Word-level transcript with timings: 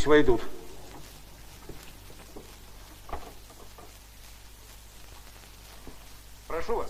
Пусть 0.00 0.06
войдут. 0.06 0.40
Прошу 6.48 6.76
вас. 6.76 6.88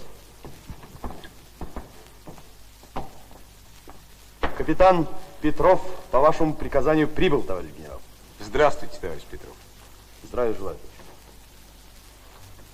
Капитан 4.56 5.08
Петров 5.40 5.82
по 6.12 6.20
вашему 6.20 6.54
приказанию 6.54 7.08
прибыл, 7.08 7.42
товарищ 7.42 7.70
генерал. 7.76 8.00
Здравствуйте, 8.38 8.96
товарищ 9.00 9.24
Петров. 9.24 9.56
Здравия 10.22 10.54
желаю. 10.54 10.78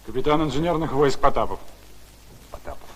Капитан 0.05 0.43
инженерных 0.43 0.93
войск 0.93 1.19
Потапов. 1.19 1.61
Потапов. 2.51 2.91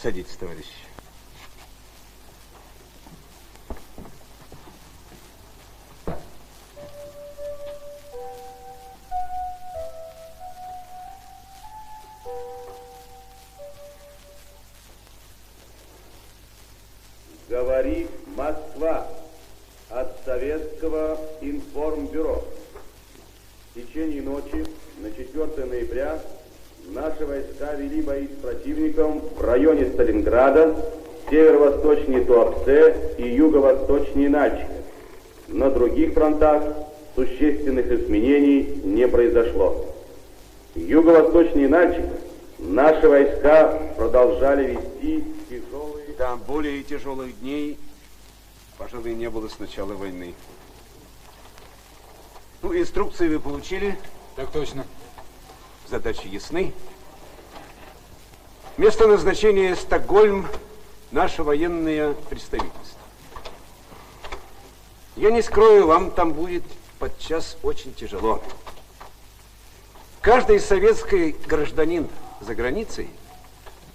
Садитесь, 0.00 0.36
товарищ. 0.36 0.66
Ноября 25.66 26.20
наши 26.88 27.26
войска 27.26 27.74
вели 27.74 28.00
бои 28.02 28.26
с 28.26 28.42
противником 28.42 29.20
в 29.36 29.40
районе 29.42 29.90
Сталинграда, 29.92 30.76
северо-восточнее 31.28 32.24
Туапсе 32.24 33.14
и 33.18 33.28
юго-восточнее 33.34 34.28
Нальчика. 34.28 34.72
На 35.48 35.70
других 35.70 36.14
фронтах 36.14 36.62
существенных 37.14 37.90
изменений 37.90 38.80
не 38.84 39.08
произошло. 39.08 39.84
Юго-восточнее 40.74 41.68
Нальчика 41.68 42.16
наши 42.58 43.08
войска 43.08 43.92
продолжали 43.96 44.72
вести 44.72 45.24
тяжелые... 45.48 46.06
Да, 46.18 46.36
более 46.36 46.82
тяжелых 46.82 47.38
дней, 47.40 47.78
пожалуй, 48.78 49.14
не 49.14 49.28
было 49.28 49.48
с 49.48 49.58
начала 49.58 49.92
войны. 49.94 50.34
Ну, 52.62 52.76
инструкции 52.76 53.28
вы 53.28 53.38
получили? 53.38 53.98
Так 54.34 54.50
точно. 54.50 54.84
Задачи 55.88 56.26
ясны. 56.26 56.72
Место 58.76 59.06
назначения 59.06 59.76
Стокгольм, 59.76 60.48
наше 61.12 61.44
военное 61.44 62.14
представительство. 62.28 63.00
Я 65.14 65.30
не 65.30 65.42
скрою, 65.42 65.86
вам 65.86 66.10
там 66.10 66.32
будет 66.32 66.64
подчас 66.98 67.56
очень 67.62 67.94
тяжело. 67.94 68.42
Каждый 70.20 70.58
советский 70.58 71.36
гражданин 71.46 72.08
за 72.40 72.56
границей 72.56 73.08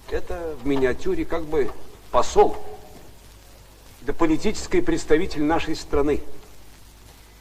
это 0.10 0.56
в 0.64 0.66
миниатюре 0.66 1.26
как 1.26 1.44
бы 1.44 1.70
посол, 2.10 2.56
да 4.00 4.14
политический 4.14 4.80
представитель 4.80 5.44
нашей 5.44 5.76
страны. 5.76 6.24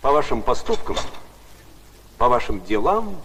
По 0.00 0.10
вашим 0.10 0.42
поступкам, 0.42 0.96
по 2.18 2.28
вашим 2.28 2.60
делам 2.64 3.22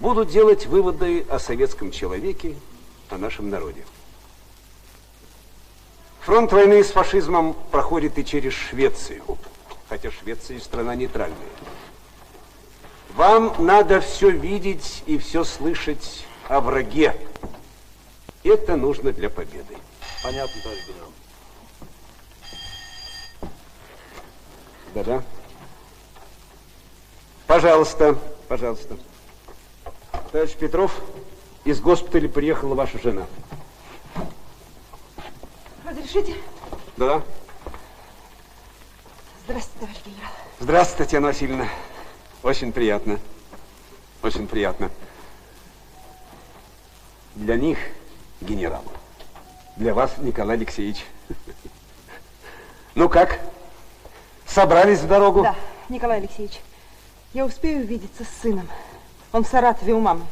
будут 0.00 0.30
делать 0.30 0.66
выводы 0.66 1.24
о 1.28 1.38
советском 1.38 1.92
человеке, 1.92 2.56
о 3.10 3.18
нашем 3.18 3.50
народе. 3.50 3.84
Фронт 6.20 6.52
войны 6.52 6.82
с 6.82 6.90
фашизмом 6.90 7.54
проходит 7.70 8.18
и 8.18 8.24
через 8.24 8.52
Швецию, 8.54 9.22
хотя 9.88 10.10
Швеция 10.10 10.58
страна 10.58 10.94
нейтральная. 10.94 11.36
Вам 13.14 13.54
надо 13.58 14.00
все 14.00 14.30
видеть 14.30 15.02
и 15.06 15.18
все 15.18 15.44
слышать 15.44 16.24
о 16.48 16.60
враге. 16.60 17.16
Это 18.42 18.76
нужно 18.76 19.12
для 19.12 19.28
победы. 19.28 19.76
Понятно, 20.22 20.62
товарищ 20.62 20.86
генерал. 20.86 21.12
Да-да. 24.94 25.22
Пожалуйста, 27.46 28.18
пожалуйста. 28.48 28.96
Товарищ 30.32 30.54
Петров, 30.54 30.92
из 31.64 31.80
госпиталя 31.80 32.28
приехала 32.28 32.76
ваша 32.76 33.00
жена. 33.00 33.26
Разрешите? 35.84 36.36
Да. 36.96 37.22
Здравствуйте, 39.44 39.80
товарищ 39.80 39.98
генерал. 40.06 40.30
Здравствуйте, 40.60 41.04
Татьяна 41.04 41.26
Васильевна. 41.26 41.68
Очень 42.44 42.70
приятно. 42.70 43.18
Очень 44.22 44.46
приятно. 44.46 44.92
Для 47.34 47.56
них 47.56 47.78
генерал. 48.40 48.84
Для 49.74 49.94
вас 49.94 50.12
Николай 50.18 50.56
Алексеевич. 50.56 51.04
Ну 52.96 53.08
как? 53.08 53.38
Собрались 54.46 54.98
в 54.98 55.06
дорогу? 55.06 55.42
Да, 55.42 55.54
Николай 55.88 56.18
Алексеевич, 56.18 56.60
я 57.32 57.46
успею 57.46 57.84
увидеться 57.84 58.24
с 58.24 58.42
сыном. 58.42 58.68
Он 59.32 59.44
в 59.44 59.48
Саратове 59.48 59.94
у 59.94 60.00
мамы. 60.00 60.26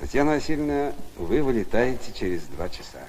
Татьяна 0.00 0.32
Васильевна, 0.32 0.92
вы 1.16 1.42
вылетаете 1.42 2.12
через 2.12 2.42
два 2.44 2.68
часа. 2.68 3.00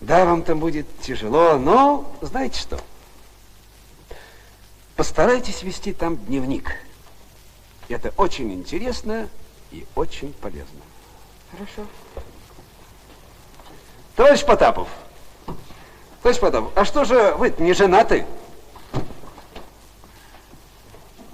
Да, 0.00 0.24
вам 0.24 0.42
там 0.42 0.60
будет 0.60 0.86
тяжело, 1.00 1.56
но 1.58 2.12
знаете 2.20 2.60
что? 2.60 2.78
Постарайтесь 4.96 5.62
вести 5.62 5.92
там 5.92 6.16
дневник. 6.16 6.72
Это 7.88 8.12
очень 8.16 8.52
интересно 8.52 9.28
и 9.70 9.86
очень 9.94 10.32
полезно. 10.32 10.80
Хорошо. 11.52 11.88
Товарищ 14.16 14.44
Потапов, 14.44 14.88
товарищ 16.22 16.40
Потапов, 16.40 16.72
а 16.74 16.84
что 16.84 17.04
же 17.04 17.34
вы 17.34 17.54
не 17.58 17.74
женаты? 17.74 18.26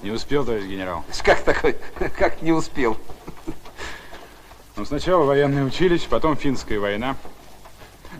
Не 0.02 0.10
успел, 0.10 0.44
товарищ 0.44 0.64
генерал. 0.64 1.04
Как 1.22 1.42
такой, 1.42 1.76
как 2.18 2.42
не 2.42 2.52
успел? 2.52 2.98
Ну, 4.74 4.84
сначала 4.84 5.24
военное 5.24 5.64
училище, 5.64 6.08
потом 6.08 6.36
финская 6.36 6.80
война, 6.80 7.16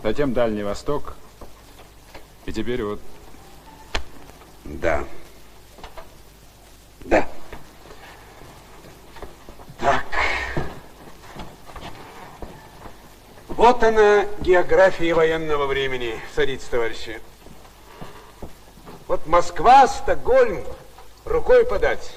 затем 0.01 0.33
Дальний 0.33 0.63
Восток. 0.63 1.15
И 2.45 2.53
теперь 2.53 2.83
вот... 2.83 3.01
Да. 4.63 5.03
Да. 7.01 7.27
Так. 9.79 10.05
Вот 13.49 13.83
она, 13.83 14.25
география 14.39 15.13
военного 15.13 15.67
времени. 15.67 16.17
Садитесь, 16.33 16.65
товарищи. 16.65 17.19
Вот 19.07 19.27
Москва, 19.27 19.87
Стокгольм, 19.87 20.63
рукой 21.33 21.65
подать. 21.65 22.11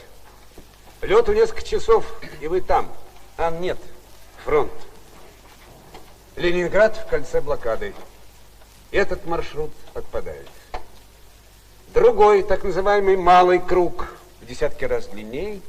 Лету 1.00 1.32
несколько 1.32 1.62
часов, 1.62 2.04
и 2.40 2.46
вы 2.46 2.60
там. 2.60 2.92
А 3.38 3.50
нет, 3.50 3.78
фронт. 4.44 4.72
Ленинград 6.36 6.96
в 6.96 7.06
кольце 7.08 7.40
блокады. 7.40 7.94
Этот 8.92 9.24
маршрут 9.26 9.72
отпадает. 9.94 10.48
Другой, 11.88 12.42
так 12.42 12.62
называемый 12.62 13.16
малый 13.16 13.58
круг, 13.58 14.06
в 14.42 14.46
десятки 14.46 14.84
раз 14.84 15.06
длиннее, 15.06 15.62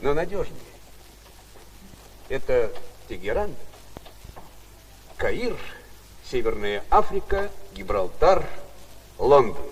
но 0.00 0.12
надежнее. 0.12 0.58
Это 2.28 2.72
Тегеран, 3.08 3.54
Каир, 5.16 5.56
Северная 6.28 6.82
Африка, 6.90 7.48
Гибралтар, 7.74 8.44
Лондон. 9.18 9.62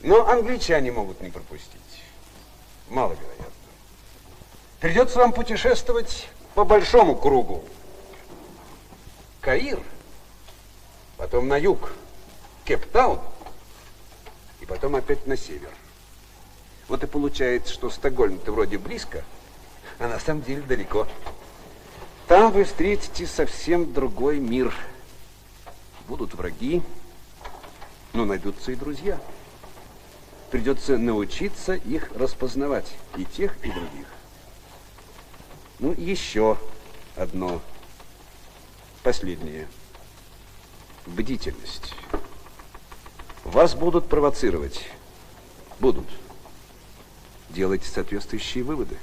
Но 0.00 0.26
англичане 0.28 0.92
могут 0.92 1.20
не 1.20 1.30
пропустить. 1.30 1.80
Маловероятно. 2.88 3.44
Придется 4.80 5.18
вам 5.18 5.32
путешествовать 5.32 6.28
по 6.54 6.64
большому 6.64 7.16
кругу. 7.16 7.62
Каир, 9.40 9.80
потом 11.16 11.48
на 11.48 11.56
юг, 11.56 11.92
Кейптаун, 12.64 13.20
и 14.60 14.66
потом 14.66 14.96
опять 14.96 15.26
на 15.26 15.36
север. 15.36 15.70
Вот 16.88 17.04
и 17.04 17.06
получается, 17.06 17.72
что 17.72 17.90
Стокгольм-то 17.90 18.52
вроде 18.52 18.78
близко, 18.78 19.24
а 19.98 20.08
на 20.08 20.18
самом 20.18 20.42
деле 20.42 20.62
далеко. 20.62 21.06
Там 22.26 22.52
вы 22.52 22.64
встретите 22.64 23.26
совсем 23.26 23.92
другой 23.92 24.38
мир. 24.38 24.74
Будут 26.08 26.34
враги, 26.34 26.82
но 28.12 28.24
найдутся 28.24 28.72
и 28.72 28.74
друзья. 28.74 29.20
Придется 30.50 30.98
научиться 30.98 31.74
их 31.74 32.10
распознавать, 32.12 32.92
и 33.16 33.24
тех, 33.24 33.56
и 33.64 33.70
других. 33.70 34.06
Ну, 35.78 35.92
еще 35.92 36.58
одно, 37.16 37.62
последнее. 39.04 39.68
Бдительность. 41.06 41.94
Вас 43.44 43.74
будут 43.74 44.08
провоцировать. 44.08 44.84
Будут. 45.78 46.06
Делайте 47.48 47.88
соответствующие 47.88 48.64
выводы. 48.64 48.98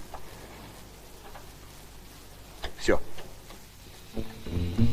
Все. 2.77 3.01
Вести 4.13 4.86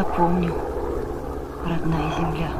запомню, 0.00 0.54
родная 1.66 2.10
земля. 2.16 2.50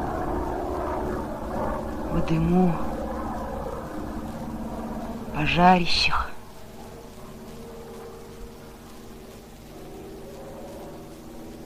В 2.13 2.27
дыму, 2.27 2.75
пожарищах. 5.35 6.31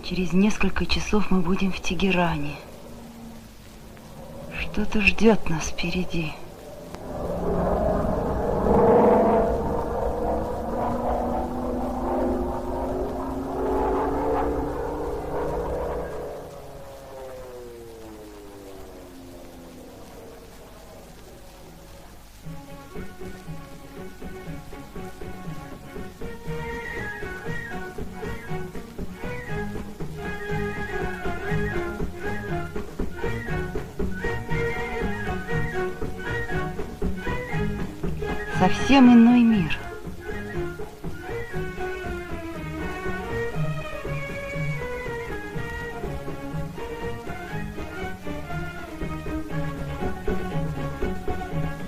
Через 0.04 0.32
несколько 0.32 0.86
часов 0.86 1.32
мы 1.32 1.40
будем 1.40 1.72
в 1.72 1.80
Тегеране. 1.80 2.54
Что-то 4.60 5.00
ждет 5.00 5.50
нас 5.50 5.64
впереди. 5.70 6.34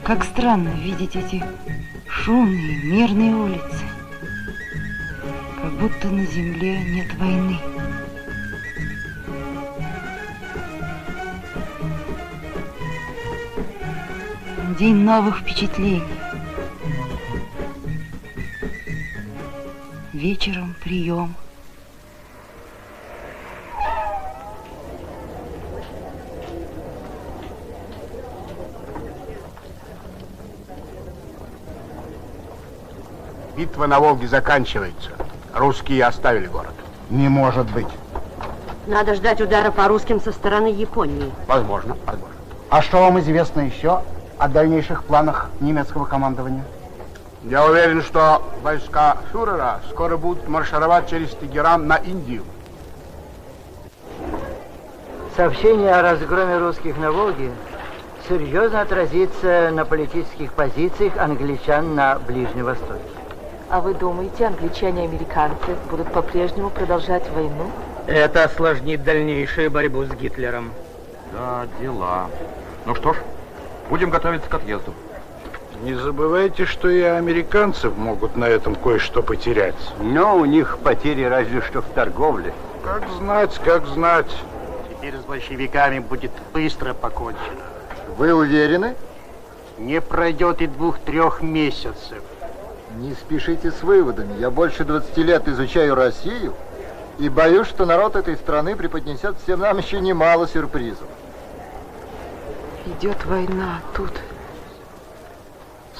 Как 0.07 0.23
странно 0.23 0.69
видеть 0.69 1.17
эти 1.17 1.43
шумные, 2.09 2.77
мирные 2.85 3.35
улицы. 3.35 3.85
Как 5.61 5.73
будто 5.81 6.07
на 6.07 6.25
земле 6.25 6.79
нет 6.85 7.13
войны. 7.17 7.59
День 14.79 14.95
новых 14.95 15.41
впечатлений. 15.41 16.05
Вечером 20.13 20.77
прием. 20.85 21.35
Битва 33.57 33.87
на 33.87 34.01
Волге 34.01 34.29
заканчивается. 34.29 35.11
Русские 35.55 36.05
оставили 36.05 36.47
город. 36.47 36.75
Не 37.09 37.29
может 37.29 37.67
быть. 37.71 37.89
Надо 38.87 39.15
ждать 39.15 39.41
удара 39.41 39.71
по 39.71 39.89
русским 39.89 40.21
со 40.21 40.31
стороны 40.31 40.67
Японии. 40.67 41.33
Возможно, 41.47 41.97
возможно. 42.05 42.37
А 42.69 42.83
что 42.83 42.99
вам 42.99 43.19
известно 43.21 43.63
еще 43.63 44.03
о 44.39 44.49
дальнейших 44.49 45.05
планах 45.05 45.51
немецкого 45.61 46.05
командования? 46.05 46.65
Я 47.45 47.65
уверен, 47.65 48.03
что 48.03 48.43
войска 48.63 49.17
фюрера 49.33 49.81
скоро 49.91 50.19
будут 50.19 50.47
маршировать 50.49 51.09
через 51.09 51.31
Тегеран 51.31 51.87
на 51.87 51.97
Индию. 51.97 52.45
Сообщение 55.35 55.95
о 55.95 56.03
разгроме 56.03 56.59
русских 56.59 56.99
на 56.99 57.11
Волге 57.11 57.53
серьезно 58.29 58.83
отразится 58.83 59.71
на 59.73 59.85
политических 59.85 60.53
позициях 60.53 61.17
англичан 61.17 61.95
на 61.95 62.19
Ближнем 62.19 62.65
Востоке. 62.65 63.16
А 63.69 63.81
вы 63.81 63.95
думаете, 63.95 64.47
англичане 64.47 65.05
и 65.05 65.09
американцы 65.09 65.77
будут 65.91 66.13
по-прежнему 66.13 66.71
продолжать 66.71 67.29
войну? 67.31 67.71
Это 68.07 68.45
осложнит 68.45 69.03
дальнейшую 69.03 69.73
борьбу 69.73 70.05
с 70.05 70.11
Гитлером. 70.11 70.71
Да, 71.33 71.67
дела. 71.81 72.29
Ну 72.85 72.95
что 72.95 73.15
ж, 73.15 73.17
будем 73.91 74.11
готовиться 74.11 74.49
к 74.49 74.55
отъезду. 74.55 74.95
Не 75.83 75.95
забывайте, 75.95 76.65
что 76.65 76.89
и 76.89 77.03
американцы 77.03 77.91
могут 77.91 78.37
на 78.37 78.45
этом 78.45 78.77
кое-что 78.77 79.23
потерять. 79.23 79.75
Но 80.01 80.37
у 80.37 80.45
них 80.45 80.79
потери 80.79 81.25
разве 81.25 81.61
что 81.61 81.83
в 81.83 81.87
торговле. 81.87 82.55
Как 82.85 83.03
знать, 83.19 83.61
как 83.65 83.87
знать. 83.87 84.31
Теперь 84.89 85.17
с 85.17 85.25
большевиками 85.25 85.99
будет 85.99 86.31
быстро 86.55 86.95
покончено. 86.95 87.67
Вы 88.17 88.33
уверены? 88.33 88.95
Не 89.77 90.01
пройдет 90.01 90.63
и 90.63 90.69
двух-трех 90.69 91.43
месяцев. 91.43 92.23
Не 92.97 93.13
спешите 93.13 93.73
с 93.73 93.83
выводами. 93.83 94.41
Я 94.41 94.51
больше 94.51 94.85
20 94.85 95.19
лет 95.19 95.47
изучаю 95.49 95.95
Россию 95.95 96.55
и 97.19 97.29
боюсь, 97.29 97.67
что 97.67 97.85
народ 97.85 98.17
этой 98.17 98.37
страны 98.37 98.75
преподнесет 98.75 99.37
всем 99.43 99.61
нам 99.61 99.77
еще 99.77 100.01
немало 100.01 100.49
сюрпризов. 100.49 101.07
Идет 102.87 103.23
война 103.27 103.81
тут. 103.95 104.13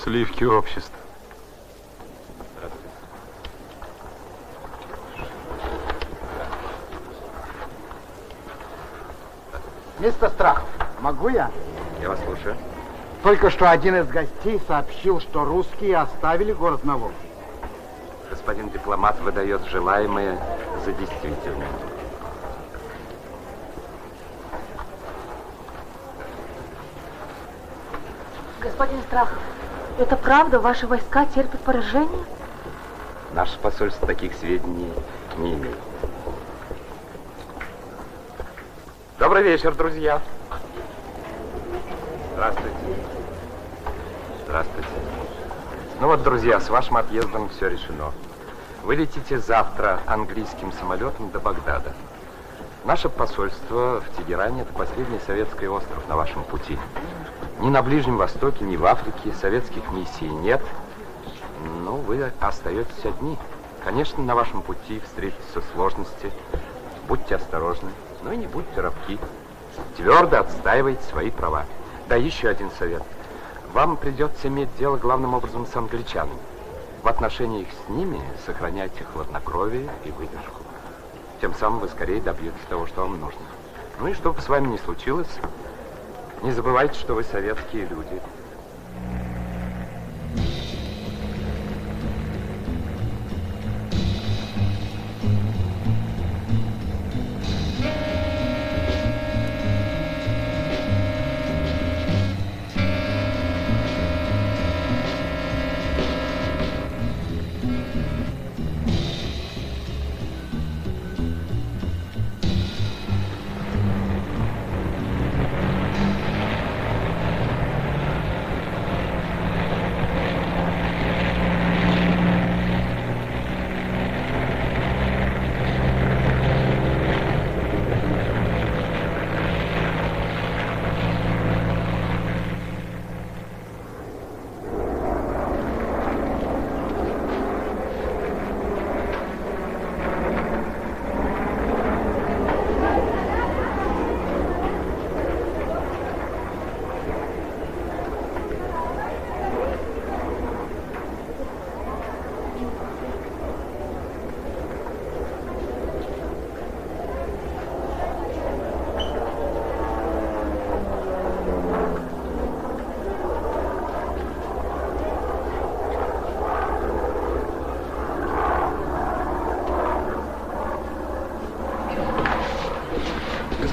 Сливки 0.03 0.45
общества. 0.45 0.97
Мистер 9.99 10.31
Страхов, 10.31 10.69
могу 11.01 11.29
я? 11.29 11.51
Я 12.01 12.09
вас 12.09 12.19
слушаю. 12.25 12.57
Только 13.23 13.51
что 13.51 13.71
один 13.71 13.97
из 13.97 14.09
гостей 14.09 14.61
сообщил, 14.69 15.21
что 15.21 15.45
русские 15.45 15.99
оставили 15.99 16.53
город 16.53 16.85
на 16.85 16.97
Волге. 16.97 17.15
Господин 18.31 18.71
дипломат 18.71 19.19
выдает 19.21 19.65
желаемое 19.67 20.39
за 20.85 20.93
действительное. 20.93 21.69
Господин 28.61 29.01
Страхов, 29.03 29.39
это 29.99 30.17
правда? 30.17 30.61
Ваши 30.61 30.87
войска 30.87 31.25
терпят 31.27 31.61
поражение? 31.61 32.25
Наше 33.33 33.59
посольство 33.59 34.07
таких 34.07 34.35
сведений 34.35 34.93
не 35.39 35.55
имеет. 35.55 35.77
Добрый 39.19 39.43
вечер, 39.43 39.75
друзья. 39.75 40.21
Здравствуйте. 42.37 42.77
Здравствуйте. 44.45 44.89
Ну 46.03 46.07
вот, 46.07 46.23
друзья, 46.23 46.61
с 46.61 46.69
вашим 46.69 46.99
отъездом 46.99 47.49
все 47.49 47.69
решено. 47.71 48.13
Вы 48.85 48.97
летите 48.97 49.39
завтра 49.39 50.01
английским 50.05 50.71
самолетом 50.73 51.31
до 51.31 51.41
Багдада. 51.41 51.95
Наше 52.85 53.09
посольство 53.09 54.03
в 54.03 54.17
Тегеране– 54.19 54.63
это 54.63 54.73
последний 54.75 55.19
советский 55.27 55.67
остров 55.67 56.07
на 56.11 56.17
вашем 56.17 56.45
пути. 56.45 56.79
Ни 57.59 57.71
на 57.71 57.83
Ближнем 57.83 58.19
Востоке, 58.19 58.67
ни 58.67 58.77
в 58.77 58.85
Африке 58.85 59.33
советских 59.41 59.91
миссий 59.93 60.29
нет. 60.29 60.61
Ну, 61.85 61.97
вы 61.97 62.31
остаетесь 62.41 63.05
одни. 63.05 63.39
Конечно, 63.83 64.23
на 64.23 64.35
вашем 64.35 64.61
пути 64.61 65.01
встретятся 65.01 65.63
сложности. 65.73 66.31
Будьте 67.09 67.37
осторожны, 67.37 67.89
но 68.23 68.33
и 68.33 68.37
не 68.37 68.47
будьте 68.47 68.83
робки. 68.83 69.19
Твердо 69.97 70.41
отстаивайте 70.41 71.03
свои 71.05 71.31
права. 71.31 71.65
Да, 72.09 72.15
еще 72.15 72.49
один 72.49 72.71
совет. 72.71 73.03
Вам 73.73 73.97
придется 73.97 74.47
иметь 74.47 74.69
дело 74.79 74.97
главным 74.97 75.35
образом 75.35 75.67
с 75.67 75.75
англичанами. 75.75 76.39
В 77.03 77.09
отношениях 77.09 77.67
с 77.69 77.91
ними 77.91 78.21
сохраняйте 78.45 79.05
хладнокровие 79.13 79.89
и 80.05 80.11
выдержку. 80.13 80.63
Тем 81.41 81.53
самым 81.55 81.81
вы 81.81 81.89
скорее 81.89 82.21
добьетесь 82.21 82.57
того, 82.69 82.87
что 82.87 83.03
вам 83.03 83.19
нужно. 83.19 83.41
Ну 84.01 84.09
и 84.09 84.15
что 84.15 84.33
бы 84.33 84.41
с 84.41 84.49
вами 84.49 84.69
ни 84.69 84.77
случилось, 84.77 85.29
не 86.43 86.53
забывайте, 86.53 86.95
что 86.95 87.15
вы 87.15 87.25
советские 87.25 87.87
люди. 87.87 88.21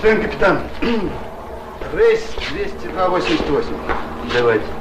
Господин 0.03 0.21
капитан, 0.29 0.59
рейс 1.93 2.35
20288. 2.51 3.65
Давайте. 4.33 4.72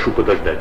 Прошу 0.00 0.12
подождать. 0.12 0.58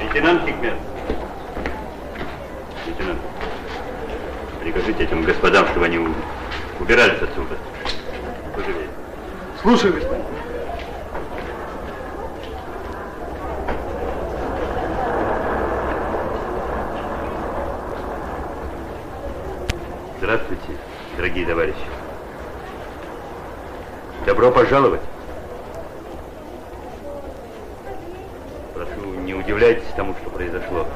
Лейтенант 0.00 0.44
Хикмет. 0.46 0.74
Лейтенант, 2.86 3.18
прикажите 4.60 5.04
этим 5.04 5.22
господам, 5.22 5.66
чтобы 5.68 5.86
они 5.86 5.98
у- 5.98 6.14
убирались 6.80 7.20
отсюда. 7.22 7.56
Поживее. 8.54 8.88
Слушай, 9.62 9.92
господин. 9.92 10.18
Здравствуйте, 20.18 20.62
дорогие 21.16 21.46
товарищи. 21.46 21.76
Добро 24.26 24.50
пожаловать. 24.50 25.00
Прошу, 28.74 29.14
не 29.20 29.34
удивляйтесь 29.34 29.84
тому, 29.96 30.14
что 30.20 30.30
произошло. 30.30 30.86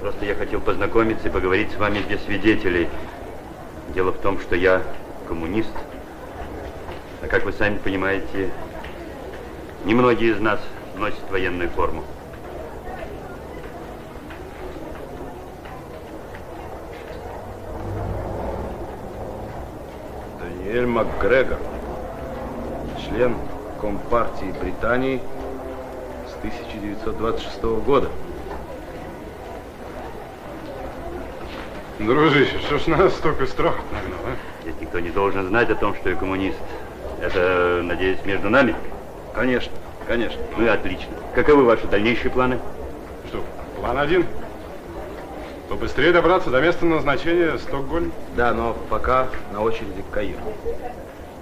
Просто 0.00 0.24
я 0.24 0.34
хотел 0.34 0.60
познакомиться 0.60 1.28
и 1.28 1.29
поговорить 1.40 1.72
с 1.72 1.76
вами 1.76 2.00
без 2.06 2.22
свидетелей. 2.24 2.86
Дело 3.94 4.12
в 4.12 4.18
том, 4.18 4.38
что 4.40 4.56
я 4.56 4.82
коммунист. 5.26 5.72
А 7.22 7.28
как 7.28 7.46
вы 7.46 7.54
сами 7.54 7.78
понимаете, 7.78 8.50
немногие 9.86 10.32
из 10.32 10.40
нас 10.40 10.60
носят 10.98 11.30
военную 11.30 11.70
форму. 11.70 12.04
Даниэль 20.42 20.84
МакГрегор, 20.84 21.58
член 23.02 23.34
Компартии 23.80 24.54
Британии 24.60 25.22
с 26.28 26.36
1926 26.36 27.62
года. 27.86 28.10
Дружище, 32.00 32.58
что 32.60 32.78
ж 32.78 32.86
нас 32.86 33.14
столько 33.14 33.44
строк 33.44 33.74
нагнал, 33.92 34.20
а? 34.24 34.62
Здесь 34.62 34.74
никто 34.80 35.00
не 35.00 35.10
должен 35.10 35.46
знать 35.46 35.68
о 35.68 35.74
том, 35.74 35.94
что 35.94 36.08
я 36.08 36.16
коммунист. 36.16 36.56
Это, 37.20 37.82
надеюсь, 37.84 38.24
между 38.24 38.48
нами? 38.48 38.74
Конечно, 39.34 39.72
конечно. 40.06 40.40
Ну 40.56 40.64
и 40.64 40.68
отлично. 40.68 41.12
Каковы 41.34 41.64
ваши 41.64 41.86
дальнейшие 41.88 42.30
планы? 42.30 42.58
Что, 43.28 43.44
план 43.76 43.98
один? 43.98 44.24
Побыстрее 45.68 46.12
добраться 46.12 46.48
до 46.48 46.62
места 46.62 46.86
назначения 46.86 47.58
Стокгольм. 47.58 48.12
Да, 48.34 48.54
но 48.54 48.74
пока 48.88 49.28
на 49.52 49.60
очереди 49.60 50.02
Каир. 50.10 50.36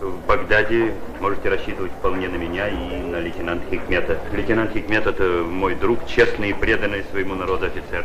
В 0.00 0.26
Багдаде 0.26 0.92
можете 1.20 1.50
рассчитывать 1.50 1.92
вполне 1.92 2.28
на 2.28 2.36
меня 2.36 2.68
и 2.68 3.00
на 3.02 3.20
лейтенанта 3.20 3.64
Хикмета. 3.70 4.18
Лейтенант 4.32 4.72
Хикмет 4.72 5.06
это 5.06 5.44
мой 5.48 5.76
друг, 5.76 6.04
честный 6.06 6.50
и 6.50 6.52
преданный 6.52 7.04
своему 7.12 7.36
народу 7.36 7.66
офицер. 7.66 8.04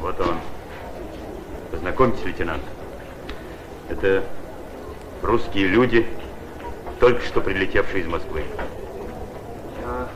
Вот 0.00 0.20
он. 0.20 0.36
Познакомьтесь, 1.86 2.24
лейтенант. 2.24 2.64
Это 3.88 4.24
русские 5.22 5.68
люди, 5.68 6.04
только 6.98 7.24
что 7.24 7.40
прилетевшие 7.40 8.02
из 8.02 8.08
Москвы. 8.08 8.42
Я 9.80 10.08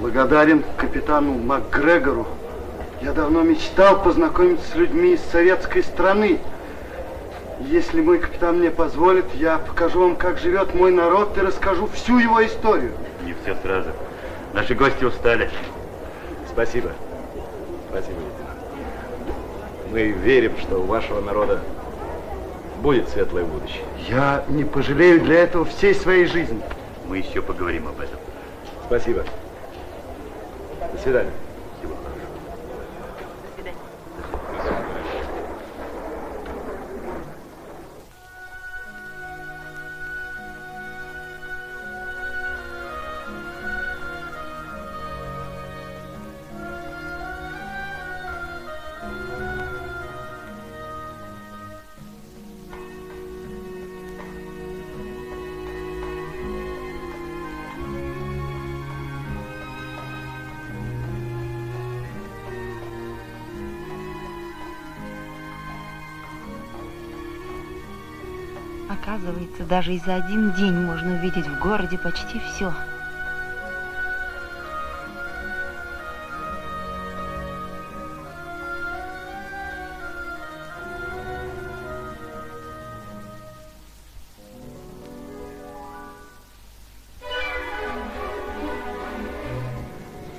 благодарен 0.00 0.64
капитану 0.78 1.34
МакГрегору. 1.34 2.26
Я 3.02 3.12
давно 3.12 3.42
мечтал 3.42 4.02
познакомиться 4.02 4.66
с 4.70 4.74
людьми 4.76 5.12
из 5.12 5.20
советской 5.30 5.82
страны. 5.82 6.40
Если 7.60 8.00
мой 8.00 8.18
капитан 8.18 8.56
мне 8.58 8.70
позволит, 8.70 9.26
я 9.34 9.58
покажу 9.58 10.00
вам, 10.00 10.16
как 10.16 10.38
живет 10.38 10.74
мой 10.74 10.90
народ 10.90 11.36
и 11.36 11.42
расскажу 11.42 11.86
всю 11.88 12.18
его 12.18 12.42
историю. 12.42 12.92
Не 13.26 13.34
все 13.42 13.54
сразу. 13.60 13.90
Наши 14.54 14.74
гости 14.74 15.04
устали. 15.04 15.50
Спасибо. 16.50 16.92
Спасибо, 17.90 18.20
лейтенант. 18.20 18.45
Мы 19.92 20.10
верим, 20.10 20.52
что 20.58 20.78
у 20.78 20.86
вашего 20.86 21.20
народа 21.20 21.60
будет 22.82 23.08
светлое 23.08 23.44
будущее. 23.44 23.84
Я 24.08 24.44
не 24.48 24.64
пожалею 24.64 25.20
для 25.20 25.42
этого 25.44 25.64
всей 25.64 25.94
своей 25.94 26.26
жизни. 26.26 26.60
Мы 27.08 27.18
еще 27.18 27.42
поговорим 27.42 27.88
об 27.88 28.00
этом. 28.00 28.18
Спасибо. 28.86 29.24
До 30.92 30.98
свидания. 30.98 31.32
Оказывается, 69.06 69.62
даже 69.62 69.94
и 69.94 70.00
за 70.00 70.16
один 70.16 70.50
день 70.54 70.74
можно 70.74 71.14
увидеть 71.14 71.46
в 71.46 71.60
городе 71.60 71.96
почти 71.96 72.40
все. 72.40 72.74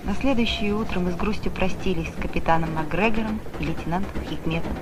На 0.03 0.13
следующее 0.19 0.73
утро 0.73 0.99
мы 0.99 1.11
с 1.13 1.15
грустью 1.15 1.53
простились 1.53 2.09
с 2.09 2.21
капитаном 2.21 2.73
Макгрегором 2.73 3.39
и 3.61 3.63
лейтенантом 3.63 4.23
Хикметом. 4.25 4.73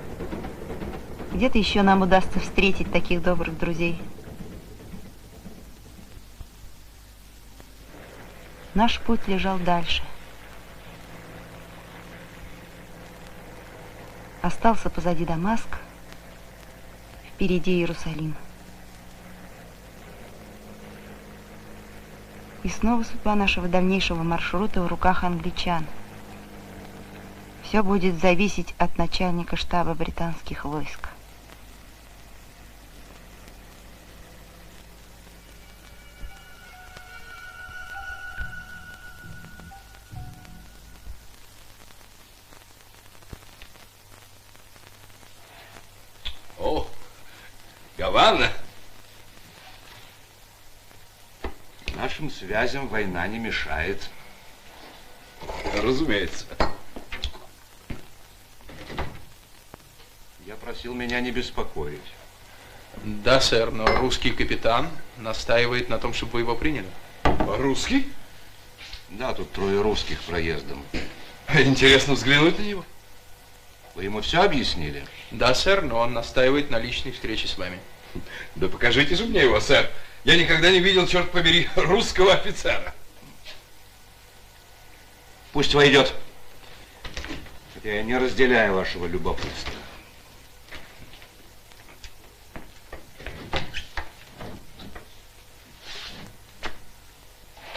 Где-то 1.36 1.58
еще 1.58 1.82
нам 1.82 2.02
удастся 2.02 2.40
встретить 2.40 2.90
таких 2.94 3.22
добрых 3.22 3.60
друзей. 3.60 4.02
Наш 8.74 9.02
путь 9.02 9.28
лежал 9.28 9.60
дальше. 9.60 10.02
Остался 14.42 14.90
позади 14.90 15.26
Дамаск, 15.26 15.68
впереди 17.34 17.80
Иерусалим. 17.80 18.34
И 22.64 22.70
снова 22.70 23.04
судьба 23.04 23.36
нашего 23.36 23.68
дальнейшего 23.68 24.24
маршрута 24.24 24.82
в 24.82 24.88
руках 24.88 25.26
англичан. 25.26 25.86
Все 27.64 27.84
будет 27.84 28.22
зависеть 28.22 28.74
от 28.78 28.98
начальника 28.98 29.58
штаба 29.58 29.96
британских 29.96 30.64
войск. 30.64 31.10
Связям 52.46 52.88
война 52.88 53.28
не 53.28 53.40
мешает. 53.40 54.10
Разумеется. 55.82 56.46
Я 60.46 60.56
просил 60.56 60.94
меня 60.94 61.22
не 61.22 61.32
беспокоить. 61.32 62.00
Да, 63.04 63.42
сэр, 63.42 63.72
но 63.72 63.86
русский 63.98 64.32
капитан 64.32 64.90
настаивает 65.18 65.90
на 65.90 65.98
том, 65.98 66.14
чтобы 66.14 66.34
вы 66.34 66.40
его 66.42 66.56
приняли. 66.56 66.88
Русский? 67.24 68.12
Да, 69.10 69.34
тут 69.34 69.52
трое 69.52 69.82
русских 69.82 70.22
проездом. 70.22 70.84
Интересно 71.54 72.14
взглянуть 72.14 72.60
на 72.60 72.64
него. 72.64 72.86
Вы 73.96 74.04
ему 74.04 74.22
все 74.22 74.44
объяснили? 74.44 75.06
Да, 75.32 75.56
сэр, 75.56 75.82
но 75.82 76.00
он 76.00 76.14
настаивает 76.14 76.70
на 76.70 76.78
личной 76.78 77.12
встрече 77.12 77.48
с 77.48 77.58
вами. 77.58 77.80
Да 78.56 78.68
покажите 78.68 79.16
же 79.16 79.26
мне 79.26 79.42
его, 79.42 79.60
сэр. 79.60 79.90
Я 80.26 80.38
никогда 80.38 80.72
не 80.72 80.80
видел, 80.80 81.06
черт 81.06 81.32
побери, 81.32 81.70
русского 81.76 82.34
офицера. 82.34 82.96
Пусть 85.54 85.76
войдет. 85.76 86.14
Хотя 87.76 87.94
я 87.94 88.04
не 88.04 88.18
разделяю 88.18 88.74
вашего 88.74 89.06
любопытства. 89.06 89.74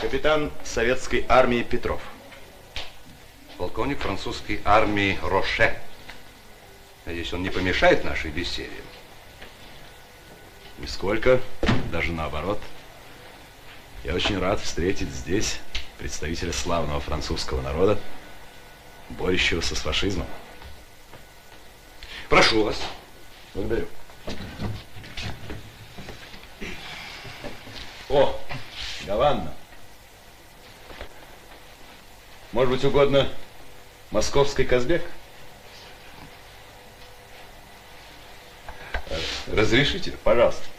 Капитан 0.01 0.51
советской 0.65 1.27
армии 1.29 1.63
Петров. 1.63 2.01
Полковник 3.59 3.99
французской 3.99 4.63
армии 4.65 5.19
Роше. 5.23 5.79
Надеюсь, 7.05 7.33
он 7.35 7.43
не 7.43 7.51
помешает 7.51 8.05
нашей 8.05 8.31
беседе. 8.31 8.71
Нисколько, 10.79 11.43
даже 11.91 12.13
наоборот. 12.13 12.61
Я 14.05 14.15
очень 14.15 14.39
рад 14.39 14.61
встретить 14.61 15.11
здесь 15.11 15.59
представителя 15.99 16.53
славного 16.53 17.01
французского 17.01 17.61
народа, 17.61 17.99
борющегося 19.11 19.75
с 19.75 19.81
фашизмом. 19.81 20.27
Прошу 22.29 22.65
вас. 22.65 22.81
Благодарю. 23.55 23.89
О, 28.09 28.39
Гаванна. 29.07 29.53
Может 32.53 32.73
быть, 32.73 32.85
угодно 32.85 33.29
московский 34.11 34.65
Казбек? 34.65 35.05
Разрешите? 39.47 40.13
Пожалуйста. 40.23 40.78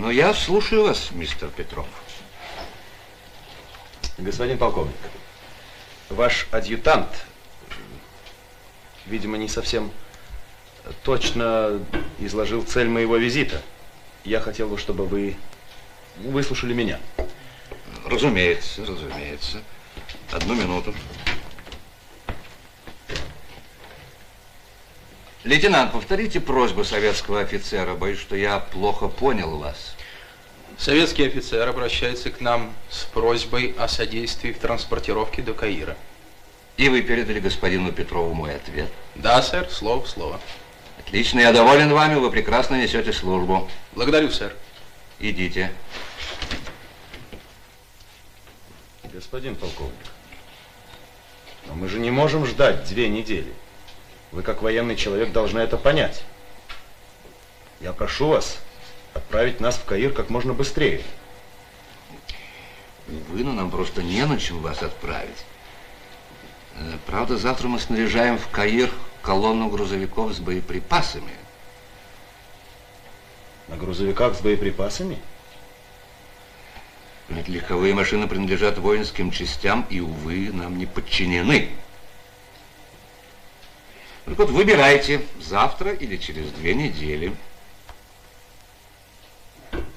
Ну 0.00 0.10
я 0.10 0.32
слушаю 0.32 0.84
вас, 0.84 1.10
мистер 1.10 1.48
Петров. 1.48 1.84
Господин 4.16 4.56
полковник, 4.56 4.94
ваш 6.08 6.46
адъютант, 6.52 7.08
видимо, 9.06 9.36
не 9.38 9.48
совсем 9.48 9.90
точно 11.02 11.80
изложил 12.20 12.62
цель 12.62 12.86
моего 12.88 13.16
визита. 13.16 13.60
Я 14.22 14.38
хотел 14.38 14.68
бы, 14.68 14.78
чтобы 14.78 15.04
вы 15.04 15.36
выслушали 16.18 16.74
меня. 16.74 17.00
Разумеется, 18.06 18.86
разумеется. 18.86 19.64
Одну 20.30 20.54
минуту. 20.54 20.94
Лейтенант, 25.48 25.92
повторите 25.92 26.40
просьбу 26.40 26.84
советского 26.84 27.40
офицера. 27.40 27.94
Боюсь, 27.94 28.18
что 28.18 28.36
я 28.36 28.58
плохо 28.58 29.08
понял 29.08 29.56
вас. 29.56 29.96
Советский 30.76 31.24
офицер 31.24 31.66
обращается 31.66 32.28
к 32.28 32.42
нам 32.42 32.74
с 32.90 33.04
просьбой 33.04 33.74
о 33.78 33.88
содействии 33.88 34.52
в 34.52 34.58
транспортировке 34.58 35.40
до 35.40 35.54
Каира. 35.54 35.96
И 36.76 36.90
вы 36.90 37.00
передали 37.00 37.40
господину 37.40 37.92
Петрову 37.92 38.34
мой 38.34 38.56
ответ? 38.56 38.92
Да, 39.14 39.40
сэр, 39.40 39.70
слово 39.70 40.04
в 40.04 40.10
слово. 40.10 40.38
Отлично, 40.98 41.40
я 41.40 41.50
доволен 41.50 41.94
вами, 41.94 42.16
вы 42.16 42.30
прекрасно 42.30 42.74
несете 42.74 43.14
службу. 43.14 43.70
Благодарю, 43.94 44.30
сэр. 44.30 44.54
Идите. 45.18 45.72
Господин 49.14 49.56
полковник, 49.56 49.94
но 51.66 51.72
мы 51.72 51.88
же 51.88 51.98
не 51.98 52.10
можем 52.10 52.44
ждать 52.44 52.84
две 52.84 53.08
недели. 53.08 53.54
Вы, 54.32 54.42
как 54.42 54.62
военный 54.62 54.96
человек, 54.96 55.32
должны 55.32 55.60
это 55.60 55.76
понять. 55.76 56.22
Я 57.80 57.92
прошу 57.92 58.28
вас 58.28 58.58
отправить 59.14 59.60
нас 59.60 59.76
в 59.76 59.84
Каир 59.84 60.12
как 60.12 60.30
можно 60.30 60.52
быстрее. 60.52 61.02
Вы, 63.06 63.42
но 63.42 63.52
нам 63.52 63.70
просто 63.70 64.02
не 64.02 64.24
на 64.26 64.38
чем 64.38 64.60
вас 64.60 64.82
отправить. 64.82 65.44
Э, 66.76 66.98
Правда, 67.06 67.38
завтра 67.38 67.68
мы 67.68 67.78
снаряжаем 67.78 68.38
в 68.38 68.48
Каир 68.48 68.90
колонну 69.22 69.68
грузовиков 69.68 70.34
с 70.34 70.40
боеприпасами. 70.40 71.32
На 73.68 73.76
грузовиках 73.76 74.34
с 74.36 74.40
боеприпасами? 74.40 75.18
Ведь 77.28 77.48
легковые 77.48 77.94
машины 77.94 78.26
принадлежат 78.26 78.78
воинским 78.78 79.30
частям 79.30 79.86
и, 79.90 80.00
увы, 80.00 80.50
нам 80.52 80.78
не 80.78 80.86
подчинены. 80.86 81.70
Так 84.28 84.36
вот, 84.36 84.50
выбирайте, 84.50 85.22
завтра 85.40 85.92
или 85.92 86.18
через 86.18 86.50
две 86.50 86.74
недели. 86.74 87.34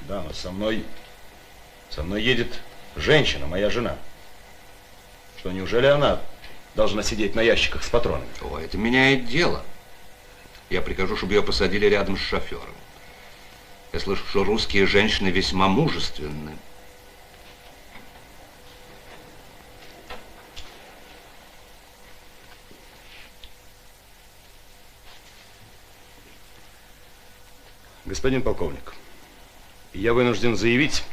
Да, 0.07 0.21
но 0.21 0.31
со 0.31 0.51
мной, 0.51 0.85
со 1.89 2.03
мной 2.03 2.23
едет 2.23 2.61
женщина, 2.95 3.45
моя 3.45 3.69
жена. 3.69 3.97
Что, 5.37 5.51
неужели 5.51 5.87
она 5.87 6.21
должна 6.75 7.03
сидеть 7.03 7.35
на 7.35 7.41
ящиках 7.41 7.83
с 7.83 7.89
патронами? 7.89 8.29
О, 8.41 8.57
это 8.57 8.77
меняет 8.77 9.25
дело. 9.25 9.63
Я 10.69 10.81
прикажу, 10.81 11.17
чтобы 11.17 11.33
ее 11.33 11.43
посадили 11.43 11.87
рядом 11.87 12.15
с 12.15 12.21
шофером. 12.21 12.63
Я 13.91 13.99
слышу, 13.99 14.23
что 14.29 14.45
русские 14.45 14.87
женщины 14.87 15.27
весьма 15.27 15.67
мужественны. 15.67 16.57
Господин 28.11 28.41
полковник, 28.41 28.93
я 29.93 30.13
вынужден 30.13 30.57
заявить, 30.57 31.05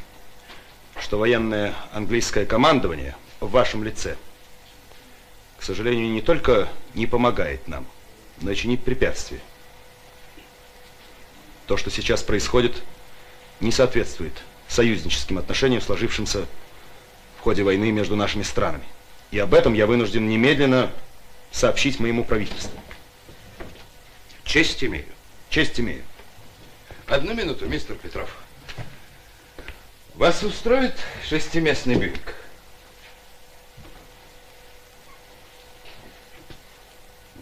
что 1.01 1.17
военное 1.17 1.73
английское 1.93 2.45
командование 2.45 3.15
в 3.39 3.53
вашем 3.53 3.85
лице, 3.85 4.17
к 5.59 5.63
сожалению, 5.63 6.11
не 6.11 6.23
только 6.23 6.69
не 6.95 7.07
помогает 7.07 7.69
нам, 7.69 7.87
но 8.41 8.51
и 8.51 8.57
чинит 8.57 8.83
препятствия. 8.83 9.39
То, 11.69 11.77
что 11.77 11.89
сейчас 11.89 12.25
происходит, 12.25 12.83
не 13.61 13.71
соответствует 13.71 14.33
союзническим 14.67 15.39
отношениям, 15.39 15.81
сложившимся 15.81 16.47
в 17.39 17.43
ходе 17.43 17.63
войны 17.63 17.93
между 17.93 18.17
нашими 18.17 18.43
странами. 18.43 18.89
И 19.31 19.39
об 19.39 19.55
этом 19.55 19.73
я 19.73 19.87
вынужден 19.87 20.29
немедленно 20.29 20.91
сообщить 21.53 22.01
моему 22.01 22.25
правительству. 22.25 22.77
Честь 24.43 24.83
имею. 24.83 25.07
Честь 25.49 25.79
имею. 25.79 26.03
Одну 27.09 27.33
минуту, 27.33 27.67
мистер 27.67 27.97
Петров. 27.97 28.29
Вас 30.15 30.43
устроит 30.43 30.95
шестиместный 31.27 31.95
бюик? 31.95 32.35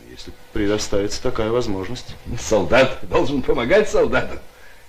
Если 0.09 0.33
предоставится 0.53 1.21
такая 1.21 1.51
возможность. 1.51 2.15
Солдат 2.39 3.01
должен 3.09 3.43
помогать 3.43 3.91
солдату. 3.91 4.39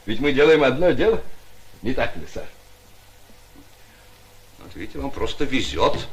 Ведь 0.05 0.19
мы 0.19 0.31
делаем 0.31 0.63
одно 0.63 0.91
дело. 0.91 1.23
Не 1.81 1.95
так 1.95 2.15
ли, 2.15 2.27
сэр? 2.31 2.45
Вот 4.59 4.75
видите, 4.75 4.99
вам 4.99 5.09
просто 5.09 5.43
везет. 5.45 6.07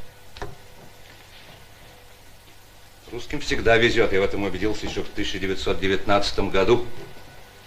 Русским 3.11 3.39
всегда 3.41 3.77
везет. 3.77 4.11
Я 4.11 4.21
в 4.21 4.23
этом 4.23 4.43
убедился 4.43 4.87
еще 4.87 5.03
в 5.03 5.11
1919 5.11 6.39
году, 6.51 6.85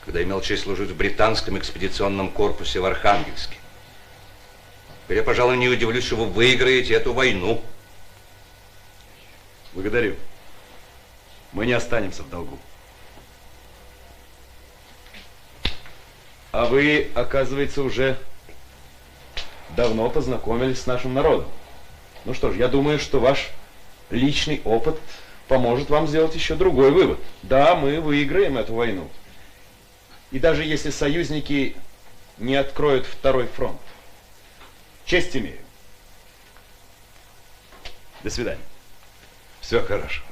когда 0.09 0.23
имел 0.23 0.40
честь 0.40 0.62
служить 0.62 0.88
в 0.88 0.97
британском 0.97 1.59
экспедиционном 1.59 2.31
корпусе 2.31 2.81
в 2.81 2.87
Архангельске. 2.87 3.59
Теперь 5.05 5.18
я, 5.18 5.23
пожалуй, 5.23 5.59
не 5.59 5.68
удивлюсь, 5.68 6.07
что 6.07 6.16
вы 6.16 6.25
выиграете 6.25 6.94
эту 6.94 7.12
войну. 7.12 7.62
Благодарю. 9.75 10.16
Мы 11.53 11.66
не 11.66 11.75
останемся 11.75 12.23
в 12.23 12.31
долгу. 12.31 12.59
А 16.53 16.64
вы, 16.64 17.11
оказывается, 17.14 17.83
уже 17.83 18.18
давно 19.77 20.09
познакомились 20.09 20.81
с 20.81 20.87
нашим 20.87 21.12
народом. 21.12 21.49
Ну 22.25 22.33
что 22.33 22.51
ж, 22.51 22.57
я 22.57 22.68
думаю, 22.68 22.99
что 22.99 23.21
ваш 23.21 23.51
личный 24.09 24.62
опыт 24.64 24.99
поможет 25.49 25.90
вам 25.90 26.09
сделать 26.09 26.35
еще 26.35 26.55
другой 26.55 26.92
вывод. 26.92 27.18
Да, 27.42 27.75
мы 27.75 28.01
выиграем 28.01 28.57
эту 28.57 28.73
войну. 28.73 29.11
И 30.31 30.38
даже 30.38 30.64
если 30.64 30.91
союзники 30.91 31.77
не 32.37 32.55
откроют 32.55 33.07
второй 33.07 33.47
фронт. 33.47 33.81
Честь 35.05 35.37
имею. 35.37 35.59
До 38.23 38.31
свидания. 38.31 38.64
Все 39.61 39.83
хорошо. 39.83 40.23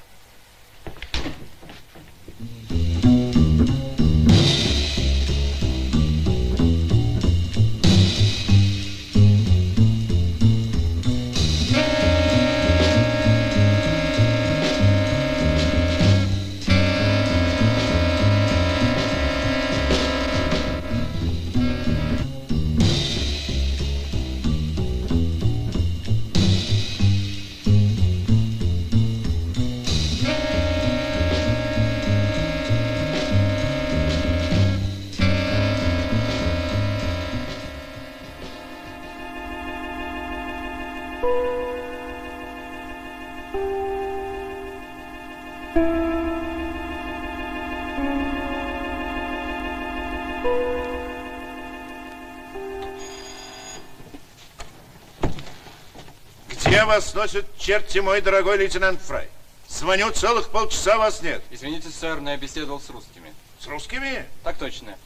Вас 56.97 57.13
носят 57.13 57.47
черти, 57.59 57.99
мой 57.99 58.23
дорогой 58.23 58.57
лейтенант 58.57 59.03
Фрай? 59.03 59.29
Звоню 59.69 60.11
целых 60.13 60.49
полчаса, 60.51 60.97
вас 60.97 61.21
нет. 61.21 61.43
Извините, 61.51 61.91
сэр, 61.91 62.21
но 62.23 62.31
я 62.31 62.39
беседовал 62.39 62.81
с 62.81 62.89
русскими. 62.89 63.35
С 63.61 63.67
русскими? 63.67 64.25
Так 64.43 64.57
точно. 64.57 64.97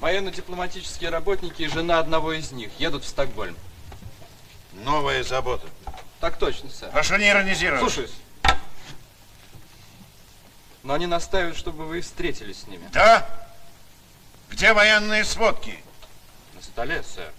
Военно-дипломатические 0.00 1.10
работники 1.10 1.62
и 1.62 1.68
жена 1.68 2.00
одного 2.00 2.32
из 2.32 2.50
них 2.50 2.70
едут 2.78 3.04
в 3.04 3.08
Стокгольм. 3.08 3.56
Новая 4.72 5.22
забота. 5.22 5.68
Так 6.18 6.38
точно, 6.38 6.70
сэр. 6.70 6.90
Прошу 6.90 7.16
не 7.16 7.28
иронизировать. 7.28 7.82
Слушаюсь. 7.82 8.14
Но 10.82 10.94
они 10.94 11.06
настаивают, 11.06 11.56
чтобы 11.56 11.86
вы 11.86 12.00
встретились 12.00 12.62
с 12.62 12.66
ними. 12.66 12.88
Да? 12.92 13.28
Где 14.50 14.72
военные 14.72 15.24
сводки? 15.24 15.78
На 16.54 16.62
столе, 16.62 17.04
сэр. 17.04 17.32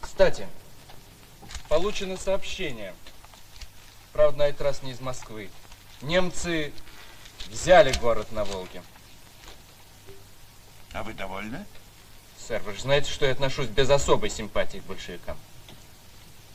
Кстати, 0.00 0.46
получено 1.72 2.18
сообщение. 2.18 2.92
Правда, 4.12 4.40
на 4.40 4.42
этот 4.42 4.60
раз 4.60 4.82
не 4.82 4.90
из 4.90 5.00
Москвы. 5.00 5.48
Немцы 6.02 6.70
взяли 7.48 7.94
город 7.98 8.30
на 8.30 8.44
Волге. 8.44 8.82
А 10.92 11.02
вы 11.02 11.14
довольны? 11.14 11.64
Сэр, 12.46 12.60
вы 12.60 12.74
же 12.74 12.82
знаете, 12.82 13.10
что 13.10 13.24
я 13.24 13.32
отношусь 13.32 13.68
без 13.68 13.88
особой 13.88 14.28
симпатии 14.28 14.78
к 14.78 14.82
большевикам. 14.82 15.38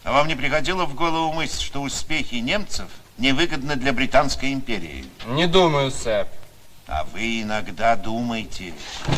А 0.04 0.12
вам 0.12 0.28
не 0.28 0.36
приходило 0.36 0.86
в 0.86 0.94
голову 0.94 1.34
мысль, 1.34 1.64
что 1.64 1.82
успехи 1.82 2.36
немцев 2.36 2.88
невыгодны 3.18 3.76
для 3.76 3.94
Британской 3.94 4.54
империи? 4.54 5.04
Не 5.26 5.48
думаю, 5.48 5.90
сэр. 5.90 6.28
А 6.86 7.06
вы 7.06 7.42
иногда 7.42 7.96
думаете. 7.96 8.72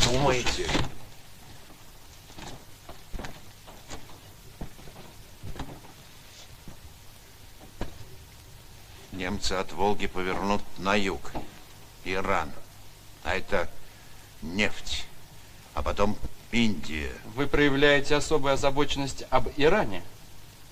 Думаете? 0.05 0.69
Немцы 9.19 9.51
от 9.51 9.73
Волги 9.73 10.07
повернут 10.07 10.61
на 10.77 10.95
юг. 10.95 11.33
Иран. 12.05 12.49
А 13.25 13.35
это 13.35 13.69
нефть. 14.41 15.05
А 15.73 15.83
потом 15.83 16.17
Индия. 16.53 17.11
Вы 17.35 17.45
проявляете 17.45 18.15
особую 18.15 18.53
озабоченность 18.53 19.25
об 19.29 19.49
Иране? 19.57 20.03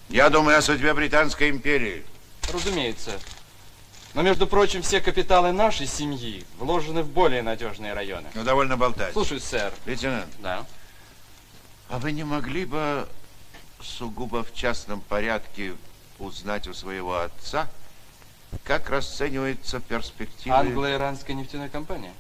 Я 0.08 0.30
думаю 0.30 0.58
о 0.58 0.62
судьбе 0.62 0.94
Британской 0.94 1.50
империи. 1.50 2.06
Разумеется. 2.50 3.20
Но, 4.14 4.22
между 4.22 4.48
прочим, 4.48 4.82
все 4.82 5.02
капиталы 5.02 5.52
нашей 5.52 5.86
семьи 5.86 6.46
вложены 6.58 7.04
в 7.04 7.10
более 7.10 7.42
надежные 7.42 7.92
районы. 7.92 8.30
Ну, 8.34 8.46
довольно 8.46 8.78
болтать. 8.78 9.12
Слушаюсь, 9.12 9.44
сэр. 9.44 9.74
Лейтенант. 9.86 10.34
Да. 10.40 10.66
А 11.90 12.00
вы 12.00 12.14
не 12.14 12.24
могли 12.24 12.64
бы 12.64 13.10
сугубо 13.82 14.46
в 14.46 14.54
частном 14.54 15.02
порядке 15.02 15.76
узнать 16.18 16.70
у 16.70 16.74
своего 16.74 17.20
отца, 17.20 17.70
как 18.64 18.90
расценивается 18.90 19.80
перспектива... 19.80 20.58
Англо-иранская 20.58 21.36
нефтяная 21.36 21.70
компания? 21.70 22.14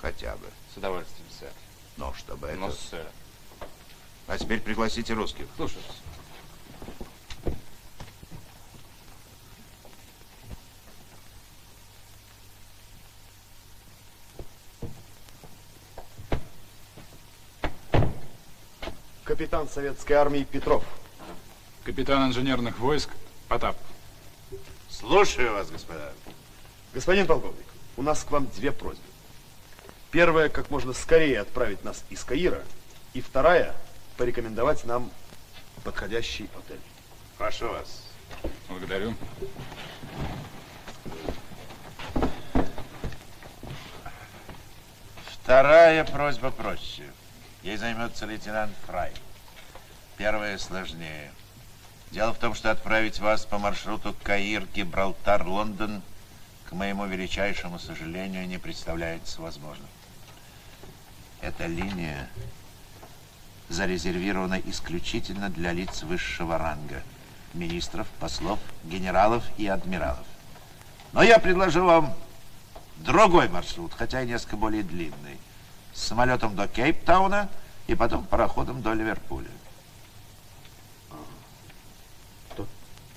Хотя 0.00 0.36
бы. 0.36 0.46
С 0.72 0.76
удовольствием, 0.76 1.26
сэр. 1.38 1.52
Но 1.96 2.14
чтобы 2.14 2.48
это... 2.48 2.58
Ну, 2.58 2.72
сэр. 2.72 3.06
А 4.26 4.38
теперь 4.38 4.60
пригласите 4.60 5.12
русских. 5.12 5.46
Слушаюсь. 5.56 5.84
Капитан 19.24 19.68
советской 19.68 20.12
армии 20.14 20.44
Петров. 20.44 20.84
Капитан 21.84 22.28
инженерных 22.28 22.78
войск 22.78 23.10
Потап. 23.48 23.76
Слушаю 25.00 25.54
вас, 25.54 25.70
господа. 25.70 26.12
Господин 26.92 27.26
полковник, 27.26 27.64
у 27.96 28.02
нас 28.02 28.22
к 28.22 28.30
вам 28.30 28.46
две 28.48 28.70
просьбы. 28.70 29.02
Первая, 30.10 30.50
как 30.50 30.70
можно 30.70 30.92
скорее 30.92 31.40
отправить 31.40 31.82
нас 31.84 32.04
из 32.10 32.22
Каира. 32.22 32.62
И 33.14 33.22
вторая, 33.22 33.74
порекомендовать 34.18 34.84
нам 34.84 35.10
подходящий 35.84 36.50
отель. 36.54 36.80
Прошу 37.38 37.68
вас. 37.68 38.02
Благодарю. 38.68 39.14
Вторая 45.42 46.04
просьба 46.04 46.50
проще. 46.50 47.10
Ей 47.62 47.78
займется 47.78 48.26
лейтенант 48.26 48.72
Фрай. 48.86 49.12
Первая 50.18 50.58
сложнее. 50.58 51.32
Дело 52.10 52.34
в 52.34 52.38
том, 52.38 52.54
что 52.54 52.72
отправить 52.72 53.20
вас 53.20 53.46
по 53.46 53.58
маршруту 53.58 54.16
Каир, 54.24 54.66
Гибралтар, 54.74 55.46
Лондон, 55.46 56.02
к 56.68 56.72
моему 56.72 57.06
величайшему 57.06 57.78
сожалению, 57.78 58.48
не 58.48 58.58
представляется 58.58 59.40
возможным. 59.40 59.88
Эта 61.40 61.66
линия 61.66 62.28
зарезервирована 63.68 64.60
исключительно 64.66 65.50
для 65.50 65.72
лиц 65.72 66.02
высшего 66.02 66.58
ранга. 66.58 67.02
Министров, 67.54 68.08
послов, 68.18 68.58
генералов 68.84 69.44
и 69.56 69.68
адмиралов. 69.68 70.26
Но 71.12 71.22
я 71.22 71.38
предложу 71.38 71.84
вам 71.84 72.12
другой 72.96 73.48
маршрут, 73.48 73.92
хотя 73.94 74.22
и 74.22 74.26
несколько 74.26 74.56
более 74.56 74.82
длинный. 74.82 75.38
С 75.94 76.06
самолетом 76.06 76.56
до 76.56 76.66
Кейптауна 76.66 77.48
и 77.86 77.94
потом 77.94 78.24
пароходом 78.24 78.82
до 78.82 78.94
Ливерпуля. 78.94 79.50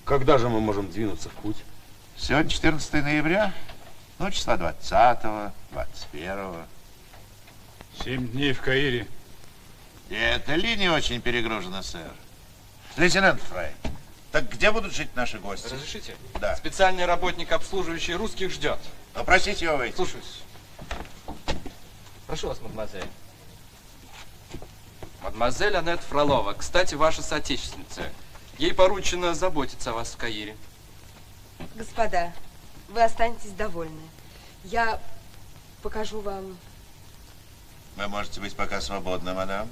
Когда 0.04 0.36
же 0.36 0.48
мы 0.50 0.60
можем 0.60 0.90
двинуться 0.90 1.30
в 1.30 1.32
путь? 1.32 1.56
Сегодня 2.16 2.50
14 2.50 2.92
ноября, 2.92 3.54
ну, 4.18 4.30
числа 4.30 4.56
20 4.56 5.52
21 5.70 6.54
Семь 8.02 8.28
дней 8.28 8.52
в 8.52 8.60
Каире. 8.60 9.08
И 10.10 10.14
эта 10.14 10.56
линия 10.56 10.92
очень 10.92 11.22
перегружена, 11.22 11.82
сэр. 11.82 12.10
Лейтенант 12.98 13.40
Фрай, 13.42 13.72
так 14.30 14.50
где 14.50 14.70
будут 14.70 14.94
жить 14.94 15.08
наши 15.16 15.38
гости? 15.38 15.72
Разрешите? 15.72 16.14
Да. 16.38 16.54
Специальный 16.56 17.06
работник, 17.06 17.50
обслуживающий 17.52 18.14
русских, 18.14 18.50
ждет. 18.50 18.78
Попросите 19.14 19.64
его 19.64 19.78
выйти. 19.78 19.96
Слушаюсь. 19.96 20.42
Прошу 22.26 22.48
вас, 22.48 22.60
мадемуазель. 22.60 23.08
Мадемуазель 25.22 25.76
Аннет 25.76 26.00
Фролова. 26.00 26.52
Кстати, 26.52 26.94
ваша 26.94 27.22
соотечественница. 27.22 28.10
Ей 28.58 28.72
поручено 28.72 29.34
заботиться 29.34 29.90
о 29.90 29.94
вас 29.94 30.12
в 30.12 30.16
Каире. 30.16 30.56
Господа, 31.74 32.32
вы 32.88 33.02
останетесь 33.02 33.50
довольны. 33.50 34.02
Я 34.62 35.00
покажу 35.82 36.20
вам... 36.20 36.56
Вы 37.96 38.08
можете 38.08 38.40
быть 38.40 38.54
пока 38.54 38.80
свободны, 38.80 39.34
мадам. 39.34 39.68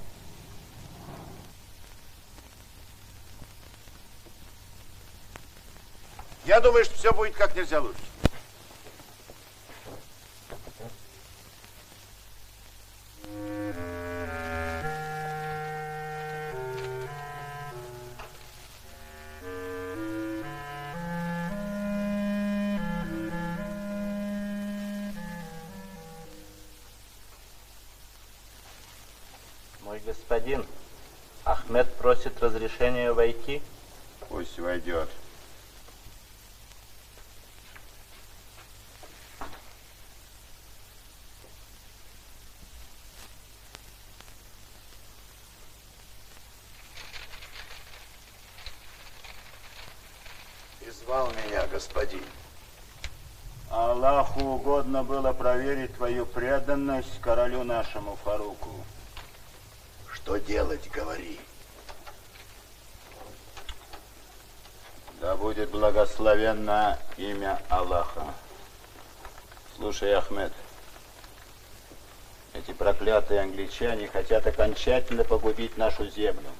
Я 6.44 6.60
думаю, 6.60 6.84
что 6.84 6.94
все 6.94 7.12
будет 7.12 7.34
как 7.34 7.54
нельзя 7.54 7.80
лучше. 7.80 8.00
Мой 13.32 13.91
господин, 30.52 30.66
Ахмед 31.44 31.94
просит 31.96 32.42
разрешения 32.42 33.12
войти. 33.12 33.62
Пусть 34.28 34.58
войдет. 34.58 35.08
И 50.80 50.90
звал 50.90 51.30
меня 51.30 51.66
господин. 51.68 52.22
Аллаху 53.70 54.40
угодно 54.40 55.02
было 55.02 55.32
проверить 55.32 55.94
твою 55.96 56.26
преданность 56.26 57.20
королю 57.20 57.64
нашему 57.64 58.16
Фаруку. 58.24 58.84
Что 60.22 60.36
делать, 60.36 60.88
говори. 60.90 61.40
Да 65.20 65.36
будет 65.36 65.70
благословенно 65.70 66.98
имя 67.16 67.60
Аллаха. 67.68 68.32
Слушай, 69.76 70.14
Ахмед, 70.14 70.52
эти 72.54 72.72
проклятые 72.72 73.40
англичане 73.40 74.06
хотят 74.06 74.46
окончательно 74.46 75.24
погубить 75.24 75.76
нашу 75.76 76.08
землю. 76.08 76.50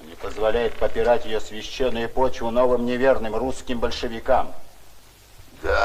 Они 0.00 0.14
позволяют 0.14 0.74
попирать 0.74 1.24
ее 1.24 1.40
священную 1.40 2.08
почву 2.08 2.50
новым 2.50 2.86
неверным 2.86 3.34
русским 3.34 3.80
большевикам. 3.80 4.54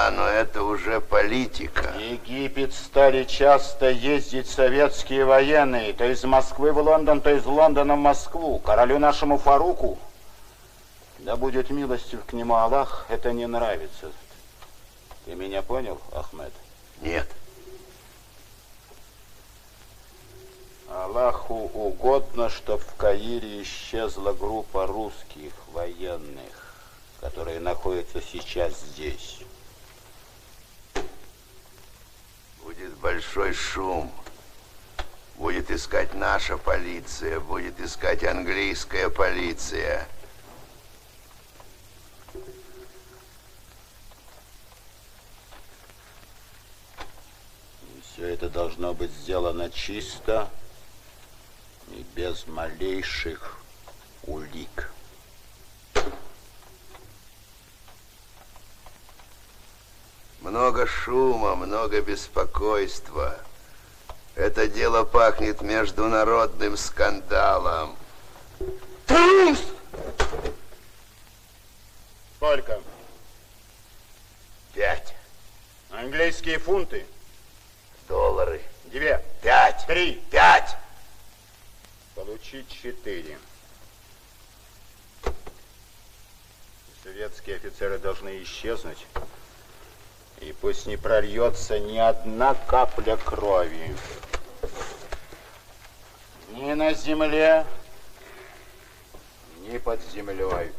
Да, 0.10 0.16
но 0.16 0.28
это 0.28 0.64
уже 0.64 1.02
политика. 1.02 1.94
В 1.96 2.00
Египет 2.00 2.74
стали 2.74 3.26
часто 3.26 3.92
ездить 3.92 4.50
советские 4.50 5.24
военные, 5.24 5.94
то 5.94 6.04
из 6.04 6.24
Москвы 6.24 6.72
в 6.72 6.80
Лондон, 6.80 7.22
то 7.22 7.30
из 7.30 7.46
Лондона 7.46 7.96
в 7.96 8.00
Москву. 8.00 8.58
Королю 8.58 8.98
нашему 8.98 9.38
Фаруку, 9.38 10.00
да 11.20 11.36
будет 11.36 11.70
милостив 11.70 12.26
к 12.26 12.34
нему 12.34 12.56
Аллах, 12.56 13.06
это 13.10 13.32
не 13.34 13.46
нравится. 13.46 14.12
Ты 15.26 15.36
меня 15.36 15.62
понял, 15.62 16.00
Ахмед? 16.12 16.54
Нет. 17.02 17.28
Аллаху 20.90 21.70
угодно, 21.76 22.50
чтоб 22.50 22.82
в 22.82 22.96
Каире 22.96 23.62
исчезла 23.62 24.34
группа 24.34 24.88
русских 24.88 25.54
военных, 25.72 26.74
которые 27.22 27.60
находятся 27.60 28.22
сейчас 28.22 28.74
здесь. 28.74 29.42
Будет 32.80 32.98
большой 33.00 33.54
шум. 33.54 34.10
Будет 35.36 35.70
искать 35.70 36.14
наша 36.14 36.58
полиция, 36.58 37.42
будет 37.42 37.78
искать 37.82 38.24
английская 38.24 39.10
полиция. 39.10 40.08
Все 48.02 48.28
это 48.28 48.50
должно 48.50 48.94
быть 48.94 49.12
сделано 49.12 49.70
чисто 49.70 50.50
и 51.90 52.06
без 52.16 52.48
малейших 52.48 53.58
улик. 54.24 54.90
Много 60.42 60.88
шума, 60.88 61.56
много 61.56 62.02
беспокойства. 62.02 63.38
Это 64.36 64.68
дело 64.68 65.04
пахнет 65.04 65.62
международным 65.62 66.78
скандалом. 66.78 67.98
Трус! 69.06 69.60
Сколько? 72.38 72.82
Пять. 74.74 75.14
Английские 75.92 76.58
фунты? 76.58 77.06
Доллары. 78.08 78.62
Две. 78.86 79.22
Пять. 79.42 79.86
Три. 79.88 80.24
Пять. 80.32 80.78
Получить 82.16 82.70
четыре. 82.70 83.38
Советские 87.04 87.58
офицеры 87.58 87.98
должны 87.98 88.42
исчезнуть. 88.44 89.06
И 90.42 90.54
пусть 90.54 90.86
не 90.86 90.96
прольется 90.96 91.80
ни 91.80 91.98
одна 91.98 92.56
капля 92.68 93.18
крови. 93.18 93.96
Ни 96.52 96.74
на 96.74 96.94
земле, 96.94 97.66
ни 99.68 99.78
под 99.78 100.02
землей. 100.12 100.72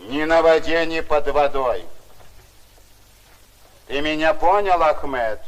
Ни 0.00 0.24
на 0.24 0.42
воде, 0.42 0.84
ни 0.86 1.00
под 1.00 1.28
водой. 1.28 1.84
Ты 3.86 4.00
меня 4.00 4.34
понял, 4.34 4.82
Ахмед? 4.82 5.40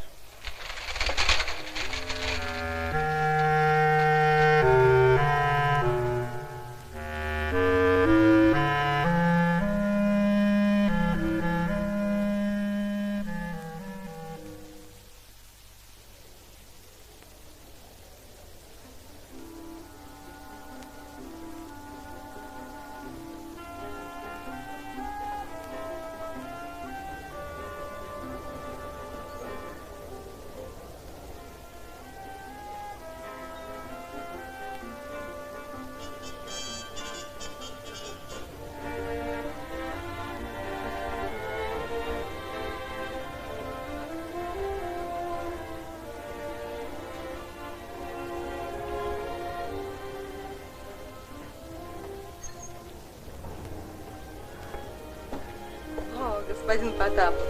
Господин 56.67 56.93
Потапов. 56.95 57.41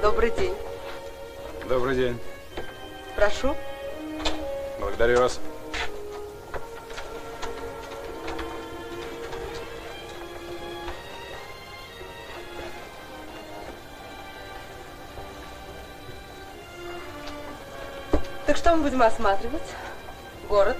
Добрый 0.00 0.30
день. 0.30 0.54
Добрый 1.68 1.96
день. 1.96 2.20
Прошу. 3.16 3.56
Благодарю 4.78 5.18
вас. 5.18 5.40
Так 18.46 18.56
что 18.56 18.76
мы 18.76 18.84
будем 18.84 19.02
осматривать? 19.02 19.62
Город? 20.48 20.76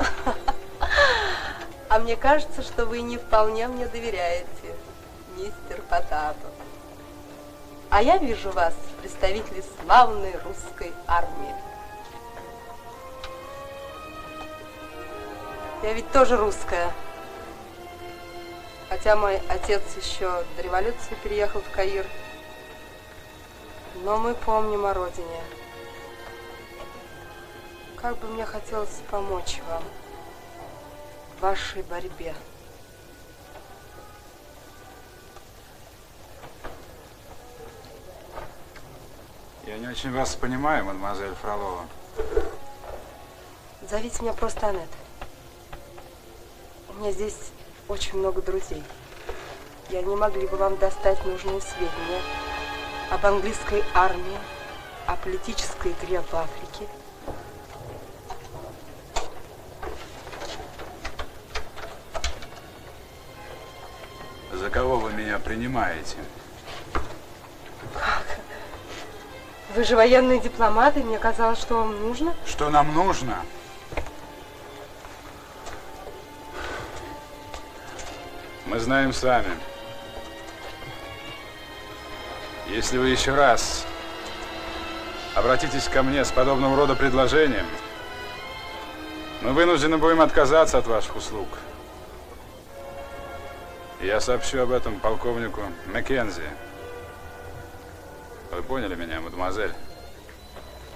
А 1.88 1.98
мне 1.98 2.16
кажется, 2.16 2.62
что 2.62 2.86
вы 2.86 3.02
не 3.02 3.18
вполне 3.18 3.68
мне 3.68 3.86
доверяете, 3.86 4.71
Потапов. 5.92 6.50
А 7.90 8.00
я 8.00 8.16
вижу 8.16 8.50
вас, 8.52 8.72
представители 9.02 9.62
славной 9.82 10.34
русской 10.38 10.90
армии. 11.06 11.54
Я 15.82 15.92
ведь 15.92 16.10
тоже 16.10 16.38
русская. 16.38 16.90
Хотя 18.88 19.16
мой 19.16 19.36
отец 19.50 19.82
еще 20.02 20.42
до 20.56 20.62
революции 20.62 21.14
переехал 21.22 21.60
в 21.60 21.70
Каир. 21.72 22.06
Но 23.96 24.16
мы 24.16 24.32
помним 24.32 24.86
о 24.86 24.94
родине. 24.94 25.42
Как 27.96 28.16
бы 28.16 28.28
мне 28.28 28.46
хотелось 28.46 29.02
помочь 29.10 29.60
вам 29.68 29.84
в 31.36 31.42
вашей 31.42 31.82
борьбе. 31.82 32.34
Я 39.72 39.78
не 39.78 39.86
очень 40.02 40.16
вас 40.16 40.34
понимаю, 40.34 40.84
мадемуазель 40.84 41.32
Фролова. 41.40 41.86
Зовите 43.88 44.20
меня 44.22 44.32
просто 44.32 44.66
Анет. 44.66 44.88
У 46.88 46.94
меня 46.94 47.12
здесь 47.12 47.36
очень 47.86 48.18
много 48.18 48.42
друзей. 48.42 48.82
И 49.90 49.96
они 49.96 50.16
могли 50.16 50.48
бы 50.48 50.56
вам 50.56 50.76
достать 50.78 51.24
нужные 51.24 51.60
сведения 51.60 52.20
об 53.12 53.24
английской 53.24 53.84
армии, 53.94 54.38
о 55.06 55.14
политической 55.14 55.92
игре 55.92 56.20
в 56.20 56.34
Африке. 56.34 56.88
За 64.52 64.68
кого 64.68 64.96
вы 64.96 65.12
меня 65.12 65.38
принимаете? 65.38 66.16
Как? 67.94 68.40
Вы 69.74 69.84
же 69.84 69.96
военный 69.96 70.38
дипломат, 70.38 70.98
и 70.98 71.00
мне 71.00 71.18
казалось, 71.18 71.58
что 71.58 71.76
вам 71.76 71.98
нужно. 72.02 72.34
Что 72.46 72.68
нам 72.68 72.92
нужно? 72.92 73.38
Мы 78.66 78.78
знаем 78.78 79.14
сами. 79.14 79.50
Если 82.68 82.98
вы 82.98 83.08
еще 83.08 83.34
раз 83.34 83.86
обратитесь 85.34 85.88
ко 85.88 86.02
мне 86.02 86.22
с 86.24 86.30
подобного 86.30 86.76
рода 86.76 86.94
предложением, 86.94 87.66
мы 89.40 89.52
вынуждены 89.52 89.96
будем 89.96 90.20
отказаться 90.20 90.78
от 90.78 90.86
ваших 90.86 91.16
услуг. 91.16 91.48
Я 94.00 94.20
сообщу 94.20 94.60
об 94.60 94.70
этом 94.70 95.00
полковнику 95.00 95.62
Маккензи. 95.92 96.42
Поняли 98.72 98.94
меня, 98.94 99.20
мадемуазель? 99.20 99.74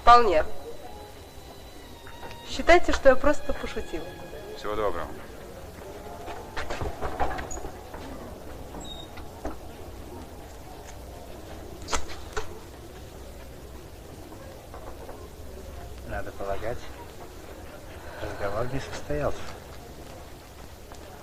Вполне. 0.01 0.47
Считайте, 2.49 2.91
что 2.93 3.11
я 3.11 3.17
просто 3.17 3.53
пошутила. 3.53 4.07
Всего 4.57 4.75
доброго. 4.77 5.07
Надо 16.09 16.33
полагать, 16.33 16.79
разговор 18.23 18.73
не 18.73 18.81
состоялся. 18.81 19.39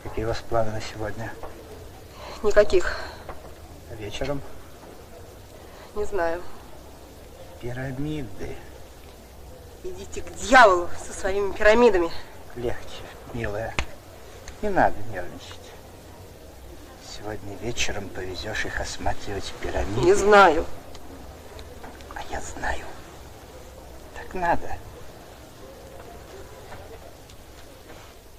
Какие 0.04 0.26
у 0.26 0.28
вас 0.28 0.44
планы 0.48 0.70
на 0.70 0.82
сегодня? 0.82 1.34
Никаких. 2.44 2.96
Вечером 3.98 4.40
Не 5.96 6.06
знаю. 6.06 6.42
пирамиды. 7.62 8.56
Идите 9.84 10.22
к 10.22 10.34
дьяволу 10.36 10.90
со 10.98 11.14
своими 11.14 11.52
пирамидами. 11.54 12.12
Легче, 12.56 13.04
милая. 13.34 13.76
Не 14.64 14.70
надо 14.70 14.96
нервничать. 15.12 15.60
Сегодня 17.08 17.56
вечером 17.58 18.10
повезешь 18.10 18.66
их 18.66 18.82
осматривать 18.82 19.54
пирамиды. 19.62 20.02
Не 20.02 20.14
знаю. 20.14 20.66
А 22.16 22.22
я 22.32 22.42
знаю. 22.42 22.86
Так 24.16 24.34
надо. 24.34 24.78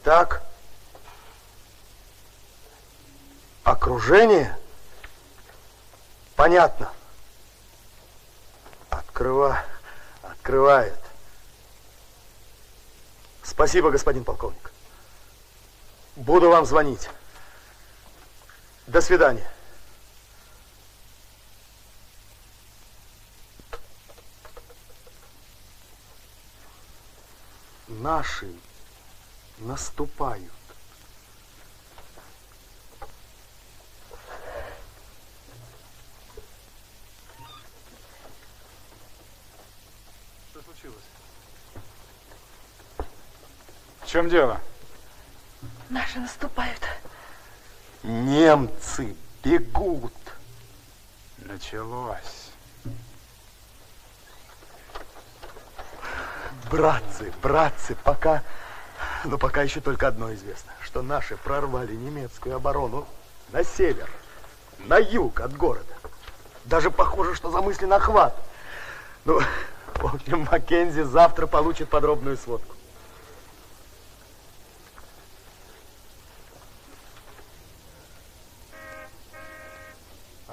Так. 0.02 0.42
Окружение? 3.62 4.56
Понятно. 6.34 6.90
Открыва... 9.14 9.64
Открывает. 10.22 10.98
Спасибо, 13.44 13.92
господин 13.92 14.24
полковник. 14.24 14.72
Буду 16.16 16.50
вам 16.50 16.66
звонить. 16.66 17.08
До 18.88 19.00
свидания. 19.00 19.48
Наши 27.86 28.52
наступают. 29.58 30.50
Что 40.54 40.62
случилось? 40.62 41.02
В 44.00 44.03
чем 44.14 44.28
дело? 44.28 44.60
Наши 45.90 46.20
наступают. 46.20 46.80
Немцы 48.04 49.16
бегут. 49.42 50.14
Началось. 51.38 52.52
Братцы, 56.70 57.32
братцы, 57.42 57.96
пока... 58.04 58.44
Но 59.24 59.36
пока 59.36 59.62
еще 59.62 59.80
только 59.80 60.06
одно 60.06 60.32
известно, 60.34 60.70
что 60.80 61.02
наши 61.02 61.36
прорвали 61.36 61.96
немецкую 61.96 62.54
оборону 62.54 63.08
на 63.50 63.64
север, 63.64 64.08
на 64.86 64.98
юг 64.98 65.40
от 65.40 65.56
города. 65.56 65.92
Даже 66.66 66.92
похоже, 66.92 67.34
что 67.34 67.50
замыслен 67.50 67.92
охват. 67.92 68.36
Ну, 69.24 69.40
в 69.96 70.14
общем, 70.14 70.46
Маккензи 70.48 71.02
завтра 71.02 71.48
получит 71.48 71.90
подробную 71.90 72.36
сводку. 72.36 72.74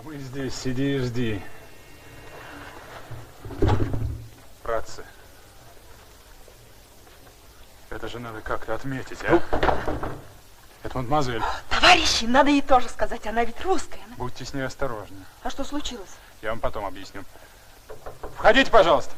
А 0.01 0.03
мы 0.03 0.17
здесь 0.17 0.40
сиди 0.51 0.95
и 0.95 0.99
жди. 0.99 1.41
Братцы, 4.63 5.03
это 7.89 8.07
же 8.07 8.19
надо 8.19 8.41
как-то 8.41 8.75
отметить, 8.75 9.19
а? 9.23 9.41
Это 10.83 10.97
мадемуазель. 10.97 11.41
Товарищи, 11.69 12.25
надо 12.25 12.49
ей 12.49 12.61
тоже 12.61 12.89
сказать, 12.89 13.25
она 13.27 13.43
ведь 13.43 13.59
русская. 13.61 14.01
Будьте 14.17 14.45
с 14.45 14.53
ней 14.53 14.61
осторожны. 14.65 15.17
А 15.43 15.49
что 15.49 15.63
случилось? 15.63 16.09
Я 16.41 16.49
вам 16.51 16.59
потом 16.59 16.85
объясню. 16.85 17.23
Входите, 18.37 18.71
пожалуйста. 18.71 19.13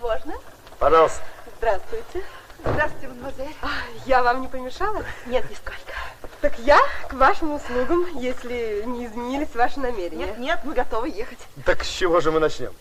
Можно? 0.00 0.34
Пожалуйста. 0.78 1.22
Здравствуйте. 1.58 2.24
Здравствуйте, 2.64 3.08
мадемуазель. 3.08 3.56
А, 3.62 3.68
Я 4.06 4.22
вам 4.22 4.40
не 4.42 4.48
помешала? 4.48 5.04
Нет, 5.26 5.48
нисколько. 5.50 5.92
Так 6.40 6.58
я 6.60 6.80
к 7.08 7.12
вашим 7.12 7.52
услугам, 7.52 8.06
если 8.18 8.82
не 8.86 9.04
изменились 9.06 9.54
ваши 9.54 9.78
намерения. 9.78 10.26
Нет, 10.26 10.38
нет, 10.38 10.60
мы 10.64 10.72
готовы 10.72 11.10
ехать. 11.10 11.38
Так 11.66 11.84
с 11.84 11.88
чего 11.88 12.20
же 12.20 12.30
мы 12.32 12.40
начнем? 12.40 12.72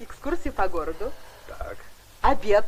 Экскурсии 0.00 0.48
по 0.48 0.66
городу, 0.68 1.12
Так. 1.46 1.76
обед 2.20 2.64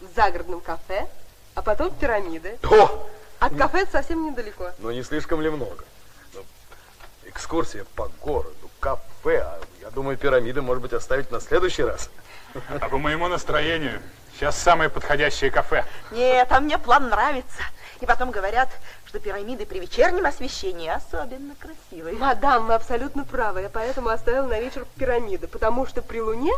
в 0.00 0.14
загородном 0.16 0.60
кафе, 0.60 1.06
а 1.54 1.62
потом 1.62 1.94
пирамиды. 1.94 2.58
О! 2.64 3.08
От 3.38 3.56
кафе 3.56 3.82
это 3.82 3.92
совсем 3.92 4.26
недалеко. 4.26 4.70
Ну, 4.78 4.90
не 4.90 5.04
слишком 5.04 5.40
ли 5.40 5.50
много? 5.50 5.84
Ну, 6.34 6.44
экскурсия 7.26 7.84
по 7.94 8.08
городу, 8.20 8.68
кафе, 8.80 9.42
а 9.42 9.60
я 9.80 9.90
думаю, 9.90 10.16
пирамиды, 10.16 10.60
может 10.60 10.82
быть, 10.82 10.92
оставить 10.92 11.30
на 11.30 11.40
следующий 11.40 11.84
раз. 11.84 12.10
А 12.80 12.88
по 12.88 12.98
моему 12.98 13.28
настроению, 13.28 14.02
сейчас 14.34 14.58
самое 14.58 14.90
подходящее 14.90 15.50
кафе. 15.52 15.84
Нет, 16.10 16.50
а 16.50 16.58
мне 16.60 16.78
план 16.78 17.08
нравится. 17.10 17.62
И 18.00 18.06
потом 18.06 18.30
говорят, 18.30 18.68
что 19.06 19.18
пирамиды 19.18 19.66
при 19.66 19.80
вечернем 19.80 20.24
освещении 20.26 20.88
особенно 20.88 21.54
красивые. 21.56 22.14
Мадам, 22.16 22.66
вы 22.66 22.74
абсолютно 22.74 23.24
правы. 23.24 23.62
Я 23.62 23.68
поэтому 23.68 24.08
оставила 24.08 24.46
на 24.46 24.60
вечер 24.60 24.86
пирамиды, 24.96 25.48
потому 25.48 25.86
что 25.86 26.00
при 26.00 26.20
луне 26.20 26.52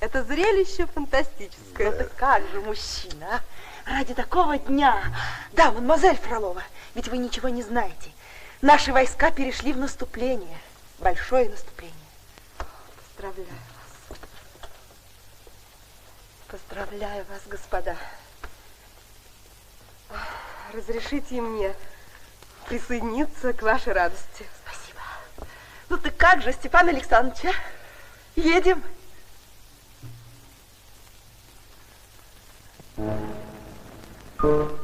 это 0.00 0.24
зрелище 0.24 0.86
фантастическое. 0.86 1.90
Ну 1.90 1.98
так 1.98 2.14
как 2.16 2.42
же 2.52 2.60
мужчина, 2.60 3.26
а? 3.36 3.40
Ради 3.90 4.14
такого 4.14 4.58
дня. 4.58 5.02
Да, 5.52 5.72
мадемуазель 5.72 6.16
Фролова, 6.16 6.62
ведь 6.94 7.08
вы 7.08 7.18
ничего 7.18 7.48
не 7.48 7.62
знаете. 7.62 8.10
Наши 8.62 8.92
войска 8.92 9.30
перешли 9.30 9.72
в 9.72 9.78
наступление. 9.78 10.58
Большое 10.98 11.48
наступление. 11.48 11.94
Поздравляю 13.16 13.48
вас. 13.48 14.18
Поздравляю 16.48 17.24
вас, 17.30 17.40
господа. 17.46 17.96
Разрешите 20.72 21.40
мне 21.40 21.74
присоединиться 22.68 23.52
к 23.52 23.62
вашей 23.62 23.92
радости. 23.92 24.46
Спасибо. 24.64 25.00
Ну 25.88 25.96
ты 25.96 26.10
как 26.10 26.42
же, 26.42 26.52
Степан 26.52 26.88
Александрович, 26.88 27.44
а? 27.46 28.40
Едем? 28.40 28.82
Как 34.36 34.80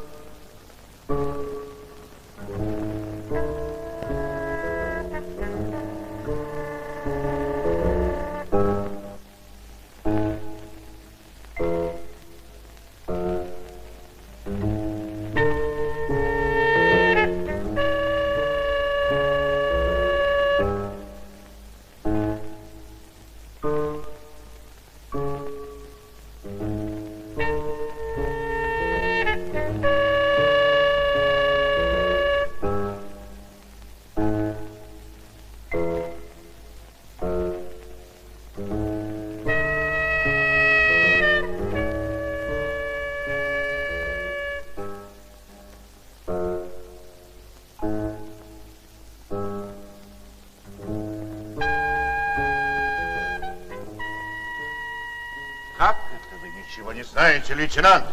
знаете, 57.47 57.55
лейтенант? 57.55 58.07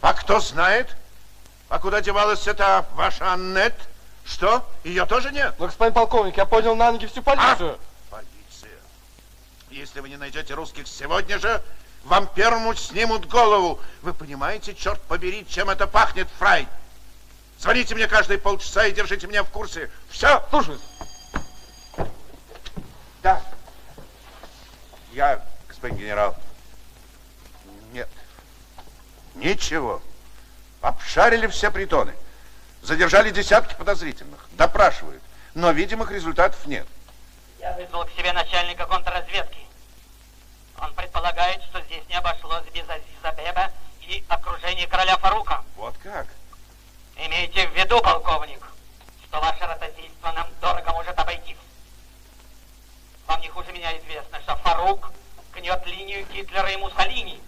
А 0.00 0.14
кто 0.14 0.38
знает? 0.40 0.96
А 1.68 1.78
куда 1.78 2.00
девалась 2.00 2.46
эта 2.46 2.86
ваша 2.94 3.32
Аннет? 3.32 3.74
Что? 4.24 4.64
Ее 4.84 5.06
тоже 5.06 5.32
нет? 5.32 5.54
Но, 5.58 5.66
господин 5.66 5.92
полковник, 5.92 6.36
я 6.36 6.46
поднял 6.46 6.76
на 6.76 6.92
ноги 6.92 7.06
всю 7.06 7.22
полицию. 7.22 7.78
А? 8.10 8.16
Полиция. 8.16 8.78
Если 9.70 10.00
вы 10.00 10.08
не 10.08 10.16
найдете 10.16 10.54
русских 10.54 10.86
сегодня 10.86 11.38
же, 11.38 11.62
вам 12.04 12.28
первому 12.28 12.74
снимут 12.74 13.26
голову. 13.26 13.80
Вы 14.02 14.14
понимаете, 14.14 14.74
черт 14.74 15.00
побери, 15.02 15.46
чем 15.48 15.68
это 15.68 15.86
пахнет, 15.86 16.28
Фрай? 16.38 16.68
Звоните 17.58 17.94
мне 17.94 18.06
каждые 18.06 18.38
полчаса 18.38 18.86
и 18.86 18.92
держите 18.92 19.26
меня 19.26 19.42
в 19.42 19.50
курсе. 19.50 19.90
Все? 20.10 20.42
Слушаю. 20.50 20.78
Да. 23.22 23.42
Я, 25.12 25.42
господин 25.68 25.98
генерал. 25.98 26.36
Нет. 27.92 28.08
Ничего. 29.44 30.00
Обшарили 30.80 31.46
все 31.48 31.70
притоны. 31.70 32.14
Задержали 32.80 33.30
десятки 33.30 33.74
подозрительных. 33.74 34.48
Допрашивают. 34.52 35.22
Но 35.52 35.70
видимых 35.70 36.10
результатов 36.10 36.66
нет. 36.66 36.86
Я 37.60 37.72
вызвал 37.74 38.06
к 38.06 38.10
себе 38.12 38.32
начальника 38.32 38.86
контрразведки. 38.86 39.58
Он 40.80 40.94
предполагает, 40.94 41.62
что 41.64 41.82
здесь 41.82 42.02
не 42.08 42.14
обошлось 42.14 42.64
без 42.72 42.88
Азиза 42.88 43.36
Беба 43.36 43.70
и 44.00 44.24
окружения 44.28 44.86
короля 44.86 45.18
Фарука. 45.18 45.62
Вот 45.76 45.94
как? 46.02 46.26
Имейте 47.16 47.68
в 47.68 47.76
виду, 47.76 48.00
полковник, 48.00 48.60
что 49.28 49.40
ваше 49.40 49.66
ротозейство 49.66 50.32
нам 50.32 50.48
дорого 50.62 50.90
может 50.94 51.18
обойтись. 51.18 51.58
Вам 53.26 53.42
не 53.42 53.48
хуже 53.50 53.72
меня 53.72 53.96
известно, 53.98 54.40
что 54.40 54.56
Фарук 54.56 55.12
гнет 55.54 55.86
линию 55.86 56.26
Гитлера 56.32 56.70
и 56.70 56.76
Муссолини. 56.78 57.42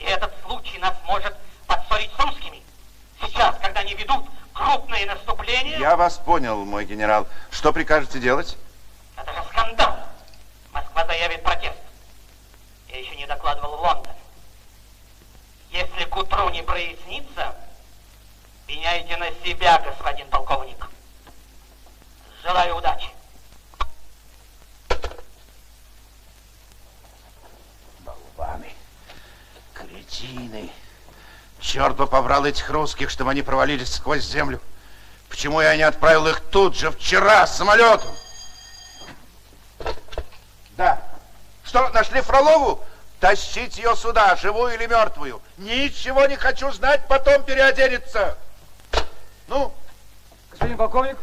И 0.00 0.04
этот 0.04 0.32
случай 0.44 0.78
нас 0.78 0.94
может 1.04 1.34
подссорить 1.66 2.10
с 2.16 2.18
русскими. 2.18 2.62
Сейчас, 3.20 3.56
когда 3.62 3.80
они 3.80 3.94
ведут 3.94 4.26
крупные 4.52 5.06
наступления... 5.06 5.78
Я 5.78 5.96
вас 5.96 6.18
понял, 6.18 6.64
мой 6.64 6.86
генерал. 6.86 7.26
Что 7.50 7.72
прикажете 7.72 8.18
делать? 8.18 8.56
Это 9.16 9.32
же 9.32 9.42
скандал. 9.48 9.96
Москва 10.72 11.04
заявит 11.06 11.42
протест. 11.42 11.76
Я 12.88 12.98
еще 12.98 13.14
не 13.16 13.26
докладывал 13.26 13.76
в 13.76 13.80
Лондон. 13.80 14.12
Если 15.70 16.04
к 16.04 16.16
утру 16.16 16.48
не 16.48 16.62
прояснится, 16.62 17.54
пеняйте 18.66 19.16
на 19.18 19.30
себя, 19.44 19.78
господин 19.78 20.28
полковник. 20.28 20.88
Желаю 22.42 22.76
удачи. 22.76 23.08
Кретины. 30.10 30.70
Черт 31.60 31.96
бы 31.96 32.06
побрал 32.06 32.44
этих 32.46 32.68
русских, 32.70 33.10
чтобы 33.10 33.30
они 33.30 33.42
провалились 33.42 33.94
сквозь 33.94 34.24
землю. 34.24 34.60
Почему 35.28 35.60
я 35.60 35.76
не 35.76 35.82
отправил 35.82 36.26
их 36.26 36.40
тут 36.50 36.76
же, 36.76 36.90
вчера, 36.90 37.46
самолетом? 37.46 38.10
Да. 40.76 41.02
Что, 41.64 41.88
нашли 41.90 42.20
Фролову? 42.20 42.82
Тащить 43.20 43.76
ее 43.76 43.94
сюда, 43.96 44.34
живую 44.36 44.74
или 44.74 44.86
мертвую. 44.86 45.42
Ничего 45.58 46.24
не 46.26 46.36
хочу 46.36 46.72
знать, 46.72 47.06
потом 47.06 47.42
переоденется. 47.44 48.38
Ну? 49.46 49.72
Господин 50.50 50.78
полковник, 50.78 51.18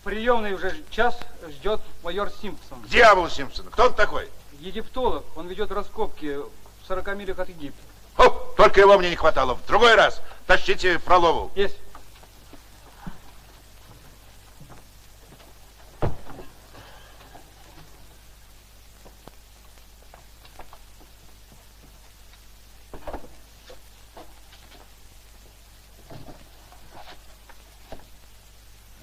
в 0.00 0.04
приемной 0.04 0.52
уже 0.52 0.76
час 0.90 1.18
ждет 1.48 1.80
майор 2.02 2.30
Симпсон. 2.42 2.82
Дьявол 2.82 3.30
Симпсон. 3.30 3.66
Кто 3.70 3.86
он 3.86 3.94
такой? 3.94 4.28
Египтолог. 4.60 5.24
Он 5.36 5.48
ведет 5.48 5.72
раскопки 5.72 6.36
в 6.36 6.86
40 6.86 7.16
милях 7.16 7.38
от 7.38 7.48
Египта. 7.48 7.87
О, 8.18 8.28
только 8.56 8.80
его 8.80 8.98
мне 8.98 9.10
не 9.10 9.16
хватало. 9.16 9.54
В 9.54 9.64
другой 9.66 9.94
раз 9.94 10.20
тащите 10.46 10.98
Фролову. 10.98 11.52
Есть. 11.54 11.76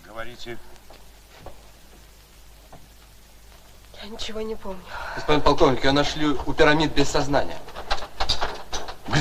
Говорите. 0.06 0.58
Я 4.04 4.10
ничего 4.10 4.42
не 4.42 4.56
помню. 4.56 4.84
Господин 5.16 5.42
полковник, 5.42 5.84
ее 5.86 5.94
нашли 5.94 6.28
у 6.28 6.54
пирамид 6.54 6.94
без 6.94 7.10
сознания. 7.10 7.58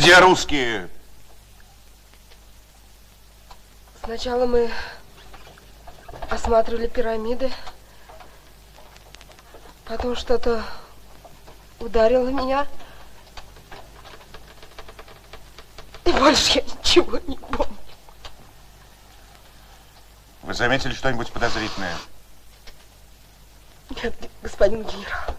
Где 0.04 0.18
русские? 0.18 0.90
Сначала 4.04 4.44
мы 4.44 4.70
осматривали 6.28 6.88
пирамиды. 6.88 7.50
Потом 9.86 10.14
что-то 10.14 10.62
ударило 11.80 12.28
меня. 12.28 12.66
И 16.04 16.12
больше 16.12 16.58
я 16.58 16.62
ничего 16.64 17.18
не 17.26 17.38
помню. 17.38 17.78
Вы 20.42 20.52
заметили 20.52 20.92
что-нибудь 20.92 21.32
подозрительное? 21.32 21.96
Нет, 23.88 24.14
господин 24.42 24.82
генерал. 24.82 25.34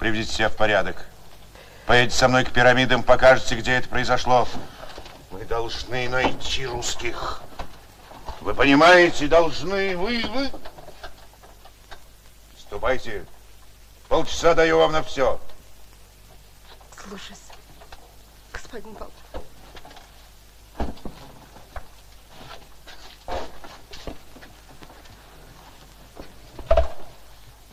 Приведите 0.00 0.34
себя 0.34 0.48
в 0.48 0.56
порядок. 0.56 1.06
Поедете 1.86 2.16
со 2.16 2.28
мной 2.28 2.44
к 2.44 2.52
пирамидам, 2.52 3.02
покажете, 3.02 3.56
где 3.56 3.72
это 3.72 3.88
произошло. 3.88 4.46
Мы 5.30 5.44
должны 5.44 6.08
найти 6.08 6.66
русских. 6.66 7.42
Вы 8.40 8.54
понимаете, 8.54 9.26
должны 9.26 9.96
вы, 9.96 10.24
вы. 10.28 10.50
Ступайте. 12.58 13.24
Полчаса 14.08 14.54
даю 14.54 14.78
вам 14.78 14.92
на 14.92 15.02
все. 15.02 15.40
Слушаюсь, 16.96 17.38
господин 18.52 18.94
полковник. 18.94 19.46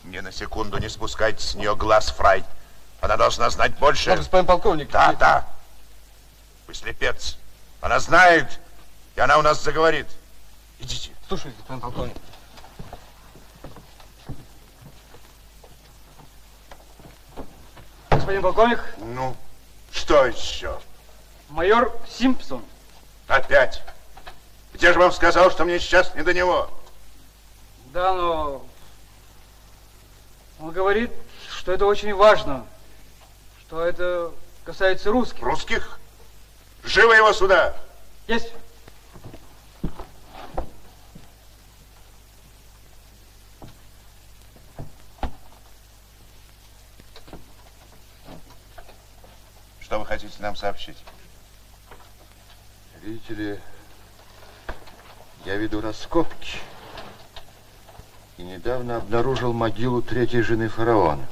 Ни 0.04 0.18
на 0.18 0.32
секунду 0.32 0.78
не 0.78 0.88
спускайте 0.88 1.46
с 1.46 1.54
нее 1.54 1.76
глаз, 1.76 2.10
Фрай. 2.10 2.44
Она 3.00 3.16
должна 3.16 3.48
знать 3.50 3.74
больше. 3.76 4.10
Да, 4.10 4.16
господин 4.16 4.46
полковник. 4.46 4.90
Да, 4.90 5.12
да. 5.14 5.46
Вы 6.66 6.74
слепец. 6.74 7.36
Она 7.80 7.98
знает, 7.98 8.60
и 9.16 9.20
она 9.20 9.38
у 9.38 9.42
нас 9.42 9.62
заговорит. 9.62 10.06
Идите. 10.78 11.10
Слушай, 11.28 11.52
господин 11.58 11.80
полковник. 11.80 12.16
Господин 18.10 18.42
полковник. 18.42 18.84
Ну, 18.98 19.36
что 19.92 20.26
еще? 20.26 20.78
Майор 21.48 21.96
Симпсон. 22.08 22.64
Опять? 23.26 23.82
Где 24.74 24.92
же 24.92 24.98
вам 24.98 25.12
сказал, 25.12 25.50
что 25.50 25.64
мне 25.64 25.78
сейчас 25.78 26.14
не 26.14 26.22
до 26.22 26.34
него? 26.34 26.70
Да, 27.86 28.12
но 28.12 28.64
он 30.60 30.70
говорит, 30.70 31.10
что 31.48 31.72
это 31.72 31.86
очень 31.86 32.14
важно, 32.14 32.66
что 33.70 33.86
это 33.86 34.32
касается 34.64 35.12
русских. 35.12 35.44
Русских? 35.44 36.00
Живо 36.82 37.12
его 37.12 37.32
сюда! 37.32 37.76
Есть. 38.26 38.52
Что 49.80 50.00
вы 50.00 50.04
хотите 50.04 50.34
нам 50.40 50.56
сообщить? 50.56 50.98
Видите 53.02 53.34
ли, 53.34 53.60
я 55.44 55.54
веду 55.54 55.80
раскопки. 55.80 56.58
И 58.36 58.42
недавно 58.42 58.96
обнаружил 58.96 59.52
могилу 59.52 60.02
третьей 60.02 60.42
жены 60.42 60.68
фараона. 60.68 61.24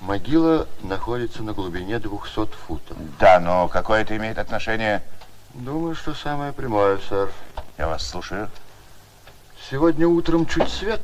Могила 0.00 0.66
находится 0.80 1.42
на 1.42 1.52
глубине 1.52 1.98
200 1.98 2.46
футов. 2.66 2.96
Да, 3.18 3.38
но 3.38 3.68
какое 3.68 4.00
это 4.00 4.16
имеет 4.16 4.38
отношение? 4.38 5.02
Думаю, 5.52 5.94
что 5.94 6.14
самое 6.14 6.52
прямое, 6.52 6.98
сэр. 7.08 7.30
Я 7.76 7.86
вас 7.86 8.06
слушаю. 8.06 8.50
Сегодня 9.70 10.08
утром 10.08 10.46
чуть 10.46 10.70
свет. 10.70 11.02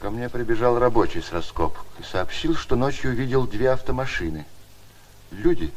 Ко 0.00 0.10
мне 0.10 0.28
прибежал 0.28 0.80
рабочий 0.80 1.22
с 1.22 1.30
раскопок 1.30 1.86
и 2.00 2.02
сообщил, 2.02 2.56
что 2.56 2.74
ночью 2.74 3.12
видел 3.12 3.46
две 3.46 3.70
автомашины. 3.70 4.44
Люди 5.30 5.72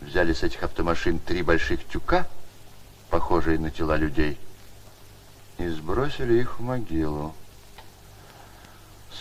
взяли 0.00 0.34
с 0.34 0.42
этих 0.42 0.62
автомашин 0.62 1.18
три 1.18 1.42
больших 1.42 1.86
тюка, 1.88 2.26
похожие 3.08 3.58
на 3.58 3.70
тела 3.70 3.96
людей, 3.96 4.38
и 5.56 5.66
сбросили 5.68 6.34
их 6.34 6.58
в 6.58 6.62
могилу. 6.62 7.34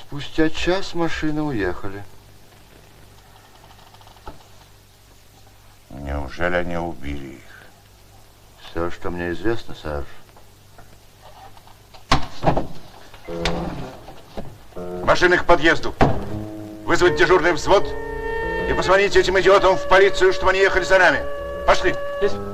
Спустя 0.09 0.49
час 0.49 0.95
машины 0.95 1.43
уехали. 1.43 2.03
Неужели? 5.91 6.55
Они 6.55 6.77
убили 6.77 7.35
их? 7.35 7.43
Все, 8.63 8.89
что 8.89 9.11
мне 9.11 9.29
известно, 9.33 9.75
сэр. 9.75 10.05
Машины 15.03 15.37
к 15.37 15.45
подъезду. 15.45 15.93
Вызвать 16.85 17.15
дежурный 17.15 17.53
взвод 17.53 17.87
и 18.67 18.73
позвонить 18.73 19.15
этим 19.15 19.39
идиотам 19.39 19.77
в 19.77 19.87
полицию, 19.87 20.33
чтобы 20.33 20.49
они 20.53 20.59
ехали 20.61 20.85
за 20.85 20.97
нами. 20.97 21.19
Пошли. 21.67 21.93
Есть. 22.19 22.48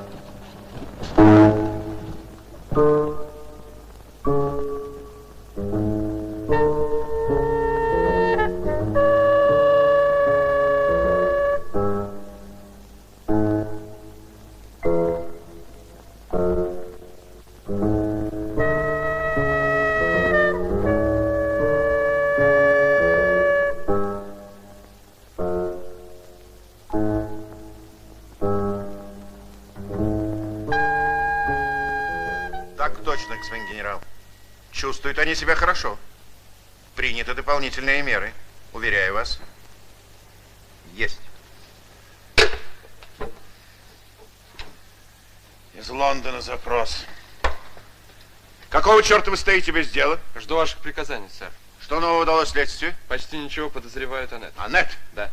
Черта 49.16 49.32
вы 49.32 49.38
стоите 49.38 49.72
без 49.72 49.90
дела? 49.92 50.20
Жду 50.36 50.58
ваших 50.58 50.80
приказаний, 50.80 51.30
сэр. 51.40 51.50
Что 51.82 52.02
нового 52.02 52.24
удалось 52.24 52.50
следствию? 52.50 52.94
Почти 53.08 53.38
ничего 53.38 53.70
подозревают 53.70 54.34
Аннет. 54.34 54.52
Аннет? 54.58 54.90
Да. 55.14 55.32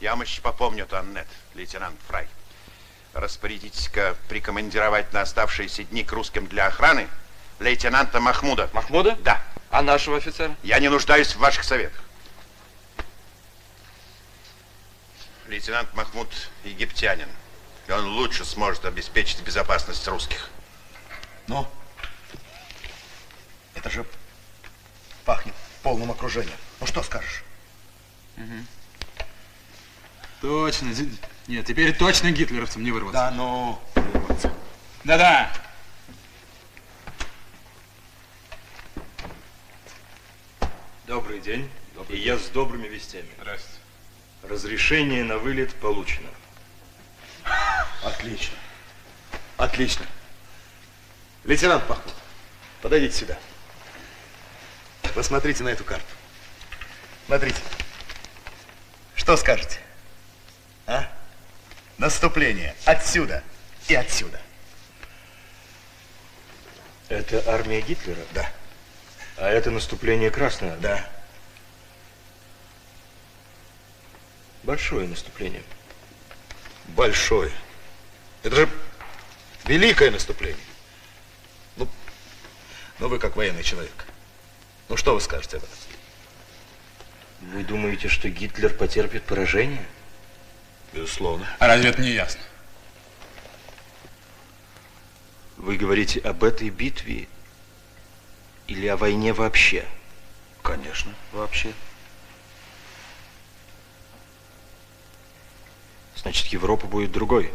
Я 0.00 0.12
вам 0.12 0.22
еще 0.22 0.40
попомню 0.40 0.84
эту 0.84 0.96
Аннет, 0.96 1.26
лейтенант 1.54 2.00
Фрай. 2.08 2.26
Распорядитесь-ка 3.12 4.16
прикомандировать 4.28 5.12
на 5.12 5.20
оставшиеся 5.20 5.84
дни 5.84 6.02
к 6.02 6.12
русским 6.12 6.46
для 6.46 6.68
охраны 6.68 7.08
лейтенанта 7.58 8.20
Махмуда. 8.20 8.70
Махмуда? 8.72 9.16
Да. 9.16 9.42
А 9.70 9.82
нашего 9.82 10.16
офицера? 10.16 10.56
Я 10.62 10.78
не 10.78 10.88
нуждаюсь 10.88 11.34
в 11.34 11.38
ваших 11.40 11.64
советах. 11.64 12.00
Лейтенант 15.46 15.92
Махмуд 15.92 16.32
египтянин, 16.64 17.28
и 17.86 17.92
он 17.92 18.06
лучше 18.14 18.46
сможет 18.46 18.86
обеспечить 18.86 19.42
безопасность 19.42 20.08
русских. 20.08 20.48
Ну, 21.48 21.68
это 23.80 23.88
же 23.90 24.04
пахнет 25.24 25.54
полным 25.82 26.10
окружением. 26.10 26.56
Ну 26.80 26.86
что 26.86 27.02
скажешь? 27.02 27.42
Точно. 30.40 30.92
зи- 30.92 31.10
Нет, 31.48 31.66
теперь 31.66 31.96
точно 31.96 32.30
гитлеровцам 32.30 32.84
не 32.84 32.92
вырваться. 32.92 33.20
Да, 33.20 33.30
ну... 33.30 33.78
Да-да. 35.04 35.50
Добрый 41.06 41.40
день. 41.40 41.70
И 42.08 42.16
я 42.16 42.38
с 42.38 42.48
добрыми 42.48 42.86
вестями. 42.88 43.28
Здравствуйте. 43.40 43.78
Разрешение 44.42 45.24
на 45.24 45.38
вылет 45.38 45.74
получено. 45.74 46.28
Отлично. 48.02 48.56
Отлично. 49.56 50.06
Лейтенант 51.44 51.86
Пахмут, 51.86 52.14
подойдите 52.82 53.16
сюда. 53.16 53.38
Посмотрите 55.14 55.62
на 55.62 55.68
эту 55.68 55.84
карту. 55.84 56.06
Смотрите. 57.26 57.60
Что 59.14 59.36
скажете? 59.36 59.78
А? 60.86 61.10
Наступление 61.98 62.74
отсюда 62.84 63.42
и 63.88 63.94
отсюда. 63.94 64.40
Это 67.08 67.42
армия 67.52 67.80
Гитлера? 67.80 68.20
Да. 68.32 68.50
А 69.36 69.48
это 69.48 69.70
наступление 69.70 70.30
Красной 70.30 70.70
армии? 70.70 70.82
Да. 70.82 71.10
Большое 74.62 75.08
наступление. 75.08 75.62
Большое. 76.88 77.52
Это 78.42 78.56
же 78.56 78.68
великое 79.64 80.10
наступление. 80.10 80.64
Ну, 81.76 81.88
ну 82.98 83.08
вы 83.08 83.18
как 83.18 83.36
военный 83.36 83.62
человек. 83.62 84.06
Ну 84.90 84.96
что 84.96 85.14
вы 85.14 85.20
скажете 85.20 85.58
об 85.58 85.62
этом? 85.62 85.76
Вы 87.52 87.62
думаете, 87.62 88.08
что 88.08 88.28
Гитлер 88.28 88.74
потерпит 88.74 89.22
поражение? 89.22 89.86
Безусловно. 90.92 91.46
А 91.60 91.68
разве 91.68 91.90
это 91.90 92.02
не 92.02 92.10
ясно? 92.10 92.40
Вы 95.58 95.76
говорите 95.76 96.18
об 96.18 96.42
этой 96.42 96.70
битве 96.70 97.28
или 98.66 98.88
о 98.88 98.96
войне 98.96 99.32
вообще? 99.32 99.86
Конечно, 100.60 101.14
вообще. 101.30 101.72
Значит, 106.16 106.46
Европа 106.46 106.88
будет 106.88 107.12
другой. 107.12 107.52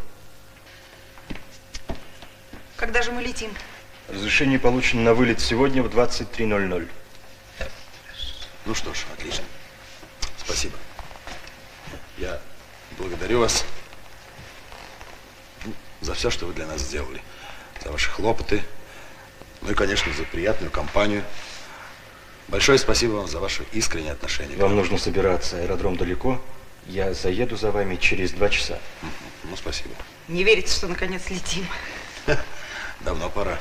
Когда 2.77 3.01
же 3.01 3.11
мы 3.11 3.21
летим? 3.21 3.51
Разрешение 4.07 4.57
получено 4.57 5.01
на 5.01 5.13
вылет 5.13 5.41
сегодня 5.41 5.83
в 5.83 5.87
23.00. 5.87 6.87
Ну 8.65 8.73
что 8.73 8.93
ж, 8.93 9.05
отлично. 9.13 9.43
Спасибо. 10.37 10.75
Я 12.17 12.39
благодарю 12.97 13.39
вас 13.39 13.65
за 16.01 16.13
все, 16.13 16.29
что 16.29 16.45
вы 16.45 16.53
для 16.53 16.65
нас 16.65 16.81
сделали. 16.81 17.21
За 17.83 17.91
ваши 17.91 18.09
хлопоты. 18.09 18.63
Ну 19.61 19.71
и, 19.71 19.75
конечно, 19.75 20.11
за 20.13 20.23
приятную 20.23 20.71
компанию. 20.71 21.23
Большое 22.47 22.77
спасибо 22.77 23.13
вам 23.13 23.27
за 23.27 23.39
ваше 23.39 23.65
искреннее 23.71 24.13
отношение. 24.13 24.57
Вам 24.57 24.75
нужно 24.75 24.97
собираться, 24.97 25.57
аэродром 25.57 25.97
далеко. 25.97 26.41
Я 26.87 27.13
заеду 27.13 27.57
за 27.57 27.71
вами 27.71 27.95
через 27.95 28.31
два 28.31 28.49
часа. 28.49 28.79
Ну, 29.43 29.55
спасибо. 29.57 29.95
Не 30.27 30.43
верится, 30.43 30.75
что 30.75 30.87
наконец 30.87 31.29
летим. 31.29 31.65
Давно 33.01 33.29
пора. 33.29 33.59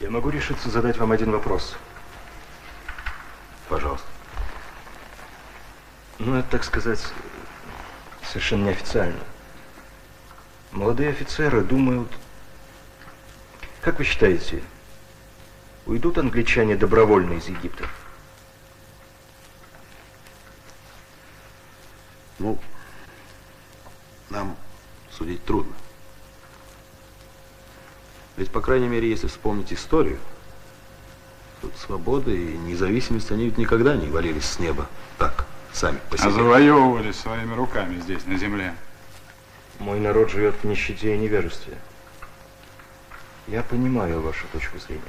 Я 0.00 0.08
могу 0.08 0.30
решиться 0.30 0.70
задать 0.70 0.96
вам 0.96 1.12
один 1.12 1.30
вопрос. 1.30 1.76
Пожалуйста. 3.68 4.06
Ну, 6.18 6.36
это, 6.36 6.48
так 6.50 6.64
сказать, 6.64 7.06
совершенно 8.24 8.64
неофициально. 8.64 9.20
Молодые 10.72 11.10
офицеры 11.10 11.60
думают... 11.60 12.10
Как 13.82 13.98
вы 13.98 14.04
считаете, 14.04 14.62
уйдут 15.86 16.18
англичане 16.18 16.76
добровольно 16.76 17.34
из 17.34 17.48
Египта? 17.48 17.86
Ну, 22.38 22.58
нам 24.30 24.56
судить 25.10 25.44
трудно. 25.44 25.74
Ведь, 28.40 28.50
по 28.50 28.62
крайней 28.62 28.88
мере, 28.88 29.06
если 29.06 29.26
вспомнить 29.26 29.70
историю, 29.70 30.18
то 31.60 31.70
свобода 31.76 32.30
и 32.30 32.56
независимость, 32.56 33.30
они 33.30 33.44
ведь 33.44 33.58
никогда 33.58 33.94
не 33.96 34.08
валились 34.08 34.46
с 34.46 34.58
неба 34.58 34.86
так, 35.18 35.44
сами 35.74 35.98
по 36.08 36.16
себе. 36.16 36.28
А 36.28 36.30
завоевывали 36.30 37.12
своими 37.12 37.52
руками 37.52 38.00
здесь, 38.00 38.24
на 38.24 38.38
земле. 38.38 38.74
Мой 39.78 40.00
народ 40.00 40.30
живет 40.30 40.54
в 40.54 40.64
нищете 40.64 41.14
и 41.14 41.18
невежестве. 41.18 41.76
Я 43.46 43.62
понимаю 43.62 44.22
вашу 44.22 44.46
точку 44.54 44.78
зрения. 44.78 45.02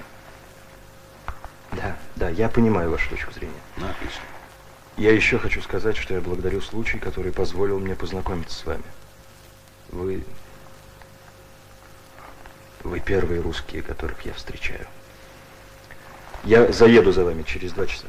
Да, 1.71 1.95
да, 2.17 2.27
я 2.27 2.49
понимаю 2.49 2.91
вашу 2.91 3.09
точку 3.11 3.31
зрения. 3.31 3.61
Ну, 3.77 3.85
отлично. 3.87 4.23
Я 4.97 5.13
еще 5.13 5.39
хочу 5.39 5.61
сказать, 5.61 5.95
что 5.95 6.15
я 6.15 6.19
благодарю 6.19 6.59
случай, 6.59 6.99
который 6.99 7.31
позволил 7.31 7.79
мне 7.79 7.95
познакомиться 7.95 8.59
с 8.59 8.65
вами. 8.65 8.83
Вы... 9.87 10.21
Вы 12.83 12.99
первые 12.99 13.41
русские, 13.41 13.83
которых 13.83 14.25
я 14.25 14.33
встречаю. 14.33 14.87
Я 16.43 16.71
заеду 16.71 17.11
за 17.11 17.23
вами 17.23 17.43
через 17.43 17.73
два 17.73 17.85
часа. 17.85 18.07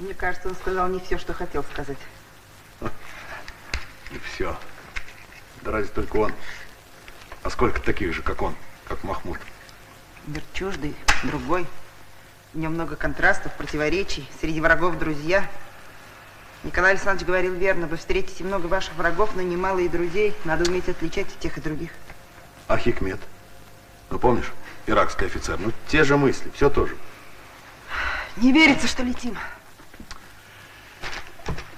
Мне 0.00 0.14
кажется, 0.14 0.48
он 0.48 0.56
сказал 0.56 0.88
не 0.88 0.98
все, 0.98 1.18
что 1.18 1.32
хотел 1.32 1.62
сказать. 1.62 1.98
И 2.80 4.18
все. 4.18 4.56
Да 5.62 5.72
разве 5.72 5.92
только 5.92 6.16
он. 6.16 6.32
А 7.42 7.50
сколько 7.50 7.80
таких 7.80 8.12
же, 8.12 8.22
как 8.22 8.42
он, 8.42 8.56
как 8.88 9.04
Махмуд? 9.04 9.38
Мир 10.26 10.42
чуждый, 10.52 10.96
другой. 11.22 11.66
В 12.52 12.58
нем 12.58 12.74
много 12.74 12.96
контрастов, 12.96 13.52
противоречий. 13.52 14.28
Среди 14.40 14.60
врагов 14.60 14.98
друзья. 14.98 15.48
Николай 16.62 16.92
Александрович 16.92 17.26
говорил 17.26 17.54
верно. 17.54 17.86
Вы 17.86 17.96
встретите 17.96 18.44
много 18.44 18.66
ваших 18.66 18.94
врагов, 18.94 19.30
но 19.34 19.42
немало 19.42 19.78
и 19.78 19.88
друзей. 19.88 20.34
Надо 20.44 20.70
уметь 20.70 20.88
отличать 20.88 21.26
и 21.28 21.42
тех, 21.42 21.56
и 21.56 21.60
других. 21.60 21.90
А 22.68 22.76
Хикмет? 22.76 23.20
Ну, 24.10 24.18
помнишь, 24.18 24.52
иракский 24.86 25.26
офицер? 25.26 25.58
Ну, 25.58 25.72
те 25.88 26.04
же 26.04 26.16
мысли, 26.16 26.50
все 26.54 26.68
то 26.68 26.86
же. 26.86 26.96
Не 28.36 28.52
верится, 28.52 28.86
что 28.86 29.02
летим. 29.02 29.36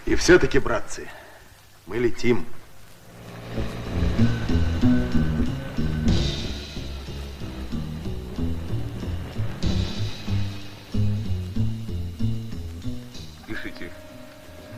И 0.04 0.16
все-таки, 0.16 0.58
братцы, 0.58 1.08
мы 1.86 1.98
летим. 1.98 2.44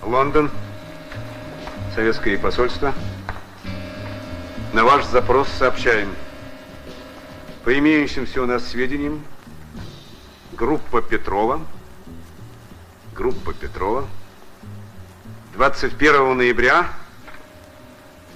Лондон, 0.04 0.50
советское 1.94 2.36
посольство. 2.36 2.92
На 4.74 4.84
ваш 4.84 5.06
запрос 5.06 5.48
сообщаем. 5.48 6.14
По 7.64 7.76
имеющимся 7.78 8.42
у 8.42 8.46
нас 8.46 8.66
сведениям, 8.66 9.24
группа 10.52 11.00
Петрова, 11.00 11.60
группа 13.14 13.54
Петрова 13.54 14.06
21 15.54 16.36
ноября 16.36 16.86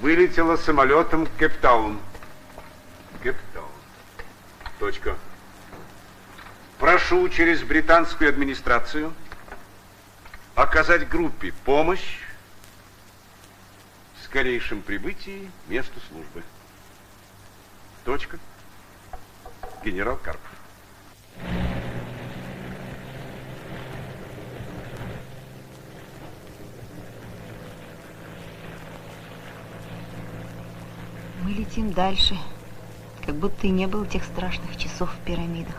вылетела 0.00 0.56
самолетом 0.56 1.26
в 1.26 1.38
Кейптаун. 1.38 1.98
Кейптаун. 3.22 3.66
Точка. 4.78 5.16
Прошу 6.78 7.28
через 7.28 7.62
британскую 7.62 8.30
администрацию 8.30 9.12
оказать 10.58 11.08
группе 11.08 11.52
помощь 11.64 12.18
в 14.18 14.24
скорейшем 14.24 14.82
прибытии 14.82 15.48
месту 15.68 16.00
службы. 16.10 16.42
Точка. 18.04 18.40
Генерал 19.84 20.16
Карпов. 20.16 20.42
Мы 31.44 31.50
летим 31.52 31.92
дальше, 31.92 32.36
как 33.24 33.36
будто 33.36 33.68
и 33.68 33.70
не 33.70 33.86
было 33.86 34.04
тех 34.06 34.24
страшных 34.24 34.76
часов 34.76 35.14
в 35.14 35.24
пирамидах. 35.24 35.76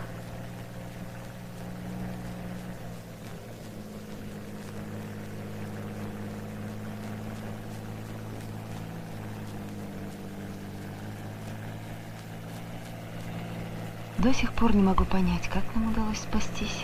До 14.20 14.34
сих 14.34 14.52
пор 14.52 14.76
не 14.76 14.84
могу 14.84 15.06
понять, 15.06 15.48
как 15.48 15.64
нам 15.74 15.92
удалось 15.92 16.18
спастись. 16.18 16.84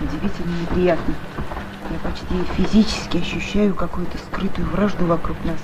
Удивительно 0.00 0.60
неприятно. 0.62 1.14
Я 1.90 1.98
почти 1.98 2.42
физически 2.56 3.18
ощущаю 3.18 3.74
какую-то 3.74 4.16
скрытую 4.16 4.66
вражду 4.70 5.04
вокруг 5.04 5.36
нас. 5.44 5.58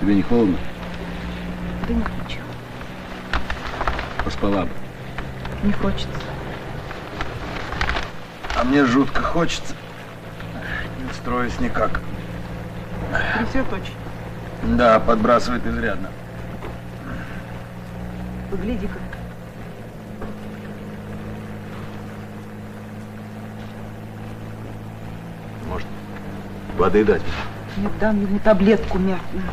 Тебе 0.00 0.14
не 0.14 0.22
холодно? 0.22 0.56
Да 1.88 1.94
не 1.94 2.04
хочу. 2.04 2.38
Поспала 4.24 4.66
бы. 4.66 4.70
Не 5.64 5.72
хочется. 5.72 6.20
А 8.54 8.62
мне 8.62 8.86
жутко 8.86 9.20
хочется. 9.20 9.74
Не 11.20 11.26
устроюсь 11.26 11.60
никак. 11.60 12.00
Трясет 13.36 13.70
очень. 13.72 14.76
Да, 14.76 14.98
подбрасывает 15.00 15.66
изрядно. 15.66 16.08
Погляди-ка. 18.50 18.98
Может, 25.68 25.86
воды 26.78 27.04
дать? 27.04 27.22
Я 27.76 27.90
дам 28.00 28.20
ему 28.22 28.38
таблетку 28.38 28.98
мятную. 28.98 29.44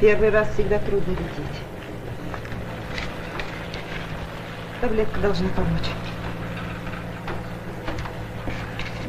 Первый 0.00 0.30
раз 0.30 0.48
всегда 0.54 0.78
трудно 0.78 1.10
лететь. 1.10 1.60
Таблетка 4.80 5.20
должна 5.20 5.48
помочь. 5.50 5.90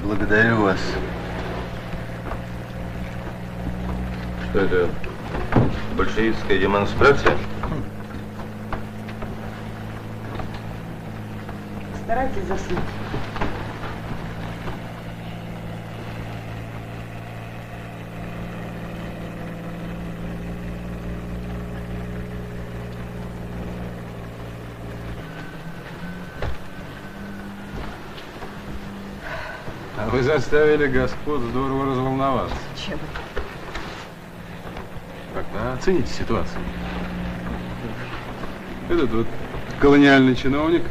Благодарю 0.04 0.64
вас. 0.64 0.80
Что 4.50 4.60
это? 4.60 4.90
Большевистская 5.96 6.60
демонстрация? 6.60 7.38
Старайтесь 12.04 12.44
заснуть. 12.50 13.01
Вы 30.22 30.28
заставили 30.28 30.86
господ 30.88 31.42
здорово 31.42 31.88
разволноваться. 31.88 32.56
Чем? 32.76 33.00
Как-то 35.34 35.74
оцените 35.74 36.14
ситуацию. 36.14 36.62
Этот 38.90 39.10
вот 39.12 39.28
колониальный 39.80 40.36
чиновник, 40.36 40.84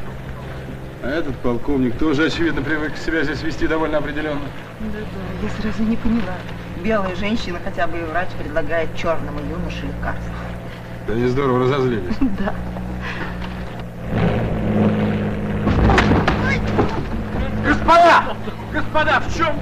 а 1.05 1.11
этот 1.11 1.37
полковник 1.37 1.97
тоже, 1.97 2.27
очевидно, 2.27 2.61
привык 2.63 2.97
себя 2.97 3.23
здесь 3.23 3.43
вести 3.43 3.69
довольно 3.69 3.99
определенно. 3.99 4.41
Да-да, 4.81 5.47
я 5.47 5.63
сразу 5.63 5.89
не 5.89 5.97
поняла. 5.97 6.35
Белая 6.83 7.15
женщина, 7.15 7.59
хотя 7.63 7.87
бы 7.87 7.99
и 7.99 8.03
врач, 8.03 8.31
предлагает 8.37 8.89
черному 8.97 9.39
юноше 9.39 9.87
лекарство. 9.87 10.35
Да 11.07 11.13
они 11.13 11.27
здорово 11.29 11.61
разозлились. 11.61 12.17
Да. 12.39 12.55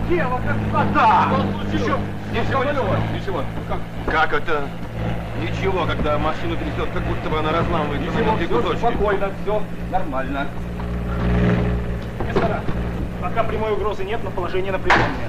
Дело 0.08 0.40
как 0.46 0.56
вода! 0.72 1.28
Что 1.28 1.70
случилось? 1.70 2.00
Ничего, 2.32 2.64
ничего, 2.64 2.96
ничего. 3.14 3.44
Как? 3.68 3.78
Как 4.06 4.32
это? 4.32 4.68
Ничего, 5.42 5.84
когда 5.84 6.18
машину 6.18 6.56
трясет, 6.56 6.90
как 6.94 7.02
будто 7.04 7.28
бы 7.28 7.38
она 7.38 7.52
разламывает. 7.52 8.00
Ничего, 8.00 8.36
все 8.36 8.46
кусочки. 8.46 8.78
спокойно, 8.78 9.30
все 9.42 9.62
нормально. 9.90 10.46
Мистера, 12.26 12.62
пока 13.20 13.44
прямой 13.44 13.72
угрозы 13.72 14.04
нет, 14.04 14.20
но 14.24 14.30
положение 14.30 14.72
напряженное. 14.72 15.28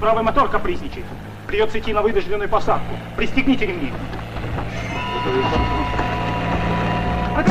Правый 0.00 0.22
мотор 0.22 0.48
капризничает. 0.48 1.06
Придется 1.46 1.78
идти 1.78 1.94
на 1.94 2.02
выдожденную 2.02 2.48
посадку. 2.48 2.94
Пристегните 3.16 3.66
ремни. 3.66 3.92
Это 7.38 7.50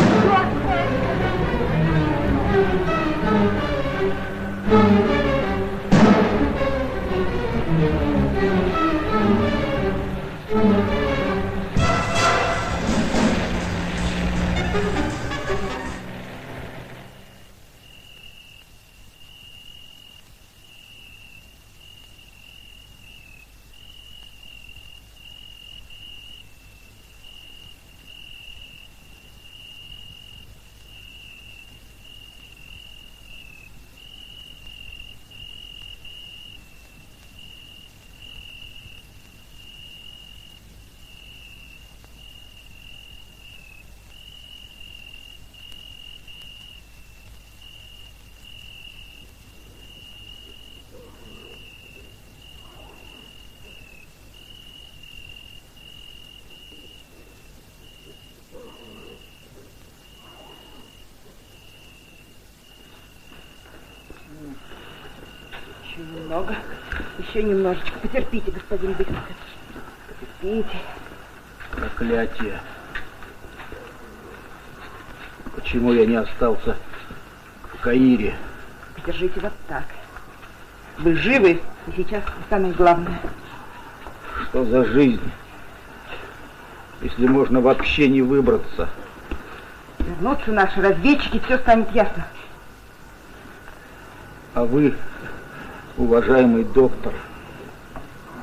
Немного. 66.11 66.55
Еще 67.17 67.43
немножечко. 67.43 67.99
Потерпите, 68.01 68.51
господин 68.51 68.93
Быков. 68.93 69.15
Потерпите. 70.07 70.77
Проклятие. 71.71 72.59
Почему 75.55 75.93
я 75.93 76.05
не 76.05 76.15
остался 76.15 76.75
в 77.73 77.79
Каире? 77.81 78.35
Подержите 78.95 79.39
вот 79.39 79.53
так. 79.67 79.85
Вы 80.97 81.15
живы, 81.15 81.61
и 81.87 81.91
сейчас 81.95 82.23
самое 82.49 82.73
главное. 82.73 83.19
Что 84.43 84.65
за 84.65 84.85
жизнь? 84.85 85.31
Если 87.01 87.27
можно 87.27 87.61
вообще 87.61 88.07
не 88.07 88.21
выбраться. 88.21 88.89
Вернутся 89.99 90.51
наши 90.51 90.81
разведчики, 90.81 91.39
все 91.39 91.57
станет 91.59 91.91
ясно. 91.91 92.27
А 94.53 94.65
вы, 94.65 94.95
уважаемый 95.97 96.63
доктор, 96.63 97.13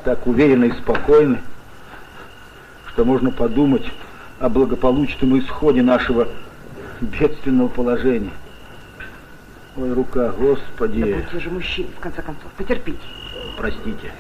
так 0.05 0.27
уверены 0.27 0.67
и 0.67 0.73
спокойны, 0.73 1.41
что 2.89 3.05
можно 3.05 3.31
подумать 3.31 3.91
о 4.39 4.49
благополучном 4.49 5.39
исходе 5.39 5.83
нашего 5.83 6.29
бедственного 7.01 7.69
положения. 7.69 8.33
Ой, 9.77 9.93
рука, 9.93 10.31
господи. 10.31 11.05
Да 11.05 11.19
будьте 11.19 11.41
же 11.41 11.51
мужчина, 11.51 11.89
в 11.97 12.01
конце 12.01 12.23
концов, 12.23 12.51
потерпите. 12.57 12.99
Простите, 13.57 14.13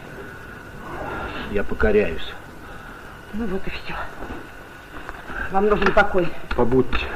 я 1.51 1.65
покоряюсь. 1.65 2.35
Ну 3.35 3.47
вот 3.47 3.67
и 3.67 3.71
все. 3.71 3.95
Вам 5.53 5.67
нужен 5.69 5.93
покой. 5.93 6.29
Побудьте 6.57 7.07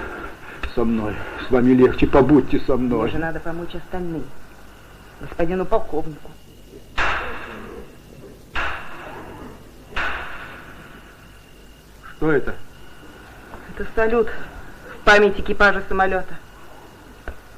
со 0.75 0.85
мной. 0.85 1.15
С 1.47 1.51
вами 1.51 1.73
легче, 1.73 2.07
побудьте 2.07 2.61
со 2.61 2.77
мной. 2.77 3.11
Мне 3.11 3.19
надо 3.19 3.41
помочь 3.41 3.75
остальным. 3.75 4.25
Господину 5.25 5.65
полковнику. 5.65 6.31
Что 12.17 12.31
это? 12.31 12.55
Это 13.71 13.87
салют 13.95 14.29
в 14.29 15.05
память 15.05 15.41
экипажа 15.41 15.83
самолета. 15.89 16.35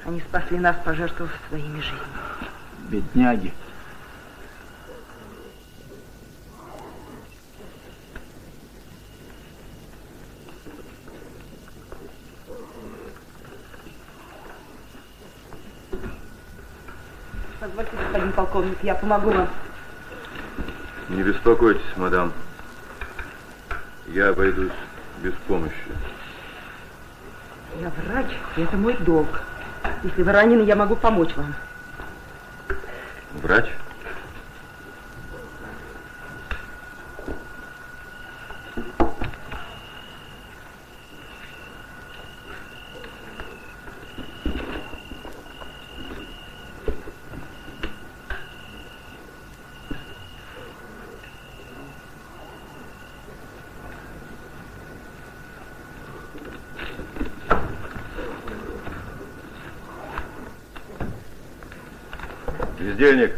Они 0.04 0.20
спасли 0.20 0.58
нас, 0.58 0.76
пожертвовав 0.84 1.32
своими 1.48 1.80
жизнями. 1.80 2.00
Бедняги. 2.88 3.52
Позвольте, 17.66 17.96
господин 17.96 18.32
полковник, 18.32 18.78
я 18.82 18.94
помогу 18.94 19.30
вам. 19.30 19.48
Не 21.08 21.22
беспокойтесь, 21.24 21.96
мадам. 21.96 22.32
Я 24.06 24.28
обойдусь 24.28 24.70
без 25.20 25.32
помощи. 25.48 25.74
Я 27.80 27.90
врач, 27.90 28.26
и 28.56 28.62
это 28.62 28.76
мой 28.76 28.94
долг. 28.98 29.42
Если 30.04 30.22
вы 30.22 30.30
ранены, 30.30 30.62
я 30.62 30.76
могу 30.76 30.94
помочь 30.94 31.34
вам. 31.34 31.56
Врач? 33.42 33.66
Бездельник, 62.96 63.34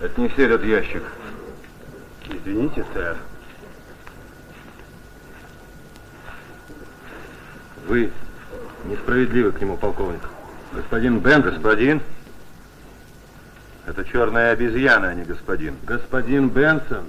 отнеси 0.00 0.40
этот 0.40 0.64
ящик. 0.64 1.02
Извините, 2.24 2.82
сэр. 2.94 3.18
Вы 7.86 8.10
несправедливы 8.86 9.52
к 9.52 9.60
нему, 9.60 9.76
полковник. 9.76 10.22
Господин 10.72 11.20
Бен, 11.20 11.42
господин. 11.42 12.00
Это 13.84 14.04
черная 14.06 14.52
обезьяна, 14.52 15.08
а 15.08 15.14
не 15.14 15.24
господин. 15.24 15.76
Господин 15.82 16.48
Бенсон, 16.48 17.04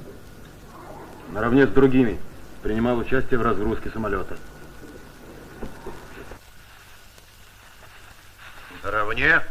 наравне 1.32 1.66
с 1.66 1.70
другими, 1.70 2.20
принимал 2.62 2.98
участие 2.98 3.40
в 3.40 3.44
разгрузке 3.44 3.90
самолета. 3.90 4.38
Наравне? 8.84 9.42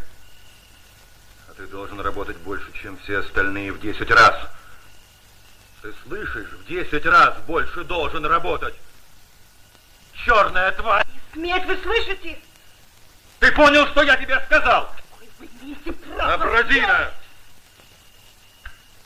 А 1.48 1.54
ты 1.56 1.66
должен 1.66 2.00
работать 2.00 2.36
больше, 2.38 2.70
чем 2.72 2.97
все 3.08 3.20
остальные 3.20 3.72
в 3.72 3.80
10 3.80 4.10
раз. 4.10 4.34
Ты 5.80 5.94
слышишь? 6.06 6.50
В 6.50 6.66
10 6.66 7.06
раз 7.06 7.38
больше 7.46 7.82
должен 7.84 8.26
работать. 8.26 8.74
Черная 10.12 10.72
тварь! 10.72 11.06
Сметь, 11.32 11.64
вы 11.64 11.78
слышите? 11.78 12.38
Ты 13.38 13.50
понял, 13.52 13.86
что 13.86 14.02
я 14.02 14.14
тебе 14.18 14.38
сказал? 14.44 14.94
Вы 15.38 15.48
имеете 15.62 15.92
право... 15.92 16.34
Абразина! 16.34 17.10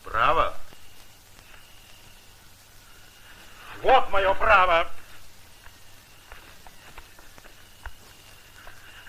Право? 0.02 0.54
Вот 3.82 4.10
мое 4.10 4.34
право! 4.34 4.90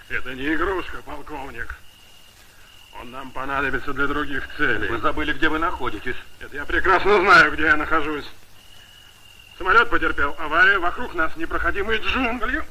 Это 0.10 0.36
не 0.36 0.54
игрушка, 0.54 1.02
полковник. 1.02 1.76
Он 3.04 3.12
нам 3.12 3.32
понадобится 3.32 3.92
для 3.92 4.08
других 4.08 4.48
целей. 4.56 4.88
Вы 4.88 4.98
забыли, 5.00 5.34
где 5.34 5.50
вы 5.50 5.60
находитесь. 5.60 6.16
Это 6.40 6.56
я 6.56 6.64
прекрасно 6.64 7.20
знаю, 7.20 7.52
где 7.52 7.64
я 7.64 7.76
нахожусь. 7.76 8.26
Самолет 9.58 9.90
потерпел 9.90 10.34
аварию, 10.40 10.80
вокруг 10.80 11.14
нас 11.14 11.36
непроходимые 11.36 12.00
джунгли. 12.00 12.64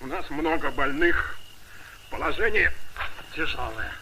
У 0.00 0.06
нас 0.06 0.28
много 0.28 0.70
больных. 0.72 1.38
Положение 2.10 2.74
тяжелое. 3.34 3.94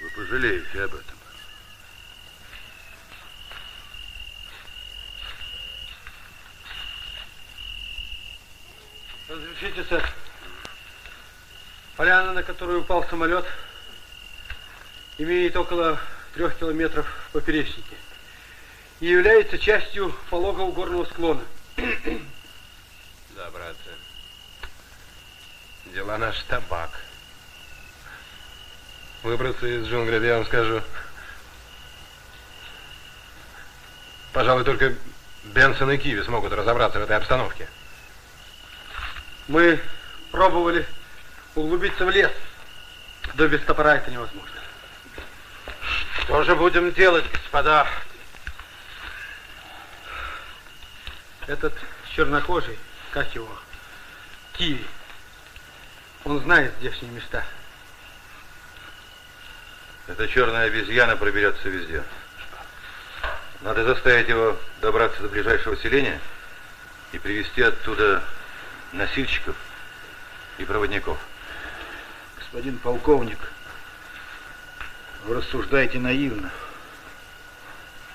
Вы 0.00 0.10
пожалеете 0.16 0.82
об 0.82 0.94
этом. 0.94 1.17
Сэр. 9.60 10.08
Поляна, 11.96 12.32
на 12.32 12.42
которую 12.44 12.82
упал 12.82 13.04
самолет, 13.08 13.44
имеет 15.18 15.56
около 15.56 15.98
трех 16.34 16.56
километров 16.56 17.06
в 17.28 17.32
поперечнике 17.32 17.96
и 19.00 19.06
является 19.06 19.58
частью 19.58 20.14
пологого 20.30 20.70
горного 20.70 21.04
склона. 21.06 21.42
Да, 23.36 23.48
братцы. 23.52 23.78
Дела 25.94 26.18
наш 26.18 26.42
табак. 26.42 26.90
Выбраться 29.22 29.64
из 29.64 29.86
джунглей, 29.86 30.26
я 30.26 30.38
вам 30.38 30.46
скажу. 30.46 30.82
Пожалуй, 34.32 34.64
только 34.64 34.96
Бенсон 35.44 35.92
и 35.92 35.98
Киви 35.98 36.22
смогут 36.24 36.52
разобраться 36.52 36.98
в 36.98 37.02
этой 37.02 37.16
обстановке. 37.16 37.68
Мы 39.48 39.80
пробовали 40.30 40.86
углубиться 41.54 42.04
в 42.04 42.10
лес, 42.10 42.30
да 43.34 43.48
без 43.48 43.62
топора 43.62 43.96
это 43.96 44.10
невозможно. 44.10 44.60
Что 46.20 46.42
же 46.44 46.54
будем 46.54 46.92
делать, 46.92 47.24
господа? 47.32 47.88
Этот 51.46 51.72
чернокожий, 52.14 52.78
как 53.10 53.34
его, 53.34 53.48
Киви, 54.52 54.84
он 56.24 56.42
знает 56.42 56.74
здешние 56.78 57.10
места. 57.10 57.42
Эта 60.08 60.28
черная 60.28 60.66
обезьяна 60.66 61.16
проберется 61.16 61.70
везде. 61.70 62.04
Надо 63.62 63.84
заставить 63.84 64.28
его 64.28 64.58
добраться 64.82 65.22
до 65.22 65.28
ближайшего 65.28 65.74
селения 65.78 66.20
и 67.12 67.18
привести 67.18 67.62
оттуда 67.62 68.22
носильщиков 68.92 69.56
и 70.58 70.64
проводников. 70.64 71.18
Господин 72.38 72.78
полковник, 72.78 73.38
вы 75.24 75.36
рассуждаете 75.36 75.98
наивно. 75.98 76.50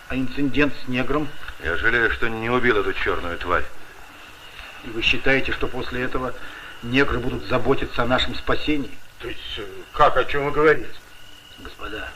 А 0.09 0.15
инцидент 0.15 0.73
с 0.83 0.87
негром? 0.87 1.27
Я 1.63 1.77
жалею, 1.77 2.11
что 2.11 2.27
не 2.27 2.49
убил 2.49 2.77
эту 2.77 2.93
черную 2.93 3.37
тварь. 3.37 3.65
И 4.83 4.89
вы 4.89 5.01
считаете, 5.01 5.51
что 5.51 5.67
после 5.67 6.01
этого 6.01 6.33
негры 6.81 7.19
будут 7.19 7.45
заботиться 7.45 8.03
о 8.03 8.07
нашем 8.07 8.35
спасении? 8.35 8.91
То 9.19 9.29
есть, 9.29 9.39
э, 9.57 9.65
как, 9.93 10.17
о 10.17 10.25
чем 10.25 10.45
вы 10.45 10.51
говорите? 10.51 10.89
Господа, 11.59 12.09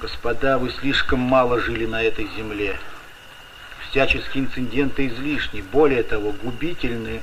господа, 0.00 0.58
вы 0.58 0.70
слишком 0.70 1.18
мало 1.18 1.60
жили 1.60 1.86
на 1.86 2.02
этой 2.02 2.28
земле. 2.36 2.78
Всяческие 3.90 4.44
инциденты 4.44 5.08
излишни, 5.08 5.62
более 5.62 6.04
того, 6.04 6.30
губительны. 6.30 7.22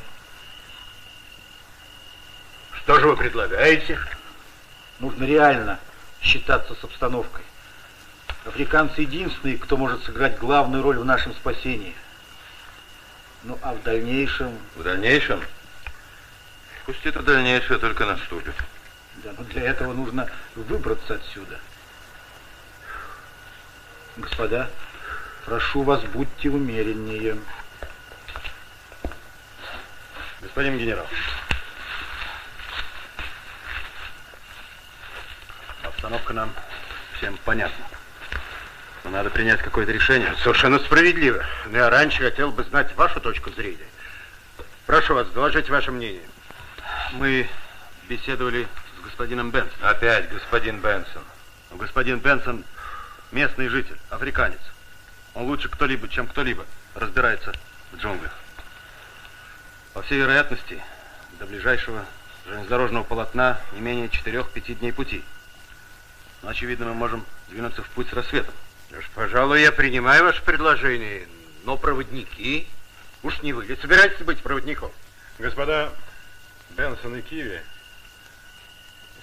Что 2.73 2.99
же 2.99 3.07
вы 3.07 3.15
предлагаете? 3.15 3.97
Нужно 4.99 5.23
реально 5.23 5.79
считаться 6.21 6.75
с 6.75 6.83
обстановкой. 6.83 7.45
Африканцы 8.45 9.01
единственные, 9.01 9.57
кто 9.57 9.77
может 9.77 10.03
сыграть 10.03 10.37
главную 10.39 10.83
роль 10.83 10.97
в 10.97 11.05
нашем 11.05 11.33
спасении. 11.35 11.95
Ну, 13.43 13.57
а 13.61 13.73
в 13.73 13.81
дальнейшем... 13.83 14.57
В 14.75 14.83
дальнейшем? 14.83 15.41
Пусть 16.85 17.05
это 17.05 17.21
дальнейшее 17.21 17.79
только 17.79 18.05
наступит. 18.05 18.55
Да, 19.23 19.33
но 19.37 19.43
для 19.45 19.63
этого 19.63 19.93
нужно 19.93 20.29
выбраться 20.55 21.13
отсюда. 21.15 21.59
Господа, 24.17 24.69
прошу 25.47 25.83
вас, 25.83 26.01
будьте 26.03 26.49
умереннее. 26.49 27.37
Господин 30.41 30.77
генерал, 30.77 31.07
обстановка 35.83 36.33
нам 36.33 36.53
всем 37.17 37.37
понятна. 37.45 37.85
Но 39.05 39.11
надо 39.11 39.29
принять 39.29 39.61
какое-то 39.61 39.93
решение. 39.93 40.35
Совершенно 40.43 40.79
справедливо. 40.79 41.43
Но 41.67 41.77
я 41.77 41.89
раньше 41.89 42.23
хотел 42.23 42.51
бы 42.51 42.63
знать 42.65 42.93
вашу 42.95 43.21
точку 43.21 43.49
зрения. 43.51 43.87
Прошу 44.85 45.15
вас, 45.15 45.27
доложите 45.29 45.71
ваше 45.71 45.91
мнение. 45.91 46.27
Мы 47.13 47.49
беседовали 48.09 48.67
с 48.99 49.05
господином 49.05 49.51
Бенсоном. 49.51 49.79
Опять 49.81 50.29
господин 50.29 50.81
Бенсон. 50.81 51.23
Господин 51.71 52.19
Бенсон 52.19 52.65
местный 53.31 53.69
житель, 53.69 53.97
африканец. 54.09 54.59
Он 55.37 55.45
лучше 55.45 55.69
кто-либо, 55.69 56.09
чем 56.09 56.25
кто-либо 56.25 56.65
разбирается 56.95 57.53
в 57.91 57.97
джунглях. 57.97 58.33
По 59.93 60.01
всей 60.01 60.17
вероятности, 60.17 60.81
до 61.37 61.45
ближайшего 61.45 62.05
железнодорожного 62.47 63.03
полотна 63.03 63.61
не 63.73 63.81
менее 63.81 64.07
4-5 64.07 64.73
дней 64.73 64.91
пути. 64.91 65.23
Но, 66.41 66.49
очевидно, 66.49 66.87
мы 66.87 66.95
можем 66.95 67.23
двинуться 67.49 67.83
в 67.83 67.89
путь 67.89 68.09
с 68.09 68.13
рассветом. 68.13 68.53
Уж, 68.97 69.07
пожалуй, 69.13 69.61
я 69.61 69.71
принимаю 69.71 70.23
ваше 70.23 70.41
предложение, 70.43 71.27
но 71.65 71.77
проводники... 71.77 72.67
Уж 73.21 73.41
не 73.43 73.53
вы 73.53 73.65
ли 73.65 73.75
собираетесь 73.75 74.25
быть 74.25 74.41
проводником? 74.41 74.91
Господа 75.37 75.93
Бенсон 76.71 77.15
и 77.15 77.21
Киви 77.21 77.61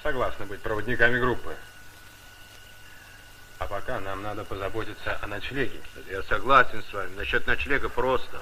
согласны 0.02 0.46
быть 0.46 0.60
проводниками 0.60 1.18
группы. 1.18 1.56
А 3.58 3.66
пока 3.66 4.00
нам 4.00 4.22
надо 4.22 4.44
позаботиться 4.44 5.18
о 5.22 5.26
ночлеге. 5.26 5.80
Я 6.10 6.22
согласен 6.24 6.82
с 6.82 6.92
вами. 6.92 7.14
Насчет 7.16 7.46
ночлега 7.46 7.88
просто. 7.88 8.40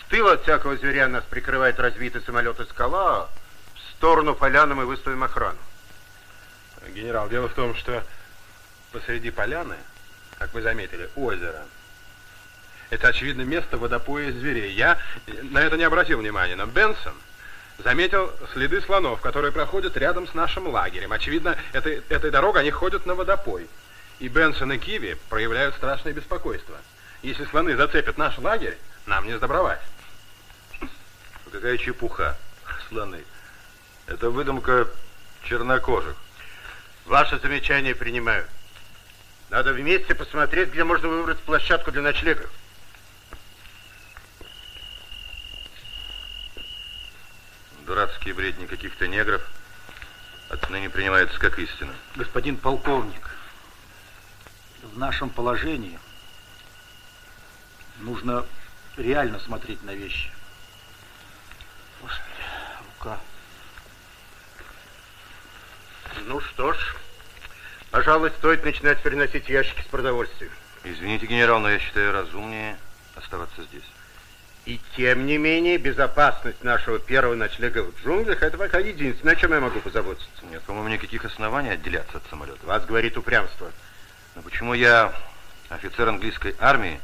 С 0.00 0.08
тыла 0.08 0.32
от 0.32 0.42
всякого 0.42 0.76
зверя 0.76 1.08
нас 1.08 1.24
прикрывает 1.24 1.78
разбитый 1.78 2.22
самолет 2.22 2.58
и 2.60 2.64
скала. 2.64 3.28
В 3.74 3.96
сторону 3.96 4.34
поляны 4.34 4.74
мы 4.74 4.86
выставим 4.86 5.22
охрану. 5.22 5.58
Генерал, 6.94 7.28
дело 7.28 7.48
в 7.48 7.54
том, 7.54 7.74
что 7.74 8.04
посреди 8.92 9.30
поляны, 9.30 9.76
как 10.38 10.54
вы 10.54 10.62
заметили, 10.62 11.10
озеро. 11.16 11.64
Это, 12.90 13.08
очевидно, 13.08 13.42
место 13.42 13.78
водопоя 13.78 14.30
зверей. 14.30 14.72
Я 14.72 14.98
на 15.26 15.58
это 15.58 15.76
не 15.76 15.84
обратил 15.84 16.18
внимания, 16.20 16.54
но 16.54 16.66
Бенсон 16.66 17.14
заметил 17.78 18.32
следы 18.52 18.80
слонов, 18.80 19.20
которые 19.20 19.52
проходят 19.52 19.96
рядом 19.96 20.26
с 20.28 20.34
нашим 20.34 20.68
лагерем. 20.68 21.12
Очевидно, 21.12 21.56
этой, 21.72 22.02
этой 22.08 22.30
дорогой 22.30 22.62
они 22.62 22.70
ходят 22.70 23.04
на 23.04 23.14
водопой. 23.14 23.68
И 24.18 24.28
Бенсон 24.28 24.72
и 24.72 24.78
Киви 24.78 25.18
проявляют 25.28 25.74
страшное 25.74 26.12
беспокойство. 26.12 26.76
Если 27.22 27.44
слоны 27.44 27.76
зацепят 27.76 28.16
наш 28.16 28.38
лагерь, 28.38 28.78
нам 29.04 29.26
не 29.26 29.36
сдобровать. 29.36 29.80
Какая 31.52 31.76
чепуха, 31.78 32.36
слоны. 32.88 33.24
Это 34.06 34.30
выдумка 34.30 34.88
чернокожих. 35.44 36.16
Ваше 37.04 37.38
замечание 37.38 37.94
принимаю. 37.94 38.46
Надо 39.50 39.72
вместе 39.72 40.14
посмотреть, 40.14 40.70
где 40.70 40.82
можно 40.82 41.08
выбрать 41.08 41.38
площадку 41.40 41.92
для 41.92 42.02
ночлега. 42.02 42.48
Дурацкие 47.86 48.34
бредни 48.34 48.66
каких-то 48.66 49.06
негров 49.06 49.42
отныне 50.48 50.90
принимаются 50.90 51.38
как 51.38 51.58
истина. 51.58 51.94
Господин 52.16 52.56
полковник, 52.56 53.35
в 54.96 54.98
нашем 54.98 55.28
положении 55.28 55.98
нужно 57.98 58.46
реально 58.96 59.38
смотреть 59.40 59.82
на 59.84 59.94
вещи. 59.94 60.30
Господи, 62.00 62.24
рука. 62.98 63.18
Ну 66.24 66.40
что 66.40 66.72
ж, 66.72 66.96
пожалуй, 67.90 68.30
стоит 68.38 68.64
начинать 68.64 69.02
переносить 69.02 69.50
ящики 69.50 69.82
с 69.82 69.86
продовольствием. 69.86 70.50
Извините, 70.82 71.26
генерал, 71.26 71.60
но 71.60 71.68
я 71.68 71.78
считаю 71.78 72.12
разумнее 72.12 72.78
оставаться 73.16 73.64
здесь. 73.64 73.84
И 74.64 74.80
тем 74.96 75.26
не 75.26 75.36
менее, 75.36 75.76
безопасность 75.76 76.64
нашего 76.64 76.98
первого 76.98 77.34
ночлега 77.34 77.82
в 77.82 78.02
джунглях, 78.02 78.42
это 78.42 78.56
пока 78.56 78.78
единственное, 78.78 79.34
о 79.34 79.36
чем 79.36 79.52
я 79.52 79.60
могу 79.60 79.78
позаботиться. 79.80 80.28
Нет, 80.50 80.62
по-моему, 80.62 80.88
никаких 80.88 81.26
оснований 81.26 81.68
отделяться 81.68 82.16
от 82.16 82.26
самолета. 82.30 82.66
Вас 82.66 82.86
говорит 82.86 83.18
упрямство. 83.18 83.70
Но 84.36 84.42
почему 84.42 84.74
я, 84.74 85.14
офицер 85.70 86.06
английской 86.06 86.54
армии, 86.60 87.00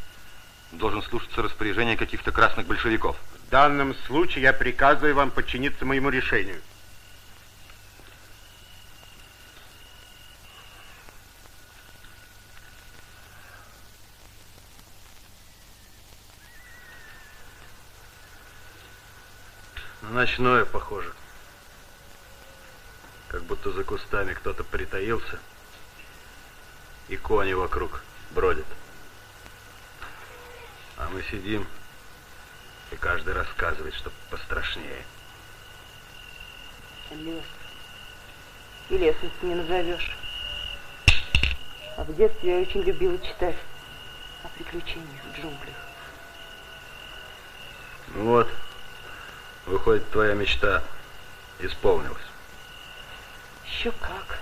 должен 0.70 1.02
слушаться 1.02 1.40
распоряжения 1.40 1.96
каких-то 1.96 2.30
красных 2.30 2.66
большевиков? 2.66 3.16
В 3.46 3.50
данном 3.50 3.94
случае 4.06 4.42
я 4.42 4.52
приказываю 4.52 5.14
вам 5.14 5.30
подчиниться 5.30 5.86
моему 5.86 6.10
решению. 6.10 6.60
Ночное, 20.02 20.66
похоже. 20.66 21.14
Как 23.28 23.42
будто 23.44 23.72
за 23.72 23.84
кустами 23.84 24.34
кто-то 24.34 24.62
притаился, 24.64 25.38
и 27.12 27.16
кони 27.18 27.52
вокруг 27.52 28.02
бродят. 28.30 28.64
А 30.96 31.10
мы 31.10 31.22
сидим, 31.24 31.66
и 32.90 32.96
каждый 32.96 33.34
рассказывает, 33.34 33.94
что 33.94 34.10
пострашнее. 34.30 35.04
Лес. 37.10 37.44
И 38.88 38.96
лесом 38.96 39.30
не 39.42 39.54
назовешь. 39.54 40.16
А 41.98 42.04
в 42.04 42.16
детстве 42.16 42.54
я 42.54 42.62
очень 42.62 42.80
любила 42.80 43.18
читать 43.18 43.56
о 44.42 44.48
приключениях 44.48 45.22
в 45.24 45.38
джунглях. 45.38 45.76
Ну 48.14 48.24
вот, 48.24 48.48
выходит, 49.66 50.10
твоя 50.10 50.32
мечта 50.32 50.82
исполнилась. 51.58 52.24
Еще 53.66 53.92
как. 54.00 54.38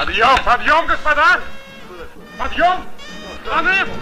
Подъем, 0.00 0.36
подъем, 0.44 0.86
господа! 0.86 1.40
Подъем! 2.38 2.86
Слоны! 3.44 3.99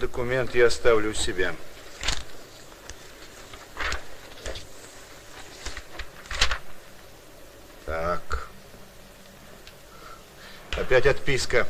Документ 0.00 0.54
я 0.54 0.66
оставлю 0.66 1.10
у 1.10 1.14
себя. 1.14 1.54
Так. 7.84 8.48
Опять 10.72 11.06
отписка. 11.06 11.68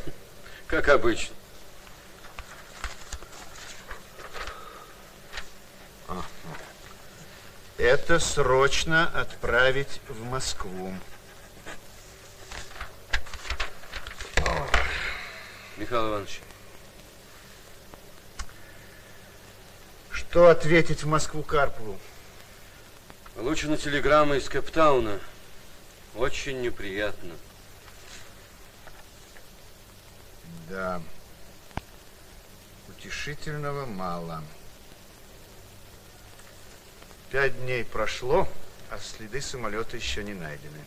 Как 0.67 0.87
обычно. 0.87 1.35
А, 6.07 6.23
Это 7.77 8.19
срочно 8.19 9.11
отправить 9.13 9.99
в 10.07 10.23
Москву. 10.23 10.95
Михаил 15.75 16.09
Иванович, 16.09 16.41
Что 20.31 20.47
ответить 20.47 21.03
в 21.03 21.07
Москву 21.07 21.43
Карпову? 21.43 21.99
получена 23.35 23.75
телеграмма 23.75 24.37
из 24.37 24.47
Кэптауна. 24.47 25.19
Очень 26.15 26.61
неприятно. 26.61 27.33
Да. 30.69 31.01
Утешительного 32.87 33.85
мало. 33.85 34.41
Пять 37.29 37.59
дней 37.63 37.83
прошло, 37.83 38.47
а 38.89 38.99
следы 38.99 39.41
самолета 39.41 39.97
еще 39.97 40.23
не 40.23 40.33
найдены. 40.33 40.79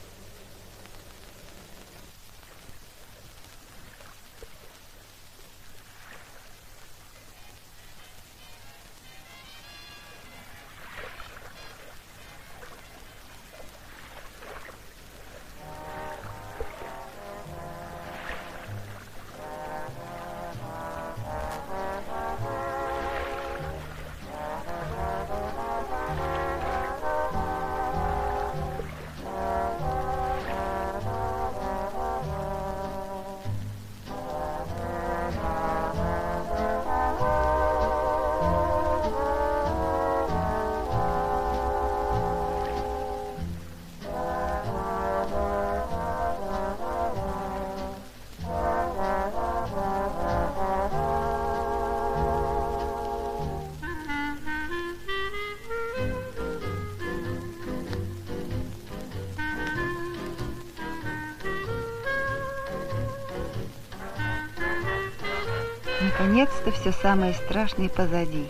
Наконец-то 66.64 66.70
все 66.80 67.02
самое 67.02 67.34
страшное 67.34 67.88
позади. 67.88 68.46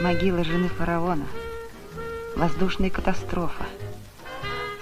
Могила 0.00 0.42
жены 0.42 0.68
фараона, 0.68 1.26
воздушная 2.34 2.88
катастрофа, 2.88 3.64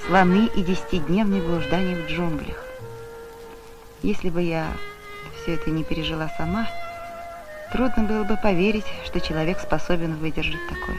слоны 0.06 0.48
и 0.54 0.62
десятидневные 0.62 1.42
блуждания 1.42 1.96
в 1.96 2.08
джунглях. 2.08 2.64
Если 4.02 4.30
бы 4.30 4.42
я 4.42 4.68
все 5.34 5.54
это 5.54 5.70
не 5.70 5.82
пережила 5.82 6.30
сама, 6.36 6.68
трудно 7.72 8.04
было 8.04 8.24
бы 8.24 8.36
поверить, 8.36 8.86
что 9.04 9.20
человек 9.20 9.58
способен 9.58 10.14
выдержать 10.16 10.64
такое. 10.68 10.98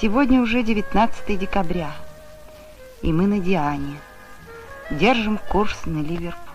Сегодня 0.00 0.40
уже 0.40 0.62
19 0.62 1.38
декабря, 1.38 1.92
и 3.02 3.12
мы 3.12 3.26
на 3.26 3.38
Диане. 3.38 3.98
Держим 4.90 5.38
курс 5.38 5.76
на 5.84 5.98
Ливерпуль. 5.98 6.47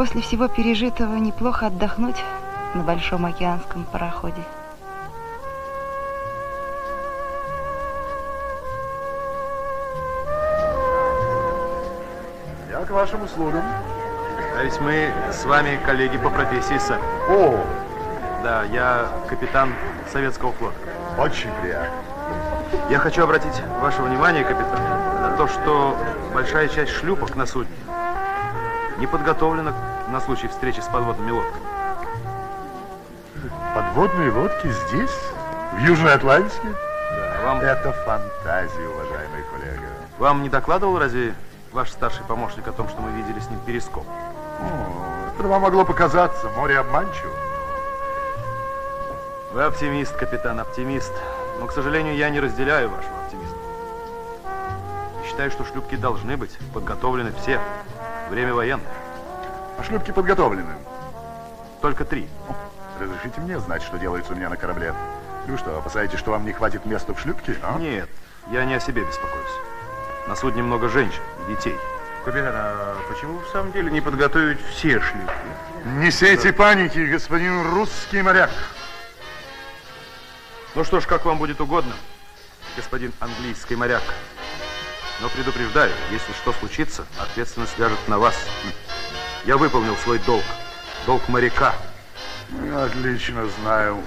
После 0.00 0.22
всего 0.22 0.48
пережитого 0.48 1.16
неплохо 1.16 1.66
отдохнуть 1.66 2.16
на 2.72 2.82
большом 2.82 3.26
океанском 3.26 3.84
пароходе. 3.84 4.40
Я 12.70 12.80
к 12.86 12.90
вашим 12.92 13.24
услугам. 13.24 13.62
А 14.56 14.64
ведь 14.64 14.80
мы 14.80 15.12
с 15.30 15.44
вами 15.44 15.78
коллеги 15.84 16.16
по 16.16 16.30
профессии, 16.30 16.78
сэр. 16.78 16.98
О! 17.28 17.62
Да, 18.42 18.62
я 18.72 19.06
капитан 19.28 19.74
советского 20.10 20.52
флота. 20.52 20.76
Очень 21.18 21.50
приятно. 21.60 21.92
Я 22.88 23.00
хочу 23.00 23.22
обратить 23.22 23.62
ваше 23.82 24.00
внимание, 24.00 24.44
капитан, 24.44 24.80
на 25.20 25.36
то, 25.36 25.46
что 25.46 25.94
большая 26.32 26.68
часть 26.68 26.92
шлюпок 26.92 27.36
на 27.36 27.44
судне 27.44 27.76
не 29.00 29.06
подготовлена 29.06 29.74
на 30.10 30.20
случай 30.20 30.48
встречи 30.48 30.80
с 30.80 30.86
подводными 30.86 31.30
лодками. 31.30 31.64
Подводные 33.74 34.32
лодки 34.32 34.68
здесь, 34.68 35.16
в 35.72 35.78
Южной 35.78 36.14
Атлантике? 36.14 36.68
Да, 37.16 37.44
вам... 37.44 37.60
Это 37.60 37.92
фантазия, 37.92 38.88
уважаемый 38.88 39.42
коллега. 39.52 39.86
Вам 40.18 40.42
не 40.42 40.48
докладывал 40.48 40.98
разве 40.98 41.34
ваш 41.72 41.90
старший 41.90 42.24
помощник 42.24 42.66
о 42.66 42.72
том, 42.72 42.88
что 42.88 43.00
мы 43.00 43.10
видели 43.12 43.38
с 43.38 43.48
ним 43.48 43.60
перископ? 43.60 44.04
О, 44.06 45.32
это 45.38 45.48
вам 45.48 45.62
могло 45.62 45.84
показаться, 45.84 46.48
море 46.50 46.78
обманчиво. 46.78 47.32
Вы 49.52 49.62
оптимист, 49.62 50.14
капитан, 50.16 50.60
оптимист. 50.60 51.12
Но, 51.58 51.66
к 51.66 51.72
сожалению, 51.72 52.16
я 52.16 52.30
не 52.30 52.40
разделяю 52.40 52.88
вашего 52.88 53.14
оптимизма. 53.24 53.58
И 55.22 55.28
считаю, 55.28 55.50
что 55.50 55.64
шлюпки 55.64 55.96
должны 55.96 56.36
быть 56.36 56.56
подготовлены 56.72 57.32
все. 57.40 57.60
Время 58.30 58.54
военное. 58.54 58.89
Шлюпки 59.90 60.12
подготовлены? 60.12 60.72
Только 61.82 62.04
три. 62.04 62.28
Разрешите 63.00 63.40
мне 63.40 63.58
знать, 63.58 63.82
что 63.82 63.98
делается 63.98 64.32
у 64.32 64.36
меня 64.36 64.48
на 64.48 64.56
корабле? 64.56 64.94
Вы 65.48 65.58
что, 65.58 65.76
опасаетесь, 65.76 66.20
что 66.20 66.30
вам 66.30 66.44
не 66.44 66.52
хватит 66.52 66.86
места 66.86 67.12
в 67.12 67.18
шлюпке? 67.18 67.56
А? 67.60 67.76
Нет, 67.76 68.08
я 68.52 68.64
не 68.64 68.74
о 68.74 68.80
себе 68.80 69.04
беспокоюсь. 69.04 69.50
На 70.28 70.36
судне 70.36 70.62
много 70.62 70.88
женщин 70.88 71.20
и 71.48 71.56
детей. 71.56 71.74
Капитан, 72.24 72.52
а 72.54 72.98
почему 73.08 73.40
в 73.40 73.48
самом 73.48 73.72
деле 73.72 73.90
не 73.90 74.00
подготовить 74.00 74.64
все 74.64 75.00
шлюпки? 75.00 75.34
Не 75.84 76.12
сейте 76.12 76.52
паники, 76.52 77.00
господин 77.00 77.74
русский 77.74 78.22
моряк. 78.22 78.50
Ну 80.76 80.84
что 80.84 81.00
ж, 81.00 81.06
как 81.06 81.24
вам 81.24 81.38
будет 81.38 81.60
угодно, 81.60 81.94
господин 82.76 83.12
английский 83.18 83.74
моряк. 83.74 84.04
Но 85.20 85.28
предупреждаю, 85.30 85.90
если 86.12 86.32
что 86.34 86.52
случится, 86.52 87.04
ответственность 87.18 87.76
ляжет 87.76 87.98
на 88.06 88.20
вас. 88.20 88.36
Я 89.44 89.56
выполнил 89.56 89.96
свой 89.96 90.18
долг. 90.20 90.44
Долг 91.06 91.26
моряка. 91.28 91.74
Я 92.66 92.84
отлично 92.84 93.46
знаю 93.60 93.98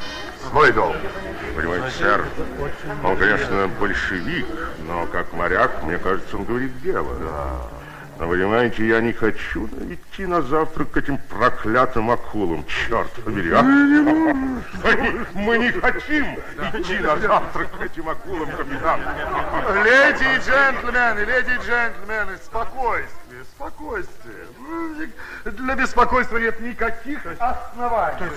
свой 0.50 0.72
долг. 0.72 0.96
Понимаете, 1.56 1.90
сэр, 1.98 2.26
он, 3.04 3.18
конечно, 3.18 3.68
большевик, 3.80 4.46
но 4.88 5.08
как 5.08 5.34
моряк, 5.34 5.84
мне 5.84 5.98
кажется, 5.98 6.38
он 6.38 6.44
говорит 6.44 6.80
дело. 6.82 7.16
Да. 7.20 7.84
Но, 8.20 8.30
понимаете, 8.30 8.88
я 8.88 9.02
не 9.02 9.12
хочу 9.12 9.68
идти 9.90 10.26
на 10.28 10.42
завтрак 10.44 10.92
к 10.92 10.98
этим 10.98 11.18
проклятым 11.18 12.12
акулам. 12.12 12.64
Черт 12.88 13.12
побери, 13.24 13.52
а? 13.52 13.64
Мы, 13.64 15.26
мы 15.34 15.58
не 15.58 15.72
хотим 15.72 16.26
идти 16.74 17.00
на 17.00 17.18
завтрак 17.18 17.72
к 17.72 17.82
этим 17.82 18.10
акулам, 18.10 18.50
капитан. 18.52 19.02
Леди 19.84 20.24
и 20.24 20.38
джентльмены, 20.38 21.20
леди 21.22 21.52
и 21.52 21.68
джентльмены, 21.68 22.38
спокойствие, 22.38 23.44
спокойствие. 23.56 24.46
Для 25.46 25.76
беспокойства 25.76 26.38
нет 26.38 26.60
никаких 26.62 27.26
оснований. 27.40 28.30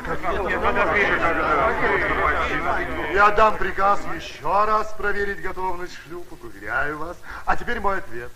Я 3.14 3.30
дам 3.30 3.56
приказ 3.56 4.00
еще 4.14 4.64
раз 4.64 4.92
проверить 4.94 5.40
готовность 5.40 5.96
шлюпок, 6.04 6.42
уверяю 6.44 6.98
вас. 6.98 7.16
А 7.44 7.56
теперь 7.56 7.80
мой 7.80 7.98
ответ. 7.98 8.30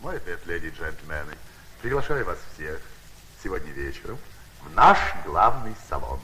Мой 0.00 0.16
ответ, 0.16 0.40
леди 0.46 0.66
и 0.66 0.70
джентльмены. 0.70 1.34
Приглашаю 1.82 2.24
вас 2.24 2.38
всех 2.54 2.80
сегодня 3.42 3.70
вечером 3.72 4.18
в 4.62 4.74
наш 4.74 4.98
главный 5.24 5.74
салон. 5.88 6.20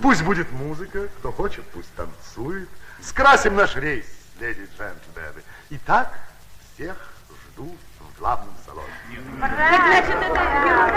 Пусть 0.00 0.22
будет 0.22 0.50
музыка, 0.52 1.08
кто 1.18 1.32
хочет, 1.32 1.64
пусть 1.70 1.92
танцует. 1.94 2.68
Скрасим 3.02 3.56
наш 3.56 3.76
рейс, 3.76 4.06
леди 4.40 4.60
и 4.60 4.66
джентльмены. 4.66 5.42
Итак, 5.70 6.12
всех 6.74 6.96
жду 7.52 7.76
в 8.00 8.18
главном 8.18 8.55
салоне. 8.76 9.20
Значит, 9.38 10.16
это... 10.22 10.96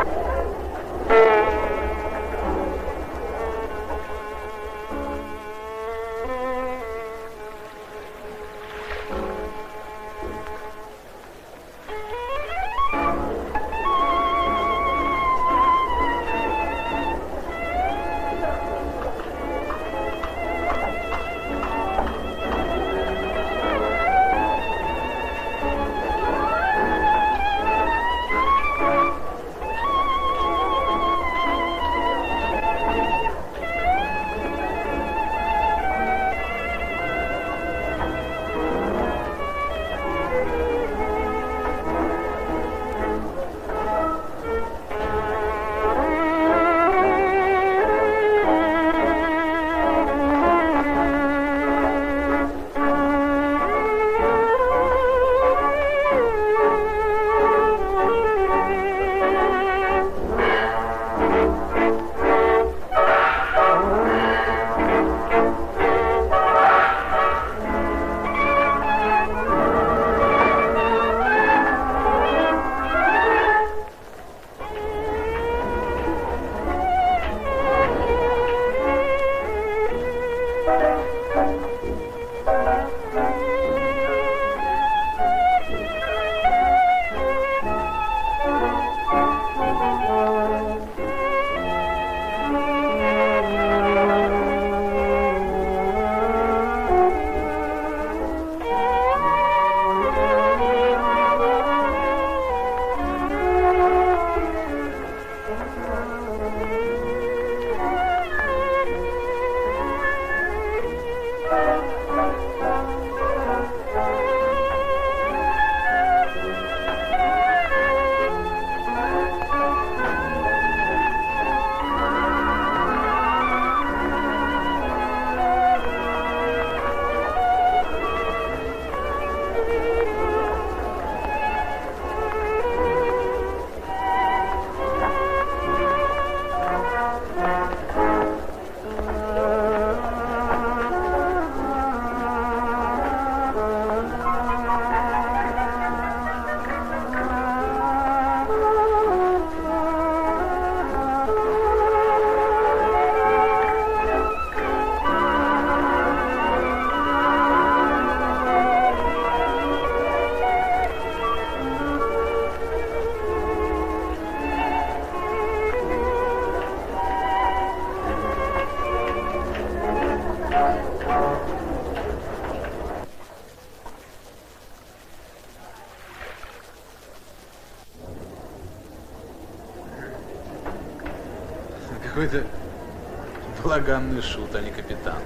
благанный 183.70 184.24
шут, 184.24 184.56
а 184.56 184.62
не 184.62 184.72
капитан. 184.72 185.20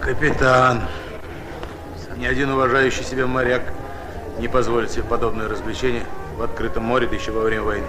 Капитан. 0.00 0.82
Ни 2.16 2.24
один 2.24 2.50
уважающий 2.52 3.02
себя 3.02 3.26
моряк 3.26 3.62
не 4.38 4.46
позволит 4.46 4.92
себе 4.92 5.02
подобное 5.02 5.48
развлечение 5.48 6.04
в 6.36 6.42
открытом 6.42 6.84
море, 6.84 7.08
да 7.08 7.16
еще 7.16 7.32
во 7.32 7.40
время 7.40 7.64
войны. 7.64 7.86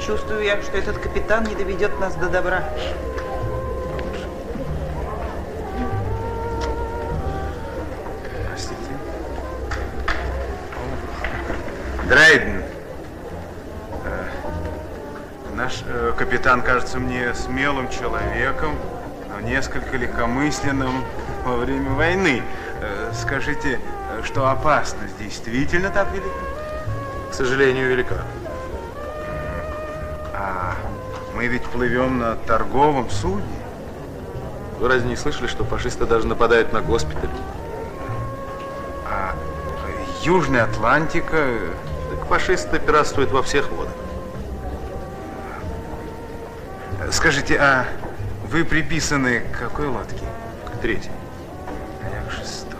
Чувствую 0.00 0.42
я, 0.42 0.62
что 0.62 0.78
этот 0.78 0.96
капитан 0.96 1.44
не 1.44 1.54
доведет 1.54 2.00
нас 2.00 2.14
до 2.14 2.30
добра. 2.30 2.64
Капитан 16.42 16.62
кажется 16.62 16.98
мне 16.98 17.32
смелым 17.34 17.88
человеком, 17.88 18.76
но 19.28 19.48
несколько 19.48 19.96
легкомысленным 19.96 21.04
во 21.44 21.54
время 21.54 21.90
войны. 21.90 22.42
Э, 22.80 23.12
скажите, 23.14 23.78
что 24.24 24.50
опасность 24.50 25.16
действительно 25.20 25.90
так 25.90 26.10
велика? 26.10 26.34
К 27.30 27.34
сожалению, 27.34 27.90
велика. 27.90 28.16
А 30.34 30.74
мы 31.36 31.46
ведь 31.46 31.62
плывем 31.62 32.18
на 32.18 32.34
торговом 32.34 33.08
судне. 33.08 33.46
Вы 34.80 34.88
разве 34.88 35.10
не 35.10 35.16
слышали, 35.16 35.46
что 35.46 35.62
фашисты 35.62 36.06
даже 36.06 36.26
нападают 36.26 36.72
на 36.72 36.80
госпиталь? 36.80 37.30
А 39.08 39.36
э, 39.86 40.24
Южная 40.24 40.64
Атлантика... 40.64 41.36
э, 41.36 41.70
Так 42.10 42.26
фашисты 42.26 42.80
пиратствуют 42.80 43.30
во 43.30 43.44
всех 43.44 43.70
водах. 43.70 43.94
Скажите, 47.12 47.56
а 47.60 47.86
вы 48.48 48.64
приписаны 48.64 49.40
к 49.40 49.58
какой 49.58 49.86
лодке? 49.86 50.24
К 50.66 50.80
третьей. 50.80 51.12
А 52.02 52.08
я 52.08 52.22
к 52.28 52.32
шестой. 52.32 52.78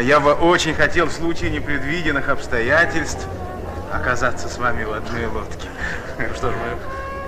Я 0.00 0.20
бы 0.20 0.32
очень 0.32 0.74
хотел 0.74 1.06
в 1.06 1.12
случае 1.12 1.50
непредвиденных 1.50 2.28
обстоятельств 2.28 3.26
оказаться 3.92 4.48
с 4.48 4.58
вами 4.58 4.84
в 4.84 4.92
одной 4.92 5.26
лодке. 5.26 5.68
Что 6.36 6.52
ж, 6.52 6.54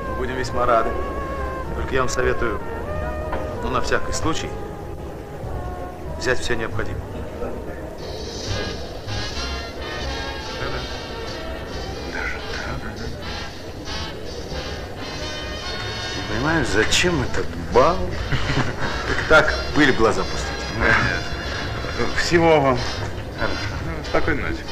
мы 0.09 0.15
будем 0.15 0.37
весьма 0.37 0.67
рады. 0.67 0.91
Только 1.75 1.95
я 1.95 2.03
вам 2.03 2.09
советую, 2.09 2.61
ну, 3.65 3.71
на 3.71 3.81
всякий 3.81 4.13
случай, 4.13 4.49
взять 6.19 6.39
все 6.39 6.55
необходимое. 6.55 7.10
Ты 16.51 16.57
понимаешь, 16.57 16.69
зачем 16.75 17.23
этот 17.23 17.47
бал? 17.73 17.97
Так, 19.29 19.55
пыль 19.77 19.93
в 19.93 19.97
глаза 19.97 20.23
пустить. 20.23 20.51
Всего 22.17 22.61
вам. 22.61 22.79
Ну, 23.41 24.05
Спокойной 24.09 24.43
ночи. 24.43 24.65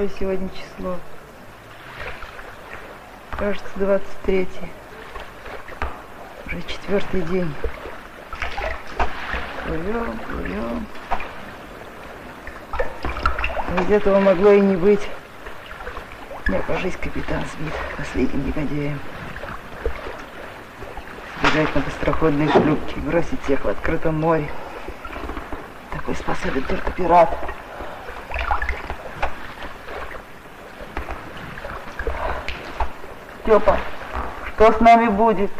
Какое 0.00 0.18
сегодня 0.18 0.48
число? 0.48 0.96
Кажется, 3.32 3.68
23 3.76 4.48
Уже 6.46 6.62
четвертый 6.62 7.20
день. 7.20 7.54
Плывем, 9.66 10.18
плывем. 10.26 10.86
Ведь 13.76 13.90
этого 13.90 14.20
могло 14.20 14.52
и 14.52 14.60
не 14.60 14.76
быть. 14.76 15.06
Не 16.48 16.56
окажись 16.56 16.96
капитан 16.96 17.44
сбит 17.52 17.74
последним 17.98 18.46
негодяем. 18.46 18.98
Сбежать 21.42 21.74
на 21.74 21.82
быстроходной 21.82 22.48
шлюпке, 22.50 23.00
бросить 23.00 23.42
всех 23.42 23.66
в 23.66 23.68
открытом 23.68 24.18
море. 24.18 24.50
Такой 25.92 26.14
способен 26.14 26.62
только 26.62 26.90
пират. 26.92 27.49
Степа, 33.50 33.76
что 34.54 34.70
с 34.70 34.78
нами 34.78 35.08
будет? 35.08 35.50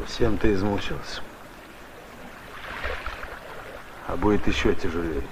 Совсем 0.00 0.36
ты 0.36 0.52
измучился. 0.52 1.22
А 4.06 4.16
будет 4.16 4.46
еще 4.46 4.74
тяжелее. 4.74 5.22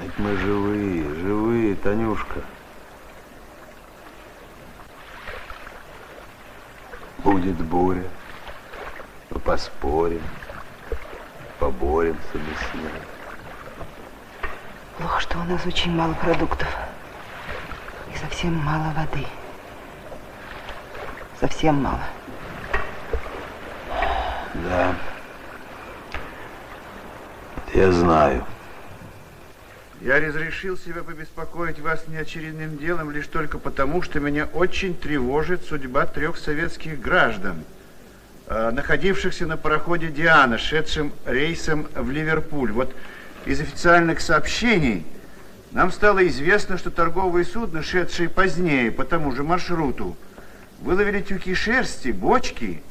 Ведь 0.00 0.18
мы 0.18 0.36
живые, 0.36 1.04
живые, 1.14 1.76
Танюшка. 1.76 2.40
Будет 7.50 7.66
буря, 7.66 8.04
мы 9.30 9.40
поспорим. 9.40 10.22
поборемся 11.58 12.20
мы 12.34 12.40
с 12.40 12.74
ним. 12.74 12.92
Плохо, 14.96 15.20
что 15.20 15.38
у 15.38 15.42
нас 15.42 15.66
очень 15.66 15.90
мало 15.90 16.14
продуктов. 16.14 16.68
И 18.14 18.18
совсем 18.18 18.54
мало 18.54 18.94
воды. 18.96 19.26
Совсем 21.40 21.82
мало. 21.82 21.98
Да. 24.54 24.94
Я 27.74 27.90
знаю. 27.90 28.44
Я 30.00 30.18
разрешил 30.18 30.78
себе 30.78 31.02
побеспокоить 31.02 31.78
вас 31.78 32.04
неочередным 32.08 32.78
делом 32.78 33.10
лишь 33.10 33.26
только 33.26 33.58
потому, 33.58 34.00
что 34.00 34.18
меня 34.18 34.46
очень 34.54 34.96
тревожит 34.96 35.66
судьба 35.66 36.06
трех 36.06 36.38
советских 36.38 36.98
граждан, 36.98 37.64
э, 38.46 38.70
находившихся 38.70 39.46
на 39.46 39.58
пароходе 39.58 40.08
«Диана», 40.08 40.56
шедшим 40.56 41.12
рейсом 41.26 41.86
в 41.94 42.10
Ливерпуль. 42.10 42.72
Вот 42.72 42.94
из 43.44 43.60
официальных 43.60 44.22
сообщений 44.22 45.04
нам 45.70 45.92
стало 45.92 46.26
известно, 46.28 46.78
что 46.78 46.90
торговые 46.90 47.44
судна, 47.44 47.82
шедшие 47.82 48.30
позднее 48.30 48.90
по 48.90 49.04
тому 49.04 49.32
же 49.32 49.42
маршруту, 49.42 50.16
выловили 50.80 51.20
тюки 51.20 51.54
шерсти, 51.54 52.08
бочки 52.08 52.82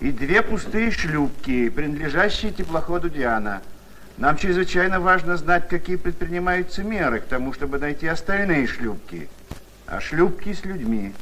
и 0.00 0.10
две 0.10 0.42
пустые 0.42 0.90
шлюпки, 0.90 1.70
принадлежащие 1.70 2.52
теплоходу 2.52 3.08
«Диана». 3.08 3.62
Нам 4.16 4.36
чрезвычайно 4.36 5.00
важно 5.00 5.36
знать, 5.36 5.68
какие 5.68 5.96
предпринимаются 5.96 6.84
меры 6.84 7.18
к 7.18 7.24
тому, 7.24 7.52
чтобы 7.52 7.78
найти 7.78 8.06
остальные 8.06 8.68
шлюпки. 8.68 9.28
А 9.86 10.00
шлюпки 10.00 10.52
с 10.52 10.64
людьми. 10.64 11.12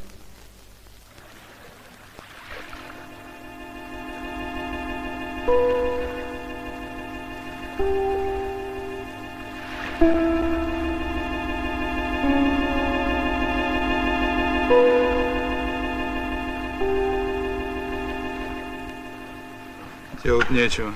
Делать 20.23 20.51
нечего. 20.51 20.93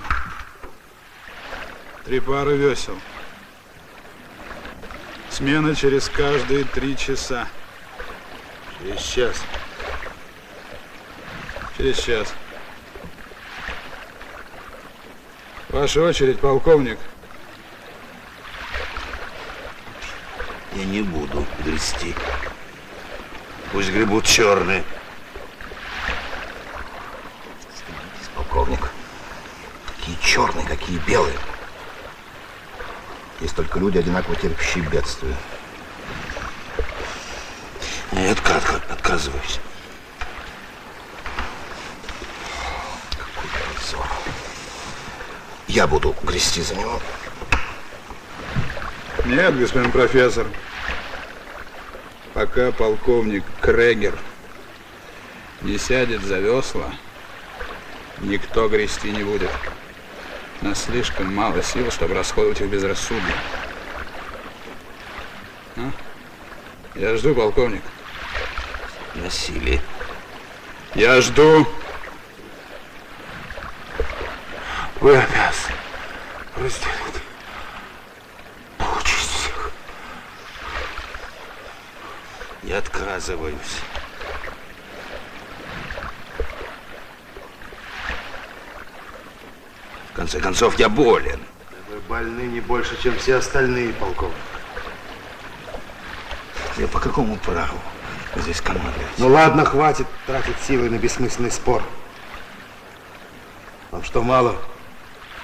Три 2.06 2.20
пары 2.20 2.56
весел. 2.56 2.96
Смена 5.28 5.74
через 5.74 6.08
каждые 6.08 6.62
три 6.62 6.96
часа. 6.96 7.48
Через 8.78 9.02
час. 9.02 9.42
Через 11.76 11.98
час. 11.98 12.32
Ваша 15.70 16.02
очередь, 16.02 16.38
полковник. 16.38 17.00
Я 20.74 20.84
не 20.84 21.02
буду 21.02 21.44
грести. 21.64 22.14
Пусть 23.72 23.90
гребут 23.90 24.24
черные. 24.24 24.84
Остановитесь, 27.74 28.28
полковник. 28.36 28.90
Какие 29.88 30.16
черные, 30.22 30.64
какие 30.68 30.98
белые. 30.98 31.34
Есть 31.34 31.56
только 33.56 33.78
люди, 33.78 33.98
одинаково 33.98 34.36
терпящие 34.36 34.84
бедствия. 34.84 35.34
Я 38.12 38.30
отка- 38.32 38.82
отказываюсь. 38.92 39.58
Какой 43.18 43.50
позор. 43.74 44.06
Я 45.66 45.86
буду 45.86 46.14
грести 46.22 46.62
за 46.62 46.74
него. 46.76 47.00
Нет, 49.24 49.58
господин 49.58 49.90
профессор. 49.90 50.46
Пока 52.34 52.70
полковник 52.70 53.44
Крегер 53.62 54.16
не 55.62 55.78
сядет 55.78 56.22
за 56.22 56.38
весла, 56.38 56.92
никто 58.18 58.68
грести 58.68 59.10
не 59.10 59.24
будет. 59.24 59.50
Нас 60.66 60.82
слишком 60.82 61.32
мало 61.32 61.62
сил, 61.62 61.92
чтобы 61.92 62.14
расходовать 62.14 62.60
их 62.60 62.68
безрассудно. 62.68 63.32
А? 65.76 65.90
Я 66.96 67.16
жду, 67.16 67.36
полковник. 67.36 67.82
Насилие. 69.14 69.80
Я 70.96 71.20
жду. 71.20 71.68
Вы 75.00 75.16
обязаны 75.16 75.76
разделить 76.56 77.22
участь 78.80 79.30
всех. 79.30 79.70
Я 82.64 82.78
отказываюсь. 82.78 83.85
Конце 90.26 90.40
концов, 90.40 90.76
я 90.76 90.88
болен. 90.88 91.38
Вы 91.88 92.00
больны 92.08 92.40
не 92.40 92.58
больше, 92.58 93.00
чем 93.00 93.16
все 93.16 93.36
остальные, 93.36 93.92
полковник. 93.92 94.34
Я 96.78 96.88
по 96.88 96.98
какому 96.98 97.36
праву 97.36 97.78
здесь 98.34 98.60
командую? 98.60 99.06
Ну 99.18 99.28
ладно, 99.28 99.64
хватит 99.64 100.08
тратить 100.26 100.58
силы 100.66 100.90
на 100.90 100.98
бессмысленный 100.98 101.52
спор. 101.52 101.80
Вам 103.92 104.02
что, 104.02 104.20
мало 104.20 104.56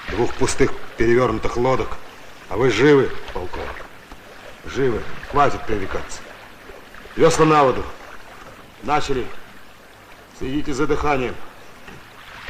двух 0.09 0.33
пустых 0.33 0.73
перевернутых 0.97 1.55
лодок? 1.55 1.87
А 2.49 2.57
вы 2.57 2.69
живы, 2.69 3.09
полковник? 3.33 3.85
Живы. 4.65 5.01
Хватит 5.31 5.65
пререкаться. 5.65 6.19
Весла 7.15 7.45
на 7.45 7.63
воду. 7.63 7.85
Начали. 8.81 9.25
Следите 10.37 10.73
за 10.73 10.87
дыханием. 10.87 11.35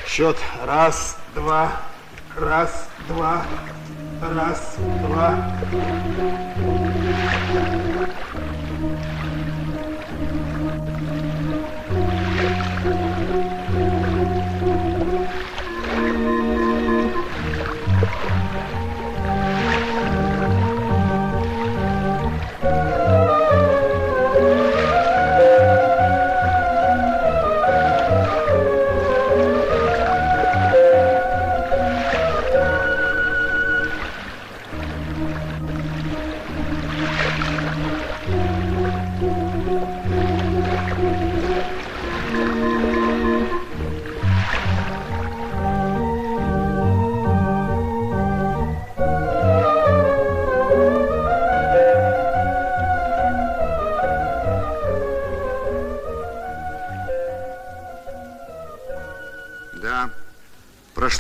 Счет. 0.08 0.38
Раз, 0.66 1.18
два, 1.36 1.80
раз, 2.40 2.90
два, 3.08 3.46
раз, 4.22 4.78
два. 5.02 5.54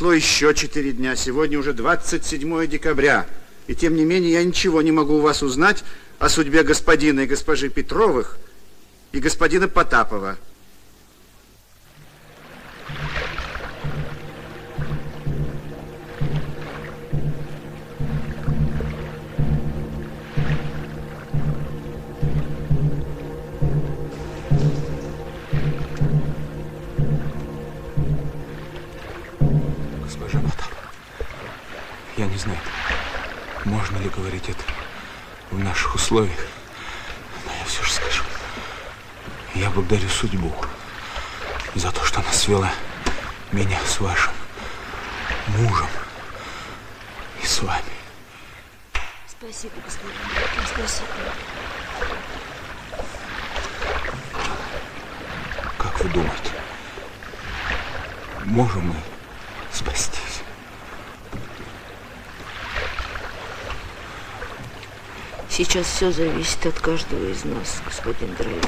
Прошло 0.03 0.15
еще 0.15 0.53
четыре 0.53 0.91
дня. 0.91 1.15
Сегодня 1.15 1.57
уже 1.57 1.71
27 1.71 2.67
декабря. 2.67 3.25
И 3.67 3.73
тем 3.73 3.95
не 3.95 4.03
менее 4.03 4.33
я 4.33 4.43
ничего 4.43 4.81
не 4.81 4.91
могу 4.91 5.13
у 5.13 5.21
вас 5.21 5.41
узнать 5.41 5.85
о 6.19 6.27
судьбе 6.27 6.63
господина 6.63 7.21
и 7.21 7.25
госпожи 7.25 7.69
Петровых 7.69 8.37
и 9.13 9.19
господина 9.19 9.69
Потапова. 9.69 10.37
Сейчас 65.73 65.87
все 65.87 66.11
зависит 66.11 66.63
от 66.67 66.79
каждого 66.79 67.31
из 67.31 67.45
нас, 67.45 67.81
господин 67.83 68.35
Драйвин. 68.35 68.61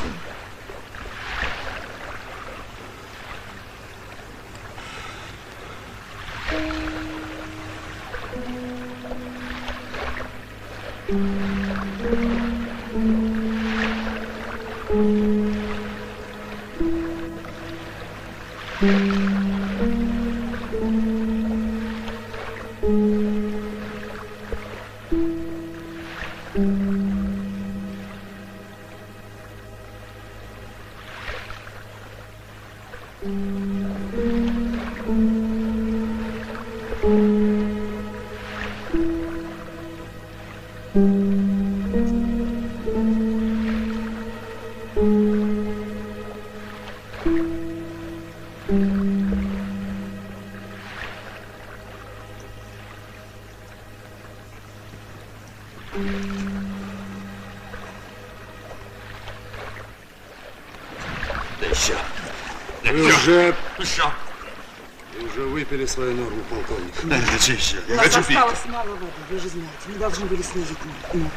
Выпили 65.85 65.87
свою 65.87 66.15
норму, 66.15 66.41
полковник. 66.49 66.93
Да, 67.03 67.17
не 67.17 67.25
хочу 67.25 67.53
еще. 67.53 67.77
У 67.87 67.91
Я 67.91 67.97
нас 67.97 68.05
хочу 68.05 68.27
пить. 68.27 68.37
осталось 68.37 68.65
мало 68.65 68.89
воды, 68.89 69.05
вы 69.29 69.39
же 69.39 69.49
знаете. 69.49 69.71
Мы 69.87 69.95
должны 69.95 70.25
были 70.25 70.41
снизить 70.41 70.77
норму. 71.13 71.31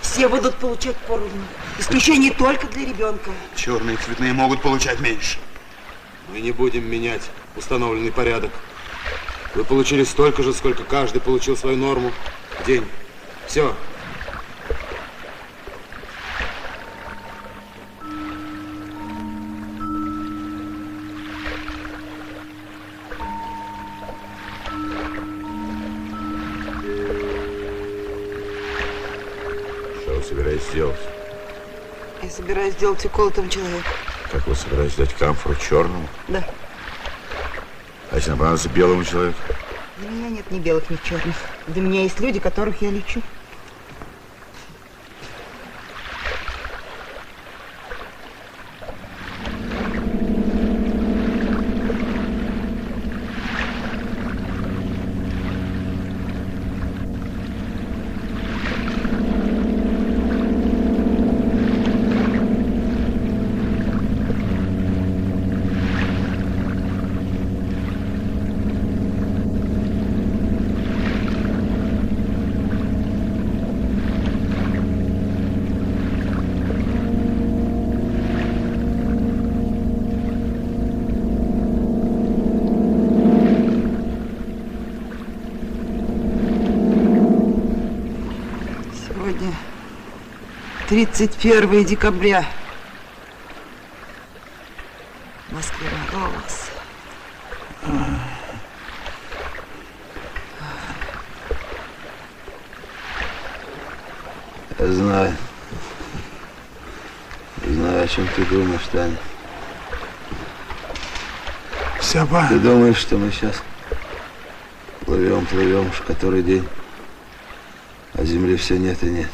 Все 0.00 0.28
будут 0.28 0.54
получать 0.56 0.96
поровну. 1.08 1.42
Исключение 1.78 2.32
только 2.32 2.66
для 2.68 2.86
ребенка. 2.86 3.30
Черные 3.56 3.96
и 3.96 3.98
цветные 3.98 4.32
могут 4.32 4.62
получать 4.62 5.00
меньше. 5.00 5.38
Мы 6.32 6.40
не 6.40 6.52
будем 6.52 6.88
менять 6.88 7.22
установленный 7.56 8.12
порядок. 8.12 8.50
Вы 9.54 9.64
получили 9.64 10.04
столько 10.04 10.42
же, 10.42 10.52
сколько 10.52 10.82
каждый 10.84 11.20
получил 11.20 11.56
свою 11.56 11.76
норму 11.76 12.12
в 12.60 12.66
день. 12.66 12.86
Все. 13.46 13.74
Собираетесь 30.64 30.72
делать? 30.72 31.00
Я 32.22 32.30
собираюсь 32.30 32.74
сделать 32.74 33.04
укол 33.04 33.28
этому 33.28 33.48
человеку. 33.48 33.88
Как 34.30 34.46
вы 34.46 34.54
собираетесь 34.54 34.96
дать 34.96 35.14
камфору 35.14 35.54
черному? 35.56 36.08
Да. 36.28 36.44
А 38.10 38.16
если 38.16 38.30
нам 38.30 38.38
понадобится 38.38 38.68
белому 38.70 39.04
человеку? 39.04 39.38
Для 39.98 40.08
меня 40.08 40.28
нет 40.30 40.50
ни 40.50 40.58
белых, 40.58 40.88
ни 40.90 40.98
черных. 41.04 41.36
Для 41.68 41.82
меня 41.82 42.02
есть 42.02 42.20
люди, 42.20 42.40
которых 42.40 42.82
я 42.82 42.90
лечу. 42.90 43.20
31 91.14 91.84
декабря. 91.84 92.44
Москве 95.50 95.88
мороз. 96.12 96.70
Я 104.76 104.86
знаю. 104.92 105.36
Знаю, 107.64 108.02
о 108.02 108.08
чем 108.08 108.26
ты 108.34 108.44
думаешь, 108.46 108.80
Таня. 108.90 109.16
Сяба. 112.02 112.48
Ты 112.48 112.58
думаешь, 112.58 112.96
что 112.96 113.18
мы 113.18 113.30
сейчас 113.30 113.62
плывем, 115.02 115.46
плывем 115.46 115.88
уж 115.90 116.00
который 116.00 116.42
день, 116.42 116.68
а 118.14 118.24
земли 118.24 118.56
все 118.56 118.78
нет 118.78 119.00
и 119.04 119.06
нет. 119.06 119.30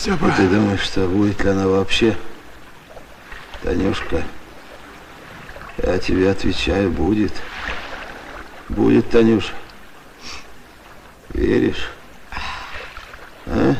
Степа. 0.00 0.28
И 0.28 0.32
ты 0.32 0.48
думаешь, 0.48 0.80
что 0.80 1.06
будет 1.06 1.44
ли 1.44 1.50
она 1.50 1.68
вообще? 1.68 2.16
Танюшка, 3.62 4.24
я 5.76 5.98
тебе 5.98 6.30
отвечаю, 6.30 6.90
будет. 6.90 7.34
Будет, 8.70 9.10
Танюша. 9.10 9.52
Веришь? 11.34 11.90
А? 13.44 13.76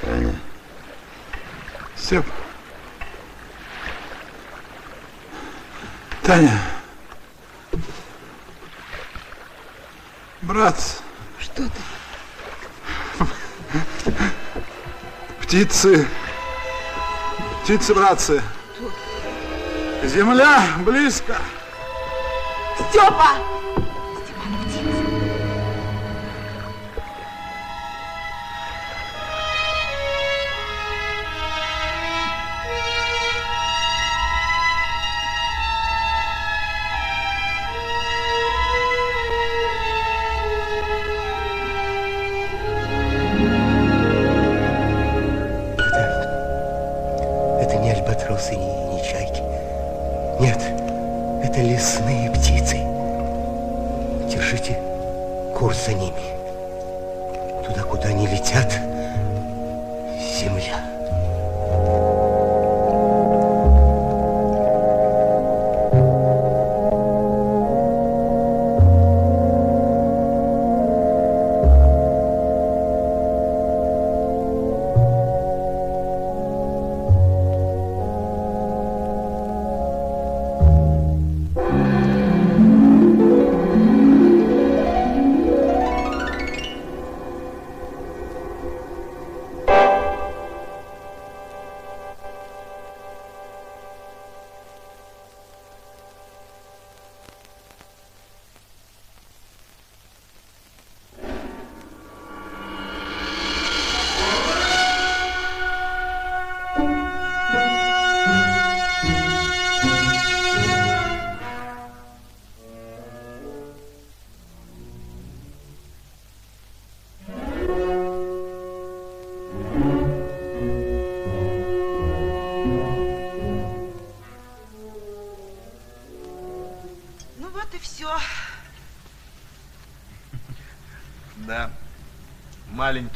Таня. 0.00 0.34
Степ. 1.94 2.26
Таня. 6.24 6.60
Брат. 10.42 11.00
Что 11.38 11.62
ты? 11.62 11.70
Птицы. 15.58 16.06
Птицы, 17.64 17.92
братцы. 17.92 18.40
Земля 20.04 20.62
близко. 20.86 21.36
Степа! 22.78 23.30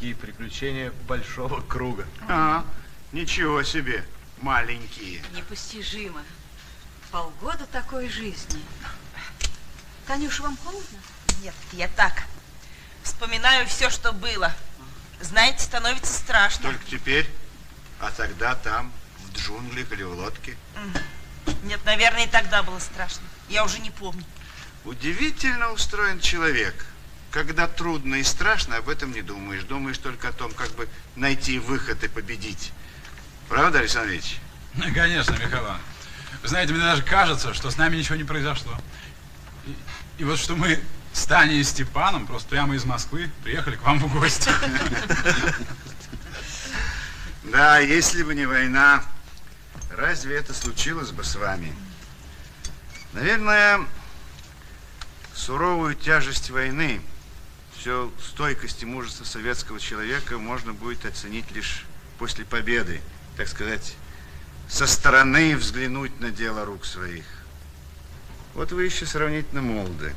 Маленькие 0.03 0.21
приключения 0.21 0.93
большого 1.07 1.61
круга. 1.61 2.05
А, 2.27 2.65
ничего 3.13 3.63
себе, 3.63 4.05
маленькие. 4.39 5.23
Непостижимо. 5.33 6.25
Полгода 7.13 7.67
такой 7.67 8.09
жизни. 8.09 8.61
Танюша, 10.09 10.43
вам 10.43 10.57
холодно? 10.57 10.99
Нет, 11.41 11.55
я 11.71 11.87
так. 11.87 12.25
Вспоминаю 13.05 13.65
все, 13.69 13.91
что 13.91 14.13
было. 14.13 14.53
Знаете, 15.21 15.61
становится 15.61 16.13
страшно. 16.13 16.71
Только 16.71 16.85
теперь, 16.91 17.31
а 18.01 18.11
тогда 18.11 18.57
там, 18.57 18.93
в 19.21 19.39
джунглях 19.39 19.93
или 19.93 20.03
в 20.03 20.19
лодке. 20.19 20.57
Нет, 21.63 21.79
наверное, 21.85 22.25
и 22.25 22.29
тогда 22.29 22.65
было 22.65 22.81
страшно. 22.81 23.23
Я 23.49 23.65
уже 23.65 23.79
не 23.79 23.93
помню. 23.93 24.25
Удивительно 24.85 25.71
устроен 25.71 26.19
человек. 26.19 26.87
Когда 27.33 27.67
трудно 27.67 28.17
и 28.17 28.23
страшно, 28.23 28.77
об 28.77 28.91
этом 28.91 29.11
не 29.13 29.23
думаешь. 29.23 29.65
Думаешь 29.65 29.97
только 29.97 30.29
о 30.29 30.33
том, 30.33 30.53
как 30.53 30.71
бы 30.73 30.87
найти 31.17 31.59
выход 31.59 32.05
и 32.05 32.09
победить. 32.09 32.73
Правда, 33.49 33.79
Александр 33.79 34.11
Ильич? 34.11 34.39
Ну, 34.75 34.85
конечно, 34.95 35.33
Михаил 35.33 35.65
Иванович. 35.65 35.83
Вы 36.43 36.49
знаете, 36.49 36.73
мне 36.75 36.83
даже 36.83 37.03
кажется, 37.03 37.55
что 37.55 37.71
с 37.71 37.79
нами 37.79 37.97
ничего 37.97 38.17
не 38.17 38.25
произошло. 38.25 38.73
И, 39.67 39.77
и 40.19 40.25
вот 40.25 40.39
что 40.39 40.57
мы 40.57 40.79
с 41.15 41.25
Таней 41.25 41.61
и 41.61 41.65
Степаном 41.65 42.27
просто 42.27 42.51
прямо 42.51 42.75
из 42.75 42.85
Москвы 42.85 43.31
приехали 43.43 43.77
к 43.77 43.83
вам 43.83 43.99
в 43.99 44.13
гости. 44.13 44.51
Да, 47.45 47.81
если 47.81 48.23
бы 48.23 48.35
не 48.35 48.47
война, 48.47 49.05
разве 49.91 50.37
это 50.37 50.55
случилось 50.55 51.11
бы 51.11 51.23
с 51.23 51.35
вами? 51.35 51.75
Наверное, 53.13 53.81
суровую 55.35 55.95
тяжесть 55.95 56.49
войны, 56.49 57.03
все 57.83 58.13
стойкость 58.25 58.85
и 58.85 58.87
мужество 58.87 59.25
советского 59.25 59.81
человека 59.81 60.39
можно 60.39 60.73
будет 60.73 61.05
оценить 61.05 61.51
лишь 61.51 61.85
после 62.17 62.45
победы, 62.45 63.01
так 63.37 63.49
сказать, 63.49 63.97
со 64.69 64.87
стороны 64.87 65.57
взглянуть 65.57 66.21
на 66.21 66.31
дело 66.31 66.65
рук 66.65 66.85
своих. 66.85 67.25
Вот 68.55 68.71
вы 68.71 68.85
еще 68.85 69.05
сравнительно 69.05 69.63
молоды. 69.63 70.15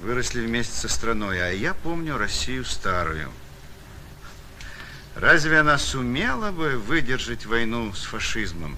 Выросли 0.00 0.44
вместе 0.44 0.74
со 0.74 0.88
страной, 0.88 1.40
а 1.40 1.52
я 1.52 1.72
помню 1.72 2.18
Россию 2.18 2.64
старую. 2.64 3.30
Разве 5.14 5.60
она 5.60 5.78
сумела 5.78 6.50
бы 6.50 6.78
выдержать 6.78 7.46
войну 7.46 7.92
с 7.94 8.02
фашизмом? 8.02 8.76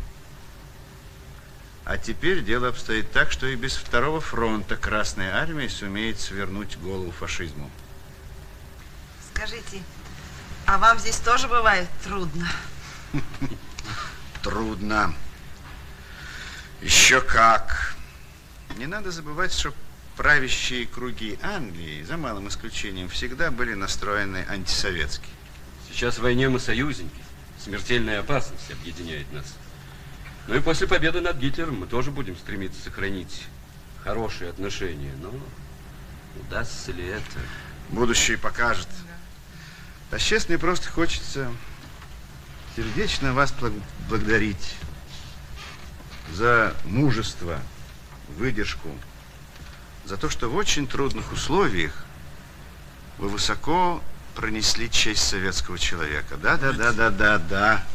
А 1.85 1.99
теперь 1.99 2.45
дело 2.45 2.69
обстоит 2.69 3.11
так, 3.11 3.33
что 3.33 3.47
и 3.47 3.57
без 3.57 3.75
второго 3.75 4.21
фронта 4.21 4.77
Красная 4.77 5.37
Армия 5.37 5.69
сумеет 5.69 6.21
свернуть 6.21 6.79
голову 6.79 7.11
фашизму. 7.11 7.71
Скажите, 9.35 9.83
а 10.67 10.79
вам 10.79 10.99
здесь 10.99 11.19
тоже 11.19 11.49
бывает 11.49 11.89
трудно? 12.05 12.49
Трудно. 14.43 15.15
Еще 16.81 17.21
как. 17.21 17.97
Не 18.77 18.87
надо 18.87 19.11
забывать, 19.11 19.53
что 19.53 19.75
правящие 20.17 20.87
круги 20.87 21.39
Англии, 21.43 22.03
за 22.05 22.17
малым 22.17 22.49
исключением, 22.49 23.09
всегда 23.09 23.51
были 23.51 23.75
настроены 23.75 24.47
антисоветски. 24.49 25.29
Сейчас 25.89 26.19
в 26.19 26.23
войне 26.23 26.49
мы 26.49 26.61
союзники. 26.61 27.23
Смертельная 27.63 28.21
опасность 28.21 28.71
объединяет 28.71 29.31
нас. 29.33 29.55
Ну 30.49 30.57
и 30.57 30.61
после 30.61 30.89
победы 30.89 31.21
над 31.21 31.37
Гитлером 31.37 31.81
мы 31.81 31.87
тоже 31.87 32.11
будем 32.11 32.37
стремиться 32.37 32.83
сохранить 32.83 33.47
хорошие 34.03 34.51
отношения. 34.51 35.13
Но 35.21 35.33
удастся 36.41 36.91
ли 36.93 37.05
это? 37.05 37.39
Будущее 37.91 38.39
покажет. 38.39 38.89
А 40.11 40.19
сейчас 40.19 40.49
мне 40.49 40.59
просто 40.59 40.91
хочется 40.91 41.51
сердечно 42.75 43.33
вас 43.33 43.55
благодарить 44.09 44.75
за 46.33 46.75
мужество, 46.85 47.61
выдержку, 48.37 48.89
за 50.05 50.17
то, 50.17 50.29
что 50.29 50.49
в 50.49 50.57
очень 50.57 50.89
трудных 50.89 51.33
условиях 51.33 52.05
вы 53.19 53.29
высоко 53.29 54.03
пронесли 54.35 54.91
честь 54.91 55.29
советского 55.29 55.79
человека. 55.79 56.37
Да, 56.37 56.57
да, 56.57 56.73
да, 56.73 56.93
да, 56.93 57.11
да, 57.11 57.39
да. 57.39 57.87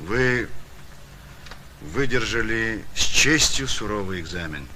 Вы 0.00 0.48
выдержали 1.92 2.84
с 2.94 3.00
честью 3.00 3.68
суровый 3.68 4.20
экзамен. 4.20 4.66